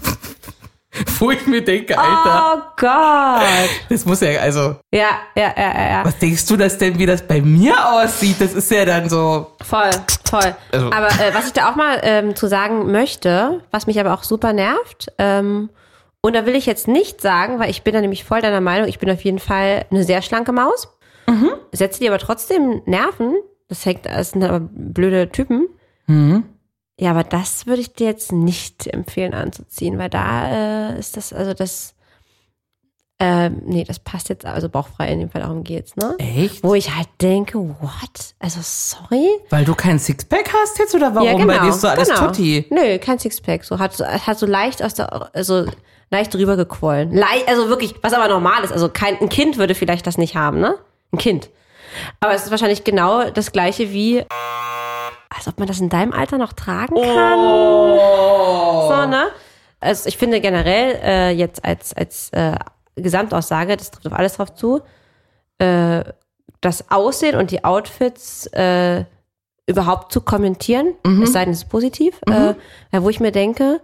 Wo 1.20 1.32
ich 1.32 1.46
mir 1.48 1.64
denke, 1.64 1.98
Alter, 1.98 2.58
Oh 2.58 2.62
Gott. 2.78 3.70
das 3.90 4.06
muss 4.06 4.22
ja, 4.22 4.40
also, 4.40 4.76
Ja, 4.92 5.10
ja, 5.36 5.54
ja, 5.56 5.74
ja, 5.74 5.90
ja. 5.92 6.06
was 6.06 6.18
denkst 6.20 6.46
du 6.48 6.58
das 6.58 6.78
denn, 6.78 6.98
wie 7.00 7.06
das 7.06 7.22
bei 7.26 7.42
mir 7.42 7.74
aussieht? 7.94 8.38
Das 8.40 8.54
ist 8.54 8.70
ja 8.72 8.86
dann 8.86 9.10
so, 9.10 9.52
Voll, 9.64 9.90
voll. 10.30 10.56
Also- 10.72 10.88
aber 10.92 11.08
äh, 11.08 11.34
was 11.34 11.48
ich 11.48 11.54
da 11.54 11.70
auch 11.72 11.76
mal 11.76 12.00
ähm, 12.04 12.36
zu 12.36 12.48
sagen 12.48 12.92
möchte, 12.92 13.62
was 13.72 13.88
mich 13.88 14.00
aber 14.00 14.14
auch 14.14 14.24
super 14.24 14.54
nervt, 14.54 15.12
ähm, 15.18 15.70
und 16.24 16.36
da 16.36 16.46
will 16.46 16.56
ich 16.56 16.68
jetzt 16.68 16.88
nicht 16.88 17.20
sagen, 17.20 17.58
weil 17.58 17.72
ich 17.72 17.82
bin 17.84 17.94
da 17.96 18.02
nämlich 18.02 18.24
voll 18.24 18.42
deiner 18.42 18.62
Meinung, 18.62 18.88
ich 18.88 19.00
bin 19.00 19.10
auf 19.10 19.24
jeden 19.24 19.40
Fall 19.40 19.86
eine 19.90 20.04
sehr 20.04 20.22
schlanke 20.22 20.52
Maus. 20.52 20.88
Setze 21.72 22.00
die 22.02 22.08
aber 22.10 22.20
trotzdem 22.20 22.82
Nerven. 22.86 23.36
Das 23.70 23.86
hängt, 23.86 24.06
das 24.06 24.32
sind 24.32 24.44
aber 24.44 24.60
blöde 24.60 25.30
Typen. 25.30 25.68
Ja, 27.02 27.10
aber 27.10 27.24
das 27.24 27.66
würde 27.66 27.82
ich 27.82 27.94
dir 27.94 28.06
jetzt 28.06 28.32
nicht 28.32 28.86
empfehlen 28.86 29.34
anzuziehen, 29.34 29.98
weil 29.98 30.10
da 30.12 30.92
äh, 30.92 31.00
ist 31.00 31.18
das, 31.18 31.34
also 31.34 31.56
das, 31.56 31.96
äh, 33.20 33.50
nee, 33.50 33.84
das 33.84 33.98
passt 33.98 34.30
jetzt, 34.30 34.46
also 34.46 34.70
bauchfrei 34.70 35.08
in 35.12 35.20
dem 35.20 35.30
Fall, 35.32 35.42
darum 35.42 35.64
geht's, 35.64 35.96
ne? 35.96 36.16
echt? 36.20 36.64
Wo 36.64 36.76
ich 36.76 36.96
halt 36.96 37.08
denke, 37.20 37.58
what? 37.58 38.36
Also 38.38 38.60
sorry? 38.62 39.28
Weil 39.50 39.66
du 39.66 39.74
kein 39.74 39.98
Sixpack 39.98 40.54
hast 40.54 40.78
jetzt 40.78 40.94
oder 40.94 41.16
warum? 41.16 41.48
Bei 41.48 41.58
dir 41.58 41.70
ist 41.70 41.82
so 41.82 41.88
alles 41.88 42.08
genau. 42.10 42.28
Tutti. 42.28 42.68
Nö, 42.70 43.00
kein 43.00 43.18
Sixpack. 43.18 43.64
So 43.64 43.80
hat, 43.80 43.94
so- 43.94 44.06
hat 44.06 44.38
so 44.38 44.46
leicht 44.46 44.84
aus 44.84 44.94
der, 44.94 45.34
also 45.36 45.66
leicht 46.12 46.32
drüber 46.36 46.56
gequollen. 46.56 47.12
Leicht, 47.16 47.48
also 47.48 47.68
wirklich, 47.68 47.96
was 48.04 48.14
aber 48.14 48.28
normal 48.28 48.64
ist. 48.64 48.72
Also 48.72 48.90
kein, 48.90 49.18
ein 49.20 49.30
Kind 49.30 49.58
würde 49.58 49.74
vielleicht 49.74 50.06
das 50.06 50.20
nicht 50.20 50.36
haben, 50.36 50.60
ne? 50.60 50.78
Ein 51.12 51.18
Kind. 51.18 51.50
Aber 52.20 52.34
es 52.36 52.44
ist 52.44 52.52
wahrscheinlich 52.52 52.84
genau 52.84 53.30
das 53.32 53.52
gleiche 53.52 53.92
wie, 53.92 54.24
als 55.36 55.48
ob 55.48 55.60
man 55.60 55.68
das 55.68 55.80
in 55.80 55.90
deinem 55.90 56.14
Alter 56.14 56.38
noch 56.38 56.54
tragen 56.54 56.96
kann. 56.96 57.40
So, 57.40 59.06
ne? 59.10 59.28
Also 59.80 60.08
ich 60.08 60.18
finde 60.18 60.42
generell 60.42 61.00
äh, 61.04 61.32
jetzt 61.32 61.64
als, 61.66 61.94
als 61.94 62.30
äh, 62.32 62.56
Gesamtaussage, 62.96 63.78
das 63.78 63.92
trifft 63.92 64.08
auf 64.08 64.14
alles 64.14 64.34
drauf 64.34 64.54
zu, 64.54 64.82
äh, 65.58 66.04
das 66.60 66.92
Aussehen 66.92 67.36
und 67.36 67.50
die 67.52 67.64
Outfits 67.64 68.46
äh, 68.48 69.06
überhaupt 69.66 70.12
zu 70.12 70.22
kommentieren, 70.22 70.94
es 71.24 71.32
sei 71.34 71.46
denn, 71.46 71.54
es 71.54 71.64
ist 71.64 71.70
positiv, 71.70 72.20
äh, 72.28 72.54
ja, 72.92 73.04
wo 73.04 73.10
ich 73.10 73.20
mir 73.20 73.32
denke, 73.32 73.80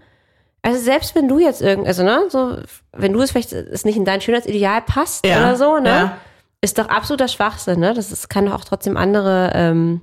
also 0.62 0.80
selbst 0.80 1.16
wenn 1.16 1.28
du 1.28 1.40
jetzt 1.40 1.62
irgend, 1.62 1.88
also 1.88 2.04
ne, 2.04 2.26
so, 2.30 2.58
wenn 2.92 3.14
du 3.14 3.22
es 3.22 3.32
vielleicht 3.32 3.54
es 3.54 3.86
nicht 3.86 3.96
in 3.96 4.06
dein 4.06 4.20
Schönheitsideal 4.22 4.82
passt 4.82 5.26
Ja, 5.26 5.38
oder 5.40 5.56
so, 5.56 5.78
ne, 5.80 5.90
ja. 5.90 6.18
ist 6.62 6.78
doch 6.78 6.90
absoluter 6.90 7.28
Schwachsinn, 7.30 7.80
ne? 7.80 7.94
Das 7.94 8.12
ist, 8.12 8.30
kann 8.30 8.48
doch 8.48 8.54
auch 8.54 8.66
trotzdem 8.66 8.98
andere, 8.98 9.52
ähm, 9.54 10.02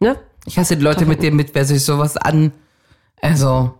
ne? 0.00 0.16
Ich 0.46 0.58
hasse 0.58 0.76
die 0.76 0.82
Leute 0.82 1.06
mit 1.06 1.22
dem 1.22 1.36
mit, 1.36 1.54
wer 1.54 1.64
sich 1.64 1.84
sowas 1.84 2.16
an. 2.16 2.52
Also, 3.20 3.74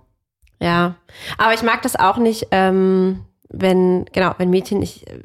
Ja, 0.61 0.97
aber 1.39 1.55
ich 1.55 1.63
mag 1.63 1.81
das 1.83 1.97
auch 1.97 2.19
nicht, 2.19 2.49
ähm, 2.51 3.25
wenn, 3.49 4.05
genau, 4.13 4.35
wenn 4.39 4.51
Mädchen 4.51 4.79
nicht 4.81 5.09
äh, 5.09 5.21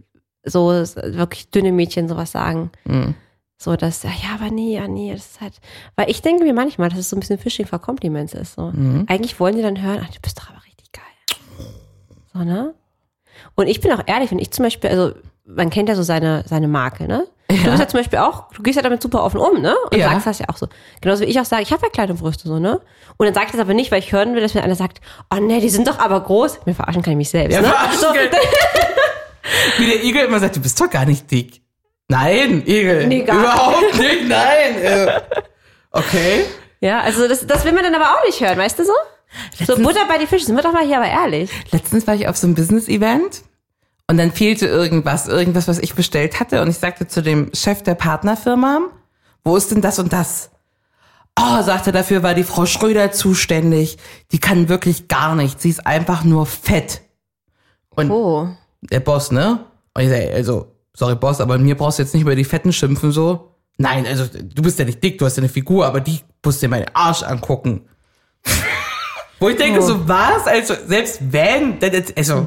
so 0.46 0.68
wirklich 0.70 1.50
dünne 1.50 1.72
Mädchen 1.74 2.08
sowas 2.08 2.32
sagen. 2.32 2.72
So, 3.58 3.76
dass, 3.76 4.04
ja, 4.04 4.10
aber 4.40 4.52
nee, 4.52 4.76
ja, 4.76 4.88
nee, 4.88 5.12
das 5.14 5.26
ist 5.32 5.42
halt, 5.42 5.60
weil 5.96 6.10
ich 6.10 6.22
denke 6.22 6.44
mir 6.44 6.54
manchmal, 6.54 6.90
dass 6.90 7.00
es 7.00 7.10
so 7.10 7.16
ein 7.16 7.20
bisschen 7.22 7.38
Fishing 7.40 7.66
for 7.66 7.80
Compliments 7.80 8.34
ist, 8.34 8.56
so. 8.56 8.72
Eigentlich 9.08 9.40
wollen 9.40 9.56
die 9.56 9.62
dann 9.62 9.82
hören, 9.82 10.02
ach, 10.04 10.10
du 10.14 10.20
bist 10.22 10.38
doch 10.40 10.50
aber 10.50 10.64
richtig 10.66 10.92
geil. 10.92 11.04
So, 12.34 12.40
ne? 12.40 12.74
Und 13.56 13.68
ich 13.68 13.82
bin 13.82 13.92
auch 13.92 14.04
ehrlich, 14.06 14.32
wenn 14.32 14.40
ich 14.40 14.52
zum 14.52 14.64
Beispiel, 14.64 14.90
also, 14.90 15.14
man 15.46 15.70
kennt 15.70 15.90
ja 15.90 15.96
so 15.96 16.04
seine, 16.04 16.44
seine 16.48 16.68
Marke, 16.68 17.08
ne? 17.08 17.28
Du 17.48 17.54
bist 17.56 17.80
ja 17.80 17.88
zum 17.88 18.00
Beispiel 18.00 18.20
auch, 18.20 18.52
du 18.54 18.64
gehst 18.64 18.76
ja 18.76 18.82
damit 18.82 19.02
super 19.02 19.24
offen 19.24 19.40
um, 19.40 19.62
ne? 19.62 19.76
Und 19.92 19.98
Ja. 19.98 20.10
sagst 20.10 20.26
das 20.28 20.40
ja 20.40 20.46
auch 20.50 20.58
so. 20.58 20.68
Genauso 21.02 21.22
wie 21.22 21.26
ich 21.28 21.40
auch 21.40 21.46
sage, 21.46 21.62
ich 21.62 21.72
habe 21.72 21.84
ja 21.84 21.90
kleine 21.90 22.16
Brüste, 22.16 22.48
so, 22.48 22.58
ne? 22.60 22.82
Und 23.18 23.26
dann 23.28 23.34
sage 23.36 23.46
ich 23.48 23.52
das 23.52 23.62
aber 23.62 23.74
nicht, 23.76 23.92
weil 23.92 24.00
ich 24.00 24.12
hören 24.12 24.34
will, 24.34 24.42
dass 24.42 24.54
mir 24.56 24.64
einer 24.64 24.76
sagt, 24.76 25.00
oh 25.34 25.38
nee, 25.40 25.60
die 25.60 25.70
sind 25.70 25.88
doch 25.88 26.00
aber 26.00 26.20
groß. 26.22 26.62
Mir 26.66 26.74
verarschen 26.74 27.02
kann 27.04 27.12
ich 27.14 27.18
mich 27.18 27.30
selbst, 27.30 27.54
Ja, 27.56 27.62
ne? 27.62 27.72
So, 28.00 28.08
wie 29.78 29.86
der 29.86 30.04
Igel 30.04 30.26
immer 30.26 30.40
sagt, 30.40 30.56
du 30.56 30.60
bist 30.62 30.80
doch 30.82 30.90
gar 30.90 31.06
nicht 31.06 31.30
dick. 31.30 31.62
Nein, 32.08 32.64
Igel. 32.66 33.08
Nee, 33.08 33.22
Überhaupt 33.22 33.98
nicht, 33.98 34.28
nein. 34.28 34.82
Äh, 34.82 35.22
Okay. 35.92 36.46
ja, 36.82 37.00
also 37.02 37.28
das, 37.28 37.48
das 37.48 37.64
will 37.64 37.72
man 37.72 37.84
dann 37.84 37.96
aber 37.96 38.16
auch 38.16 38.26
nicht 38.26 38.42
hören, 38.42 38.58
weißt 38.58 38.78
du 38.80 38.84
so? 38.84 38.92
So 39.66 39.76
Butter 39.82 40.02
bei 40.10 40.18
die 40.18 40.28
Fische, 40.28 40.46
sind 40.46 40.56
wir 40.56 40.64
doch 40.64 40.74
mal 40.74 40.86
hier 40.86 40.98
aber 40.98 41.08
ehrlich. 41.08 41.50
Letztens 41.72 42.06
war 42.08 42.16
ich 42.16 42.28
auf 42.28 42.36
so 42.38 42.48
einem 42.48 42.56
Business-Event 42.56 43.44
und 44.08 44.18
dann 44.18 44.32
fehlte 44.32 44.68
irgendwas, 44.68 45.28
irgendwas, 45.28 45.68
was 45.68 45.80
ich 45.80 45.96
bestellt 45.96 46.40
hatte. 46.40 46.62
Und 46.62 46.70
ich 46.70 46.78
sagte 46.78 47.08
zu 47.08 47.22
dem 47.22 47.52
Chef 47.54 47.82
der 47.84 47.96
Partnerfirma, 47.96 48.82
wo 49.44 49.56
ist 49.56 49.72
denn 49.72 49.82
das 49.82 50.00
und 50.00 50.14
das? 50.14 50.52
Oh, 51.38 51.62
sagte, 51.64 51.92
dafür 51.92 52.24
war 52.24 52.34
die 52.34 52.44
Frau 52.44 52.66
Schröder 52.66 53.12
zuständig. 53.12 53.98
Die 54.32 54.40
kann 54.40 54.70
wirklich 54.70 55.08
gar 55.08 55.36
nichts. 55.36 55.64
Sie 55.64 55.70
ist 55.70 55.86
einfach 55.86 56.24
nur 56.24 56.46
fett. 56.46 57.02
Und 57.90 58.10
Oh. 58.12 58.48
der 58.82 59.02
Boss, 59.02 59.32
ne? 59.32 59.66
Und 59.94 60.04
ich 60.04 60.10
sag, 60.10 60.34
also, 60.34 60.72
sorry 60.94 61.16
Boss, 61.16 61.42
aber 61.42 61.58
mir 61.58 61.76
brauchst 61.76 62.00
du 62.00 62.04
jetzt 62.04 62.14
nicht 62.14 62.22
über 62.24 62.36
die 62.36 62.46
Fetten 62.46 62.72
schimpfen, 62.72 63.12
so. 63.12 63.52
Nein, 63.78 64.06
also, 64.08 64.26
du 64.28 64.62
bist 64.62 64.80
ja 64.80 64.86
nicht 64.86 65.04
dick, 65.04 65.18
du 65.18 65.26
hast 65.26 65.36
ja 65.36 65.42
eine 65.42 65.50
Figur, 65.50 65.86
aber 65.86 66.00
die 66.00 66.22
musst 66.44 66.62
dir 66.62 66.70
meinen 66.70 66.88
Arsch 66.94 67.24
angucken. 67.24 67.82
Wo 69.40 69.50
ich 69.50 69.58
denke, 69.58 69.82
so 69.82 70.08
was? 70.08 70.48
Also, 70.48 70.76
selbst 70.88 71.20
wenn, 71.34 71.80
also, 72.16 72.46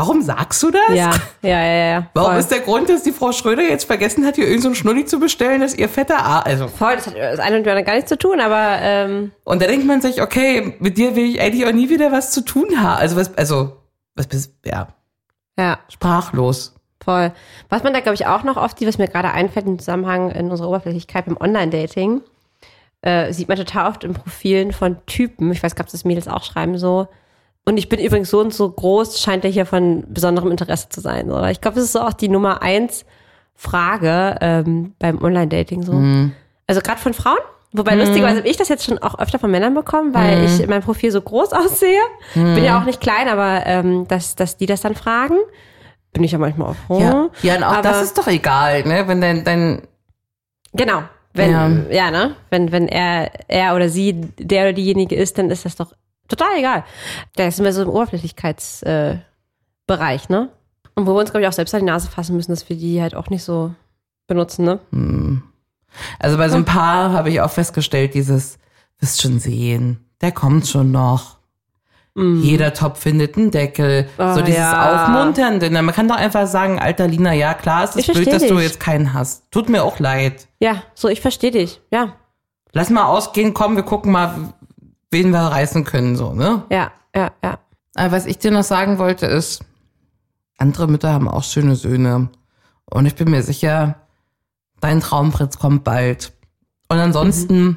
warum 0.00 0.22
sagst 0.22 0.62
du 0.62 0.70
das? 0.70 0.94
Ja, 0.94 1.10
ja, 1.42 1.62
ja, 1.62 1.90
ja. 1.92 2.06
Warum 2.14 2.30
voll. 2.30 2.40
ist 2.40 2.50
der 2.50 2.60
Grund, 2.60 2.88
dass 2.88 3.02
die 3.02 3.12
Frau 3.12 3.32
Schröder 3.32 3.62
jetzt 3.62 3.84
vergessen 3.84 4.24
hat, 4.24 4.36
hier 4.36 4.44
irgendeinen 4.44 4.62
so 4.62 4.68
einen 4.68 4.74
Schnulli 4.76 5.04
zu 5.04 5.20
bestellen, 5.20 5.60
dass 5.60 5.74
ihr 5.74 5.88
fetter 5.88 6.24
Arsch, 6.24 6.46
also, 6.46 6.68
Voll, 6.68 6.96
das 6.96 7.06
hat 7.06 7.16
das 7.16 7.38
eine 7.38 7.56
und 7.56 7.68
andere 7.68 7.84
gar 7.84 7.94
nichts 7.94 8.08
zu 8.08 8.16
tun, 8.16 8.40
aber 8.40 8.78
ähm, 8.80 9.32
und 9.44 9.60
da 9.60 9.66
denkt 9.66 9.86
man 9.86 10.00
sich, 10.00 10.22
okay, 10.22 10.74
mit 10.80 10.96
dir 10.96 11.16
will 11.16 11.26
ich 11.26 11.40
eigentlich 11.40 11.66
auch 11.66 11.72
nie 11.72 11.90
wieder 11.90 12.12
was 12.12 12.32
zu 12.32 12.42
tun 12.42 12.80
haben. 12.80 12.98
Also, 12.98 13.16
was, 13.16 13.36
also, 13.36 13.76
was 14.14 14.26
bist, 14.26 14.54
ja, 14.64 14.88
ja, 15.58 15.78
sprachlos. 15.88 16.74
voll. 17.04 17.32
Was 17.68 17.82
man 17.82 17.92
da, 17.92 18.00
glaube 18.00 18.14
ich, 18.14 18.26
auch 18.26 18.42
noch 18.42 18.56
oft 18.56 18.78
sieht, 18.78 18.88
was 18.88 18.98
mir 18.98 19.08
gerade 19.08 19.32
einfällt 19.32 19.66
im 19.66 19.78
Zusammenhang 19.78 20.30
in 20.30 20.50
unserer 20.50 20.68
Oberflächlichkeit 20.68 21.26
beim 21.26 21.36
Online-Dating, 21.36 22.22
äh, 23.02 23.32
sieht 23.34 23.48
man 23.48 23.58
total 23.58 23.90
oft 23.90 24.04
in 24.04 24.14
Profilen 24.14 24.72
von 24.72 25.04
Typen, 25.04 25.52
ich 25.52 25.62
weiß 25.62 25.74
nicht, 25.74 25.80
ob 25.80 25.90
das 25.90 26.04
Mädels 26.04 26.28
auch 26.28 26.44
schreiben, 26.44 26.78
so, 26.78 27.08
und 27.64 27.76
ich 27.76 27.88
bin 27.88 28.00
übrigens 28.00 28.30
so 28.30 28.40
und 28.40 28.52
so 28.54 28.70
groß, 28.70 29.20
scheint 29.20 29.44
er 29.44 29.50
hier 29.50 29.66
von 29.66 30.04
besonderem 30.08 30.50
Interesse 30.50 30.88
zu 30.88 31.00
sein. 31.00 31.30
Oder? 31.30 31.50
Ich 31.50 31.60
glaube, 31.60 31.76
das 31.76 31.84
ist 31.84 31.92
so 31.92 32.00
auch 32.00 32.12
die 32.12 32.28
Nummer 32.28 32.62
eins 32.62 33.04
Frage 33.54 34.36
ähm, 34.40 34.94
beim 34.98 35.22
Online-Dating 35.22 35.82
so. 35.82 35.92
Also 36.66 36.80
gerade 36.80 37.00
von 37.00 37.12
Frauen. 37.14 37.38
Wobei 37.72 37.94
lustigerweise 37.94 38.38
habe 38.38 38.48
ich 38.48 38.56
das 38.56 38.68
jetzt 38.68 38.84
schon 38.84 38.98
auch 38.98 39.18
öfter 39.20 39.38
von 39.38 39.50
Männern 39.50 39.74
bekommen, 39.74 40.12
weil 40.12 40.44
ich 40.44 40.60
in 40.60 40.68
meinem 40.68 40.82
Profil 40.82 41.12
so 41.12 41.20
groß 41.20 41.52
aussehe. 41.52 42.00
Bin 42.34 42.64
ja 42.64 42.80
auch 42.80 42.84
nicht 42.84 43.00
klein, 43.00 43.28
aber 43.28 43.64
ähm, 43.66 44.08
dass, 44.08 44.34
dass 44.34 44.56
die 44.56 44.66
das 44.66 44.80
dann 44.80 44.96
fragen, 44.96 45.36
bin 46.12 46.24
ich 46.24 46.32
ja 46.32 46.38
manchmal 46.38 46.70
auch 46.70 46.76
froh. 46.86 47.00
Ja, 47.00 47.28
ja 47.42 47.56
und 47.56 47.62
auch 47.62 47.72
aber, 47.74 47.82
das 47.82 48.02
ist 48.02 48.18
doch 48.18 48.26
egal, 48.26 48.82
ne? 48.84 49.06
Wenn 49.06 49.20
dein, 49.20 49.44
dein 49.44 49.82
Genau. 50.72 51.02
Wenn, 51.32 51.50
Ja. 51.50 51.68
ja. 51.90 52.10
ne? 52.10 52.34
Wenn, 52.50 52.72
wenn 52.72 52.88
er, 52.88 53.30
er 53.46 53.76
oder 53.76 53.88
sie 53.88 54.14
der 54.38 54.62
oder 54.64 54.72
diejenige 54.72 55.14
ist, 55.14 55.38
dann 55.38 55.50
ist 55.50 55.64
das 55.64 55.76
doch 55.76 55.92
total 56.30 56.56
egal. 56.56 56.84
Da 57.36 57.50
sind 57.50 57.64
wir 57.64 57.72
so 57.72 57.82
im 57.82 57.88
Oberflächlichkeitsbereich, 57.88 59.24
äh, 59.88 60.32
ne? 60.32 60.48
Und 60.94 61.06
wo 61.06 61.14
wir 61.14 61.20
uns, 61.20 61.30
glaube 61.30 61.42
ich, 61.42 61.48
auch 61.48 61.52
selbst 61.52 61.74
an 61.74 61.80
die 61.80 61.86
Nase 61.86 62.08
fassen 62.08 62.36
müssen, 62.36 62.52
dass 62.52 62.68
wir 62.68 62.76
die 62.76 63.00
halt 63.00 63.14
auch 63.14 63.28
nicht 63.30 63.44
so 63.44 63.74
benutzen, 64.26 64.64
ne? 64.64 64.80
Also 66.18 66.36
bei 66.38 66.48
so 66.48 66.56
ein 66.56 66.64
paar 66.64 67.12
habe 67.12 67.30
ich 67.30 67.40
auch 67.40 67.50
festgestellt, 67.50 68.14
dieses, 68.14 68.58
wirst 68.98 69.20
schon 69.20 69.38
sehen, 69.40 70.04
der 70.20 70.32
kommt 70.32 70.66
schon 70.66 70.90
noch. 70.90 71.38
Jeder 72.16 72.74
Topf 72.74 73.00
findet 73.00 73.38
einen 73.38 73.50
Deckel. 73.50 74.06
so. 74.18 74.24
Oh, 74.24 74.40
dieses 74.42 74.58
ja. 74.58 75.06
Aufmunternde. 75.06 75.70
ne? 75.70 75.80
Man 75.80 75.94
kann 75.94 76.06
doch 76.06 76.16
einfach 76.16 76.46
sagen, 76.46 76.78
alter 76.78 77.08
Lina, 77.08 77.32
ja 77.32 77.54
klar, 77.54 77.84
es 77.84 77.96
ist 77.96 78.12
blöd, 78.12 78.30
dass 78.30 78.46
du 78.46 78.58
jetzt 78.58 78.78
keinen 78.78 79.14
hast. 79.14 79.50
Tut 79.50 79.70
mir 79.70 79.84
auch 79.84 79.98
leid. 80.00 80.48
Ja, 80.58 80.82
so, 80.94 81.08
ich 81.08 81.22
verstehe 81.22 81.52
dich. 81.52 81.80
Ja, 81.90 82.16
Lass 82.72 82.90
mal 82.90 83.04
ausgehen, 83.04 83.52
komm, 83.52 83.76
wir 83.76 83.82
gucken 83.82 84.12
mal, 84.12 84.52
wen 85.10 85.30
wir 85.30 85.38
reißen 85.40 85.84
können, 85.84 86.16
so, 86.16 86.32
ne? 86.32 86.64
ja, 86.70 86.90
ja, 87.14 87.30
ja. 87.42 87.58
Aber 87.96 88.12
was 88.12 88.26
ich 88.26 88.38
dir 88.38 88.50
noch 88.50 88.62
sagen 88.62 88.98
wollte 88.98 89.26
ist, 89.26 89.62
andere 90.58 90.86
Mütter 90.86 91.12
haben 91.12 91.28
auch 91.28 91.42
schöne 91.42 91.74
Söhne. 91.74 92.28
Und 92.84 93.06
ich 93.06 93.14
bin 93.14 93.30
mir 93.30 93.42
sicher, 93.42 93.96
dein 94.80 95.00
Traumprinz 95.00 95.58
kommt 95.58 95.84
bald. 95.84 96.32
Und 96.88 96.98
ansonsten 96.98 97.62
Mhm. 97.62 97.76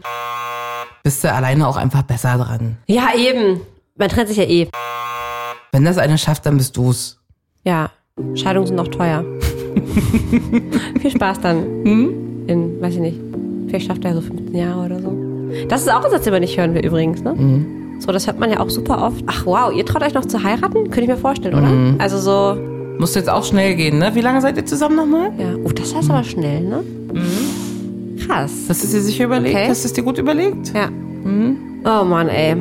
bist 1.03 1.23
du 1.23 1.31
alleine 1.31 1.67
auch 1.67 1.77
einfach 1.77 2.03
besser 2.03 2.37
dran. 2.37 2.77
Ja, 2.87 3.09
eben. 3.15 3.61
Man 3.95 4.09
trennt 4.09 4.27
sich 4.27 4.37
ja 4.37 4.43
eh. 4.43 4.69
Wenn 5.71 5.85
das 5.85 5.97
eine 5.97 6.17
schafft, 6.17 6.45
dann 6.45 6.57
bist 6.57 6.77
du's. 6.77 7.19
Ja, 7.63 7.89
Scheidungen 8.35 8.67
sind 8.67 8.79
auch 8.79 8.87
teuer. 8.89 9.23
Viel 10.99 11.11
Spaß 11.11 11.41
dann. 11.41 11.65
In, 11.85 12.79
weiß 12.81 12.95
ich 12.95 12.99
nicht, 12.99 13.19
vielleicht 13.67 13.87
schafft 13.87 14.03
er 14.05 14.13
so 14.13 14.21
15 14.21 14.55
Jahre 14.55 14.85
oder 14.85 14.99
so. 15.01 15.09
Das 15.67 15.81
ist 15.81 15.91
auch 15.91 16.03
ein 16.03 16.11
Satz, 16.11 16.23
den 16.23 16.33
man 16.33 16.41
nicht 16.41 16.57
hören 16.57 16.73
will 16.73 16.85
übrigens, 16.85 17.21
ne? 17.23 17.35
So, 17.99 18.11
das 18.11 18.27
hört 18.27 18.39
man 18.39 18.49
ja 18.51 18.59
auch 18.59 18.69
super 18.69 19.01
oft. 19.01 19.23
Ach 19.27 19.45
wow, 19.45 19.71
ihr 19.73 19.85
traut 19.85 20.03
euch 20.03 20.13
noch 20.13 20.25
zu 20.25 20.43
heiraten? 20.43 20.85
Könnte 20.85 21.01
ich 21.01 21.07
mir 21.07 21.17
vorstellen, 21.17 21.55
oder? 21.55 22.03
Also 22.03 22.17
so, 22.19 22.59
Muss 22.99 23.15
jetzt 23.15 23.29
auch 23.29 23.43
schnell 23.43 23.75
gehen, 23.75 23.97
ne? 23.97 24.11
Wie 24.13 24.21
lange 24.21 24.41
seid 24.41 24.57
ihr 24.57 24.65
zusammen 24.65 24.95
nochmal? 24.95 25.31
ja. 25.37 25.55
Oh, 25.63 25.69
das 25.69 25.95
heißt 25.95 26.09
aber 26.09 26.23
schnell, 26.23 26.61
ne? 26.61 26.83
Krass. 28.25 28.51
Hast 28.69 28.83
du 28.83 28.87
es 28.87 28.93
dir 28.93 29.01
sicher 29.01 29.25
überlegt? 29.25 29.55
Okay. 29.55 29.67
Hast 29.69 29.83
du 29.83 29.87
es 29.87 29.93
dir 29.93 30.03
gut 30.03 30.17
überlegt? 30.17 30.73
Ja. 30.73 30.89
Oh 31.85 32.03
Mann, 32.05 32.29
ey. 32.29 32.55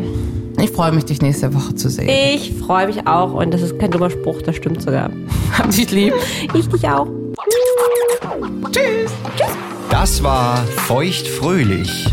Ich 0.61 0.71
freue 0.71 0.93
mich, 0.93 1.05
dich 1.07 1.23
nächste 1.23 1.53
Woche 1.55 1.75
zu 1.75 1.89
sehen. 1.89 2.09
Ich 2.35 2.53
freue 2.55 2.87
mich 2.87 3.07
auch 3.07 3.33
und 3.35 3.53
das 3.55 3.63
ist 3.63 3.79
kein 3.79 3.91
dummer 3.91 4.11
Spruch, 4.11 4.43
das 4.43 4.57
stimmt 4.57 4.83
sogar. 4.83 5.11
Hab 5.59 5.71
dich 5.71 5.91
lieb. 5.91 6.15
Ich 6.55 6.69
dich 6.69 6.89
auch. 6.89 7.07
Das 9.91 10.23
war 10.23 10.57
Feuchtfröhlich, 10.87 12.07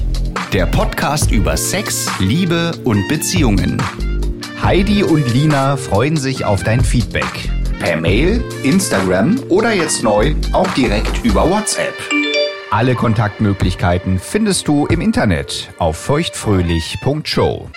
der 0.54 0.66
Podcast 0.66 1.32
über 1.32 1.56
Sex, 1.58 2.10
Liebe 2.20 2.72
und 2.84 3.08
Beziehungen. 3.08 3.82
Heidi 4.64 5.04
und 5.04 5.32
Lina 5.32 5.78
freuen 5.78 6.18
sich 6.18 6.44
auf 6.44 6.64
dein 6.64 6.84
Feedback. 6.84 7.50
Per 7.80 7.98
Mail, 7.98 8.44
Instagram 8.64 9.40
oder 9.50 9.74
jetzt 9.74 10.04
neu 10.04 10.34
auch 10.52 10.70
direkt 10.74 11.24
über 11.24 11.50
WhatsApp. 11.50 11.94
Alle 12.72 12.96
Kontaktmöglichkeiten 12.96 14.20
findest 14.20 14.68
du 14.68 14.88
im 14.88 15.02
Internet 15.02 15.70
auf 15.78 15.98
feuchtfröhlich.show. 15.98 17.70